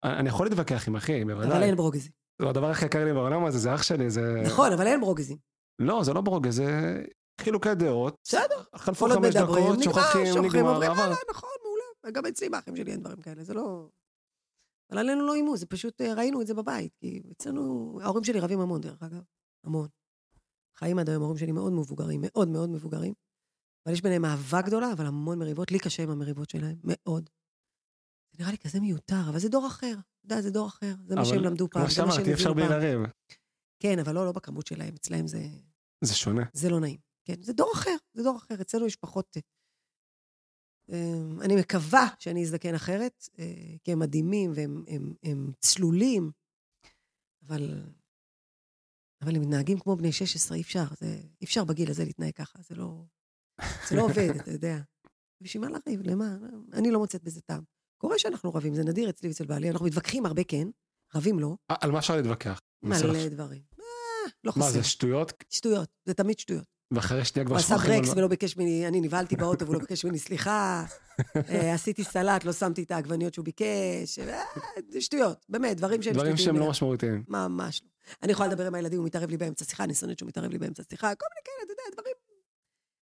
אני 0.03 0.29
יכול 0.29 0.45
להתווכח 0.47 0.87
עם 0.87 0.95
אחי, 0.95 1.25
בוודאי. 1.25 1.51
אבל 1.51 1.63
אין 1.63 1.75
ברוגזים. 1.75 2.11
זה 2.41 2.49
הדבר 2.49 2.69
הכי 2.69 2.85
יקר 2.85 3.05
לי 3.05 3.13
בעולם 3.13 3.45
הזה, 3.45 3.57
זה 3.59 3.75
אח 3.75 3.83
שלי, 3.83 4.09
זה... 4.09 4.41
נכון, 4.45 4.71
אבל 4.73 4.87
אין 4.87 4.99
ברוגזים. 4.99 5.37
לא, 5.79 6.03
זה 6.03 6.13
לא 6.13 6.21
ברוגז, 6.21 6.55
זה 6.55 6.97
חילוקי 7.41 7.75
דעות. 7.75 8.15
בסדר. 8.23 8.63
חלפו 8.75 9.07
חמש 9.09 9.35
דקות, 9.35 9.57
נגמר, 9.57 9.83
שוכחים, 9.83 10.37
נגמר, 10.45 10.77
אבל... 10.77 10.83
"יאללה, 10.85 11.15
נכון, 11.29 11.49
מעולה. 11.63 12.11
גם 12.11 12.25
אצלי 12.25 12.49
באחים 12.49 12.75
שלי 12.75 12.91
אין 12.91 12.99
דברים 12.99 13.21
כאלה, 13.21 13.43
זה 13.43 13.53
לא... 13.53 13.87
אבל 14.91 14.99
עלינו 14.99 15.27
לא 15.27 15.33
איימו, 15.33 15.57
זה 15.57 15.65
פשוט, 15.65 16.01
אה, 16.01 16.13
ראינו 16.13 16.41
את 16.41 16.47
זה 16.47 16.53
בבית. 16.53 16.95
כי 16.99 17.21
אצלנו, 17.31 17.99
ההורים 18.01 18.23
שלי 18.23 18.39
רבים 18.39 18.59
המון, 18.59 18.81
דרך 18.81 19.03
אגב. 19.03 19.23
המון. 19.63 19.87
חיים 20.77 20.99
עד 20.99 21.09
היום, 21.09 21.21
ההורים 21.21 21.37
שלי 21.37 21.51
מאוד 21.51 21.73
מבוגרים, 21.73 22.21
מאוד 22.23 22.47
מאוד 22.47 22.69
מבוגרים. 22.69 23.13
אבל 23.85 23.93
יש 23.93 24.01
ביניהם 24.01 24.25
אהבה 24.25 24.61
גדולה, 24.61 24.93
אבל 24.93 25.05
המון 25.05 25.39
מריבות. 25.39 25.71
לי 25.71 25.79
קשה 25.79 26.03
עם 26.03 26.09
המריבות 26.09 26.49
שלהם, 26.49 26.77
מאוד. 26.83 27.29
זה 28.31 28.37
נראה 28.39 28.51
לי 28.51 28.57
כזה 28.57 28.79
מיותר, 28.79 29.29
אבל 29.29 29.39
זה 29.39 29.49
דור 29.49 29.67
אחר. 29.67 29.93
אתה 29.93 30.25
יודע, 30.25 30.41
זה 30.41 30.49
דור 30.51 30.67
אחר. 30.67 30.93
זה 31.07 31.15
מה 31.15 31.25
שהם 31.25 31.43
למדו 31.43 31.67
פעם, 31.69 31.81
כמו 31.83 31.91
זה 31.91 32.05
מה 32.05 32.11
שהם 32.11 32.23
שאמרתי, 32.23 32.33
אפשר 32.33 32.53
בלי. 32.53 32.67
לריב. 32.69 32.99
כן, 33.79 33.99
אבל 33.99 34.15
לא, 34.15 34.25
לא 34.25 34.31
בכמות 34.31 34.67
שלהם. 34.67 34.93
אצלהם 34.93 35.27
זה... 35.27 35.47
זה 36.03 36.15
שונה. 36.15 36.43
זה 36.53 36.69
לא 36.69 36.79
נעים. 36.79 36.99
כן, 37.25 37.41
זה 37.41 37.53
דור 37.53 37.71
אחר, 37.73 37.95
זה 38.13 38.23
דור 38.23 38.37
אחר. 38.37 38.61
אצלנו 38.61 38.85
יש 38.85 38.95
פחות... 38.95 39.37
אה, 40.91 41.45
אני 41.45 41.55
מקווה 41.55 42.07
שאני 42.19 42.43
אזדקן 42.43 42.75
אחרת, 42.75 43.29
אה, 43.39 43.75
כי 43.83 43.91
הם 43.91 43.99
מדהימים 43.99 44.51
והם 44.55 44.83
הם, 44.87 45.13
הם 45.23 45.51
צלולים, 45.59 46.31
אבל... 47.47 47.83
אבל 49.21 49.35
הם 49.35 49.41
מתנהגים 49.41 49.79
כמו 49.79 49.95
בני 49.95 50.11
16, 50.11 50.57
אי 50.57 50.61
אפשר. 50.61 50.85
זה, 50.99 51.21
אי 51.41 51.45
אפשר 51.45 51.63
בגיל 51.63 51.89
הזה 51.89 52.05
להתנהג 52.05 52.33
ככה, 52.33 52.59
זה 52.61 52.75
לא... 52.75 53.03
זה 53.89 53.95
לא 53.95 54.01
עובד, 54.01 54.29
אתה 54.41 54.51
יודע. 54.51 54.77
בשביל 55.41 55.61
מה 55.61 55.69
לריב? 55.69 56.01
למה? 56.01 56.37
אני 56.73 56.91
לא 56.91 56.99
מוצאת 56.99 57.23
בזה 57.23 57.41
טעם. 57.41 57.63
קורה 57.97 58.19
שאנחנו 58.19 58.53
רבים, 58.53 58.75
זה 58.75 58.83
נדיר 58.83 59.09
אצלי 59.09 59.29
ואצל 59.29 59.45
בעלי, 59.45 59.69
אנחנו 59.69 59.85
מתווכחים 59.85 60.25
הרבה, 60.25 60.43
כן, 60.43 60.67
רבים 61.15 61.39
לא, 61.39 61.55
אה, 61.71 61.75
על 61.81 61.91
מה 61.91 61.99
אפשר 61.99 62.15
להתווכח? 62.15 62.59
מלא. 62.83 63.27
דברים. 63.27 63.61
אה, 63.79 64.31
לא 64.43 64.53
מה 64.55 64.65
חסר. 64.65 64.71
זה, 64.71 64.83
שטויות? 64.83 65.33
שטויות, 65.49 65.89
זה 66.05 66.13
תמיד 66.13 66.39
שטויות. 66.39 66.76
ואחרי 66.91 67.25
שנייה 67.25 67.45
כבר 67.45 67.55
הוא 67.55 67.59
עשה 67.59 67.75
שפכים 67.75 67.91
על 67.91 67.97
ברקס 67.97 68.09
מה- 68.09 68.17
ולא 68.17 68.27
ביקש 68.27 68.57
ממני, 68.57 68.87
אני 68.87 69.01
נבהלתי 69.01 69.35
באוטו 69.35 69.65
והוא 69.65 69.73
לא 69.75 69.79
ביקש 69.79 70.05
ממני 70.05 70.19
סליחה. 70.19 70.85
אה, 71.49 71.73
עשיתי 71.73 72.03
סלט, 72.03 72.43
לא 72.43 72.53
שמתי 72.53 72.83
את 72.83 72.91
העגבניות 72.91 73.33
שהוא 73.33 73.45
ביקש. 73.45 74.19
אה, 74.19 74.43
שטויות, 74.99 75.45
באמת, 75.49 75.77
דברים 75.77 76.01
שהם 76.01 76.13
דברים 76.13 76.37
שטותיים. 76.37 76.55
שהם 76.55 76.63
לא. 76.65 76.69
משמעותיים. 76.69 77.23
ממש 77.27 77.81
לא. 77.83 77.89
אני 78.23 78.31
יכולה 78.31 78.49
לדבר 78.49 78.67
עם 78.67 78.75
הילדים, 78.75 78.99
הוא 78.99 79.05
מתערב 79.05 79.29
לי 79.29 79.37
באמצע 79.37 79.65
שיחה, 79.65 79.83
אני 79.83 79.93
שונאת 79.93 80.19
שהוא 80.19 80.27
מתערב 80.27 80.51
לי 80.51 80.57
באמצע 80.57 80.83
שיחה, 80.89 81.15
כל 81.15 81.25
מיני 81.31 81.41
כאלה, 81.45 81.57
אתה 81.65 81.73
יודע, 81.73 82.01
דברים... 82.01 82.13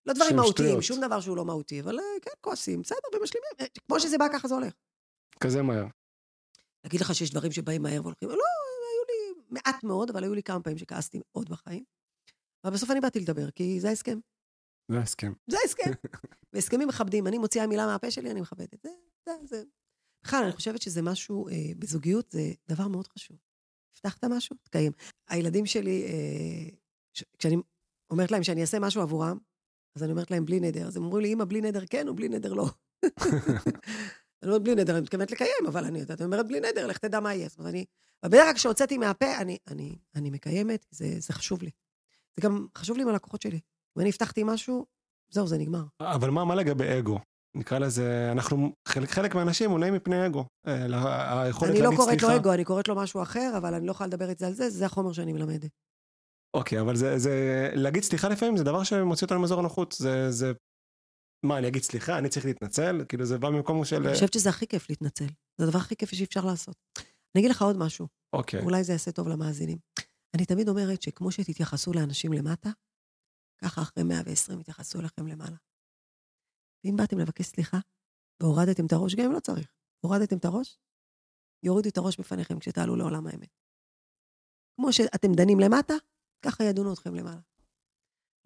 לא 0.06 0.14
דברים 0.14 0.36
מהותיים. 0.36 0.82
שום 0.82 1.02
דבר 1.02 1.20
שהוא 1.20 1.38
לא 1.38 1.46
מהותי, 1.46 1.82
אבל 1.82 2.00
אה, 2.00 2.04
כן, 2.22 2.32
כועסים, 2.42 2.82
בסדר, 2.82 2.98
ומשלימים. 3.20 3.50
כמו 3.88 4.00
שזה 4.00 4.18
בא, 4.18 4.26
ככה 4.34 4.48
זה 4.48 4.56
הולך. 4.56 4.74
כזה 5.40 5.62
מהר. 5.62 5.86
להגיד 6.84 7.02
לך 7.02 7.16
שיש 7.16 7.32
דברים 7.32 7.52
שבאים 7.52 7.82
מהר 7.82 8.02
והולכים, 8.02 8.30
לא, 8.30 8.36
היו 8.36 9.04
לי 9.10 9.42
מעט 9.50 9.84
מאוד, 9.84 10.10
אבל 10.10 10.24
היו 10.24 10.34
לי 10.34 10.44
כמה 10.44 10.60
פעמים 10.60 10.78
שכעסתי 10.78 11.20
מאוד 11.26 11.50
בחיים. 11.50 11.84
אבל 12.66 12.74
בסוף 12.74 12.91
אני 12.91 13.01
באתי 13.01 13.20
לדבר, 13.20 13.51
כי 13.51 13.80
זה 13.80 13.89
ההסכם. 13.89 14.20
זה 14.91 14.99
ההסכם. 14.99 15.34
זה 15.47 15.57
ההסכם. 15.63 15.91
והסכמים 16.53 16.88
מכבדים. 16.88 17.28
אני 17.28 17.38
מוציאה 17.38 17.68
מילה 17.68 17.86
מהפה 17.86 18.11
שלי, 18.11 18.32
אני 18.32 18.41
מכבדת. 18.41 18.82
זה, 18.84 18.89
זה, 19.26 19.32
זה. 19.43 19.63
בכלל, 20.24 20.43
אני 20.43 20.51
חושבת 20.51 20.82
שזה 20.82 21.01
משהו, 21.01 21.47
אה, 21.49 21.53
בזוגיות 21.80 22.32
זה 22.32 22.41
דבר 22.68 22.88
מאוד 22.88 23.07
חשוב. 23.07 23.38
הבטחת 23.95 24.24
משהו? 24.24 24.55
תקיים. 24.63 24.91
הילדים 25.30 25.66
שלי, 25.66 26.03
אה, 26.03 26.70
ש- 27.13 27.24
כשאני 27.38 27.55
אומרת 28.09 28.32
להם 28.32 28.43
שאני 28.43 28.61
אעשה 28.61 28.80
משהו 28.80 29.01
עבורם, 29.01 29.38
אז 29.95 30.03
אני 30.03 30.11
אומרת 30.11 30.32
להם 30.32 30.45
בלי 30.45 30.59
נדר. 30.59 30.88
אז 30.88 30.97
הם 30.97 31.03
אומרים 31.03 31.22
לי, 31.22 31.34
אמא, 31.34 31.45
בלי 31.45 31.61
נדר 31.61 31.86
כן 31.89 32.07
או 32.07 32.16
בלי 32.16 32.30
נדר 32.30 32.53
לא? 32.53 32.66
אני 34.43 34.49
אומרת 34.51 34.61
בלי 34.63 34.76
נדר, 34.76 34.93
אני 34.93 35.01
מתכוונת 35.01 35.32
לקיים, 35.32 35.66
אבל 35.68 35.86
אני 35.86 35.99
יודעת, 35.99 36.22
אני 36.22 36.26
אומרת 36.26 36.47
בלי 36.47 36.59
נדר, 36.59 36.88
לך 36.88 36.97
תדע 36.97 37.20
מה 37.20 37.34
יהיה. 37.34 37.49
זאת 37.49 37.59
אומרת, 37.59 37.74
אני, 37.74 37.86
בדרך 38.26 38.43
כלל 38.45 38.53
כשהוצאתי 38.53 38.97
מהפה, 38.97 39.38
אני, 39.38 39.57
אני, 39.68 39.97
אני 40.16 40.30
מקיימת, 40.30 40.86
זה, 40.91 41.05
זה 41.20 41.34
חשוב 41.34 41.63
לי. 41.63 41.70
זה 42.40 42.42
גם 42.42 42.68
חשוב 42.78 42.98
לי 42.98 43.04
עם 43.04 43.10
הלקוחות 43.10 43.42
שלי. 43.42 43.60
אם 43.98 44.02
אני 44.02 44.10
הבטחתי 44.10 44.44
משהו, 44.46 44.86
זהו, 45.32 45.48
זה 45.48 45.58
נגמר. 45.58 45.84
אבל 46.02 46.30
מה, 46.30 46.46
מה 46.46 46.56
לגבי 46.56 47.00
אגו? 47.00 47.20
נקרא 47.56 47.80
לזה, 47.80 48.30
אנחנו, 48.32 48.74
חלק, 48.88 49.10
חלק 49.10 49.36
מהאנשים 49.36 49.70
מונעים 49.70 49.94
מפני 49.94 50.26
אגו. 50.26 50.46
אה, 50.68 51.42
היכולת 51.44 51.72
אני 51.72 51.80
לא 51.80 51.84
להגיד 51.84 51.98
קוראת 52.00 52.14
לו 52.14 52.20
סליחה. 52.20 52.36
אגו, 52.36 52.54
אני 52.54 52.64
קוראת 52.64 52.88
לו 52.88 52.96
משהו 52.96 53.22
אחר, 53.22 53.54
אבל 53.58 53.74
אני 53.74 53.86
לא 53.86 53.92
יכולה 53.92 54.08
לדבר 54.08 54.32
את 54.32 54.40
זה 54.40 54.48
על 54.48 54.54
זה, 54.54 54.70
זה 54.70 54.86
החומר 54.86 55.14
שאני 55.14 55.34
מלמדת. 55.34 55.72
אוקיי, 56.56 56.82
אבל 56.82 56.96
זה, 56.96 57.18
זה, 57.18 57.70
להגיד 57.74 58.04
סליחה 58.04 58.30
לפעמים 58.30 58.58
זה 58.58 58.64
דבר 58.64 58.84
שמוציא 58.84 59.26
אותנו 59.28 59.40
מאזור 59.40 59.60
הנוחות. 59.60 59.92
זה, 59.92 60.32
זה, 60.32 60.52
מה, 61.46 61.58
אני 61.58 61.68
אגיד 61.68 61.84
סליחה, 61.84 62.18
אני 62.18 62.30
צריך 62.30 62.46
להתנצל? 62.46 63.06
כאילו 63.10 63.26
זה 63.26 63.38
בא 63.38 63.50
ממקום 63.50 63.86
של... 63.86 64.04
אני 64.04 64.14
חושבת 64.14 64.34
שזה 64.34 64.50
הכי 64.50 64.68
כיף 64.68 64.90
להתנצל. 64.90 65.28
זה 65.58 65.66
הדבר 65.66 65.80
הכי 65.80 65.96
כיפי 65.96 66.16
שאפשר 66.16 66.46
לעשות. 66.46 66.76
אני 66.98 67.40
אגיד 67.40 67.52
לך 67.52 67.62
עוד 67.62 67.78
משהו, 67.78 68.08
אוקיי. 68.34 68.62
אולי 68.62 68.84
זה 68.84 68.94
יעשה 68.94 69.12
טוב 69.12 69.28
למאזינים. 69.28 69.78
אני 70.36 70.46
תמיד 70.46 70.70
אומרת 70.70 71.02
שכמו 71.02 71.32
שתתייחסו 71.32 71.94
לאנשים 71.94 72.34
למטה, 72.34 72.70
ככה 73.62 73.82
אחרי 73.82 74.04
120 74.04 74.60
יתייחסו 74.60 75.00
אליכם 75.00 75.28
למעלה. 75.28 75.58
ואם 76.84 76.96
באתם 76.98 77.18
לבקש 77.20 77.46
סליחה, 77.46 77.78
והורדתם 78.40 78.86
את 78.86 78.92
הראש, 78.92 79.16
גם 79.16 79.26
אם 79.26 79.32
לא 79.32 79.40
צריך, 79.40 79.68
הורדתם 80.06 80.38
את 80.38 80.46
הראש, 80.46 80.80
יורידו 81.64 81.90
את 81.90 81.98
הראש 81.98 82.20
בפניכם 82.20 82.60
כשתעלו 82.60 82.96
לעולם 82.96 83.28
האמת. 83.28 83.58
כמו 84.76 84.94
שאתם 84.94 85.28
דנים 85.38 85.60
למטה, 85.60 85.94
ככה 86.46 86.64
ידונו 86.64 86.94
אתכם 86.94 87.16
למעלה. 87.16 87.42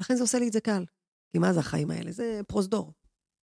לכן 0.02 0.16
זה 0.16 0.22
עושה 0.22 0.40
לי 0.40 0.48
את 0.48 0.54
זה 0.54 0.62
קל. 0.62 0.86
כי 1.32 1.38
מה 1.40 1.54
זה 1.54 1.60
החיים 1.60 1.92
האלה? 1.92 2.12
זה 2.12 2.42
פרוזדור. 2.48 2.94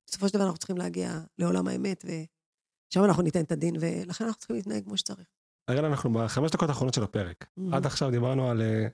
בסופו 0.06 0.28
של 0.28 0.34
דבר 0.34 0.44
אנחנו 0.44 0.58
צריכים 0.58 0.76
להגיע 0.76 1.08
לעולם 1.38 1.68
האמת, 1.68 2.04
ושם 2.04 3.04
אנחנו 3.04 3.22
ניתן 3.22 3.44
את 3.44 3.52
הדין, 3.52 3.76
ולכן 3.80 4.24
אנחנו 4.24 4.38
צריכים 4.38 4.56
להתנהג 4.56 4.84
כמו 4.84 4.96
שצריך. 4.96 5.35
הרי 5.68 5.78
אנחנו 5.86 6.12
בחמש 6.12 6.50
דקות 6.50 6.68
האחרונות 6.68 6.94
של 6.94 7.02
הפרק. 7.02 7.44
Mm-hmm. 7.44 7.76
עד 7.76 7.86
עכשיו 7.86 8.10
דיברנו 8.10 8.50
על, 8.50 8.62
אה, 8.62 8.86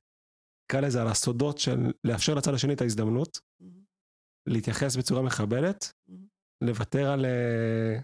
נקרא 0.65 0.81
לזה, 0.81 1.01
על 1.03 1.09
הסודות 1.09 1.59
של 1.59 1.93
לאפשר 2.05 2.35
לצד 2.35 2.55
השני 2.55 2.73
את 2.73 2.81
ההזדמנות, 2.81 3.41
להתייחס 4.49 4.97
בצורה 4.97 5.23
מכבדת, 5.23 5.93
Mhm. 6.09 6.13
לוותר 6.65 7.11
על, 7.11 7.25
אה, 7.25 7.99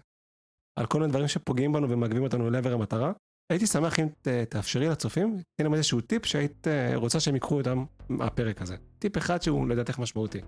על 0.79 0.85
כל 0.85 0.99
מיני 0.99 1.11
דברים 1.11 1.27
שפוגעים 1.27 1.71
בנו 1.73 1.89
ומעכבים 1.89 2.23
אותנו 2.23 2.49
לעבר 2.49 2.73
המטרה. 2.73 3.11
הייתי 3.51 3.67
שמח 3.67 3.99
אם 3.99 4.07
ת- 4.21 4.27
תאפשרי 4.27 4.87
לצופים, 4.89 5.41
תן 5.55 5.63
להם 5.63 5.73
איזשהו 5.73 6.01
טיפ 6.01 6.25
שהיית 6.25 6.67
אה, 6.67 6.91
רוצה 6.95 7.19
שהם 7.19 7.33
ייקחו 7.33 7.57
אותם 7.57 7.85
מהפרק 8.09 8.61
הזה. 8.61 8.75
טיפ 8.99 9.17
אחד 9.17 9.41
שהוא 9.41 9.67
לדעתך 9.69 9.99
משמעותי. 9.99 10.39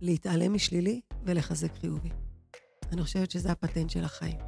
להתעלם 0.00 0.54
משלילי 0.54 1.00
ולחזק 1.24 1.74
חיובי. 1.80 2.10
אני 2.92 3.02
חושבת 3.02 3.30
שזה 3.30 3.52
הפטנט 3.52 3.90
של 3.90 4.04
החיים. 4.04 4.38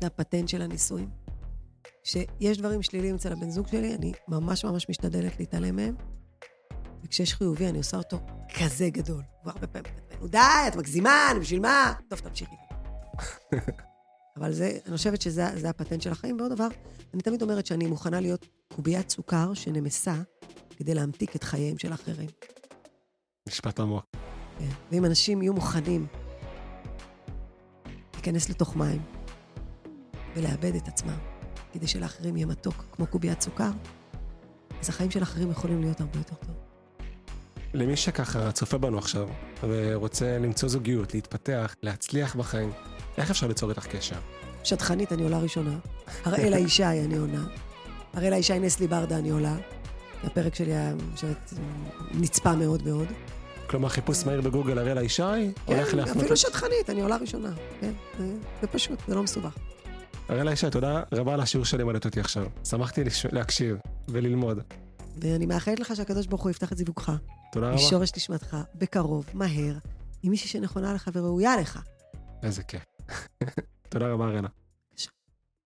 זה 0.00 0.06
הפטנט 0.06 0.48
של 0.48 0.62
הנישואים. 0.62 1.10
שיש 2.04 2.58
דברים 2.58 2.82
שליליים 2.82 3.14
אצל 3.14 3.32
הבן 3.32 3.50
זוג 3.50 3.68
שלי, 3.68 3.94
אני 3.94 4.12
ממש 4.28 4.64
ממש 4.64 4.88
משתדלת 4.88 5.38
להתעלם 5.38 5.76
מהם, 5.76 5.94
וכשיש 7.04 7.34
חיובי 7.34 7.68
אני 7.68 7.78
עושה 7.78 7.96
אותו 7.96 8.18
כזה 8.58 8.90
גדול. 8.90 9.22
הוא 9.42 9.52
הרבה 9.52 9.66
פעמים 9.66 9.92
נו 10.20 10.26
די, 10.26 10.38
את 10.68 10.76
מגזימה, 10.76 11.30
אני 11.30 11.40
בשביל 11.40 11.60
מה? 11.60 11.92
טוב, 12.08 12.18
תמשיכי. 12.18 12.54
אבל 14.36 14.52
זה, 14.52 14.78
אני 14.86 14.96
חושבת 14.96 15.20
שזה 15.22 15.46
זה 15.54 15.68
הפטנט 15.68 16.02
של 16.02 16.12
החיים. 16.12 16.40
ועוד 16.40 16.52
דבר, 16.52 16.68
אני 17.14 17.22
תמיד 17.22 17.42
אומרת 17.42 17.66
שאני 17.66 17.86
מוכנה 17.86 18.20
להיות 18.20 18.46
קוביית 18.74 19.10
סוכר 19.10 19.54
שנמסה 19.54 20.14
כדי 20.76 20.94
להמתיק 20.94 21.36
את 21.36 21.44
חייהם 21.44 21.78
של 21.78 21.92
אחרים. 21.92 22.28
משפט 23.48 23.80
עמוק. 23.80 24.04
כן. 24.58 24.68
ואם 24.92 25.04
אנשים 25.04 25.42
יהיו 25.42 25.52
מוכנים 25.52 26.06
להיכנס 28.14 28.48
לתוך 28.48 28.76
מים 28.76 29.02
ולאבד 30.36 30.74
את 30.74 30.88
עצמם, 30.88 31.18
כדי 31.76 31.86
שלאחרים 31.86 32.36
יהיה 32.36 32.46
מתוק 32.46 32.84
כמו 32.92 33.06
קוביית 33.06 33.40
סוכר, 33.40 33.70
אז 34.80 34.88
החיים 34.88 35.10
של 35.10 35.22
אחרים 35.22 35.50
יכולים 35.50 35.80
להיות 35.80 36.00
הרבה 36.00 36.18
יותר 36.18 36.34
טוב. 36.46 36.54
למי 37.74 37.96
שככה 37.96 38.52
צופה 38.52 38.78
בנו 38.78 38.98
עכשיו, 38.98 39.28
ורוצה 39.62 40.38
למצוא 40.38 40.68
זוגיות, 40.68 41.14
להתפתח, 41.14 41.74
להצליח 41.82 42.36
בחיים, 42.36 42.70
איך 43.18 43.30
אפשר 43.30 43.46
ליצור 43.46 43.70
איתך 43.70 43.86
קשר? 43.86 44.16
שטחנית, 44.64 45.12
אני 45.12 45.22
עולה 45.22 45.38
ראשונה. 45.38 45.78
הראלה 46.24 46.58
ישי, 46.66 46.84
אני 46.84 47.16
עונה. 47.16 47.46
הראלה 48.14 48.36
ישי 48.36 48.58
נסלי 48.58 48.86
ברדה, 48.86 49.18
אני 49.18 49.30
עולה. 49.30 49.56
הפרק 50.24 50.54
שלי 50.54 50.74
היה 50.74 50.92
באמת, 51.22 51.52
נצפה 52.14 52.56
מאוד 52.56 52.82
מאוד. 52.86 53.06
כלומר, 53.66 53.88
חיפוש 53.88 54.26
מהיר 54.26 54.40
בגוגל 54.40 54.78
הראלה 54.78 55.02
ישי, 55.02 55.22
הולך 55.66 55.90
כן, 55.90 55.96
להפנות... 55.96 56.16
אפילו 56.16 56.36
שטחנית, 56.36 56.90
אני 56.90 57.00
עולה 57.02 57.16
ראשונה. 57.16 57.52
כן, 57.80 57.92
זה- 58.18 58.32
זה 58.60 58.66
פשוט, 58.66 58.98
זה 59.08 59.14
לא 59.14 59.22
מסובך. 59.22 59.56
הראלה 60.28 60.52
ישי, 60.52 60.70
תודה 60.70 61.02
רבה 61.12 61.34
על 61.34 61.40
השיעור 61.40 61.64
שלימדת 61.66 62.04
אותי 62.04 62.20
עכשיו. 62.20 62.46
שמחתי 62.64 63.04
לש- 63.04 63.26
להקשיב 63.26 63.76
וללמוד. 64.08 64.58
ואני 65.20 65.46
מאחלת 65.46 65.80
לך 65.80 65.96
שהקדוש 65.96 66.26
ברוך 66.26 66.42
הוא 66.42 66.50
יפתח 66.50 66.72
את 66.72 66.78
זיווגך. 66.78 67.12
תודה 67.52 67.66
רבה. 67.66 67.76
משורש 67.76 68.10
נשמתך, 68.16 68.56
בקרוב, 68.74 69.26
מהר, 69.34 69.74
עם 70.22 70.30
מישהי 70.30 70.48
שנכונה 70.48 70.94
לך 70.94 71.10
וראויה 71.12 71.56
לך. 71.56 71.80
איזה 72.42 72.62
כיף. 72.62 72.82
תודה 73.90 74.08
רבה, 74.08 74.24
אראלה. 74.24 74.48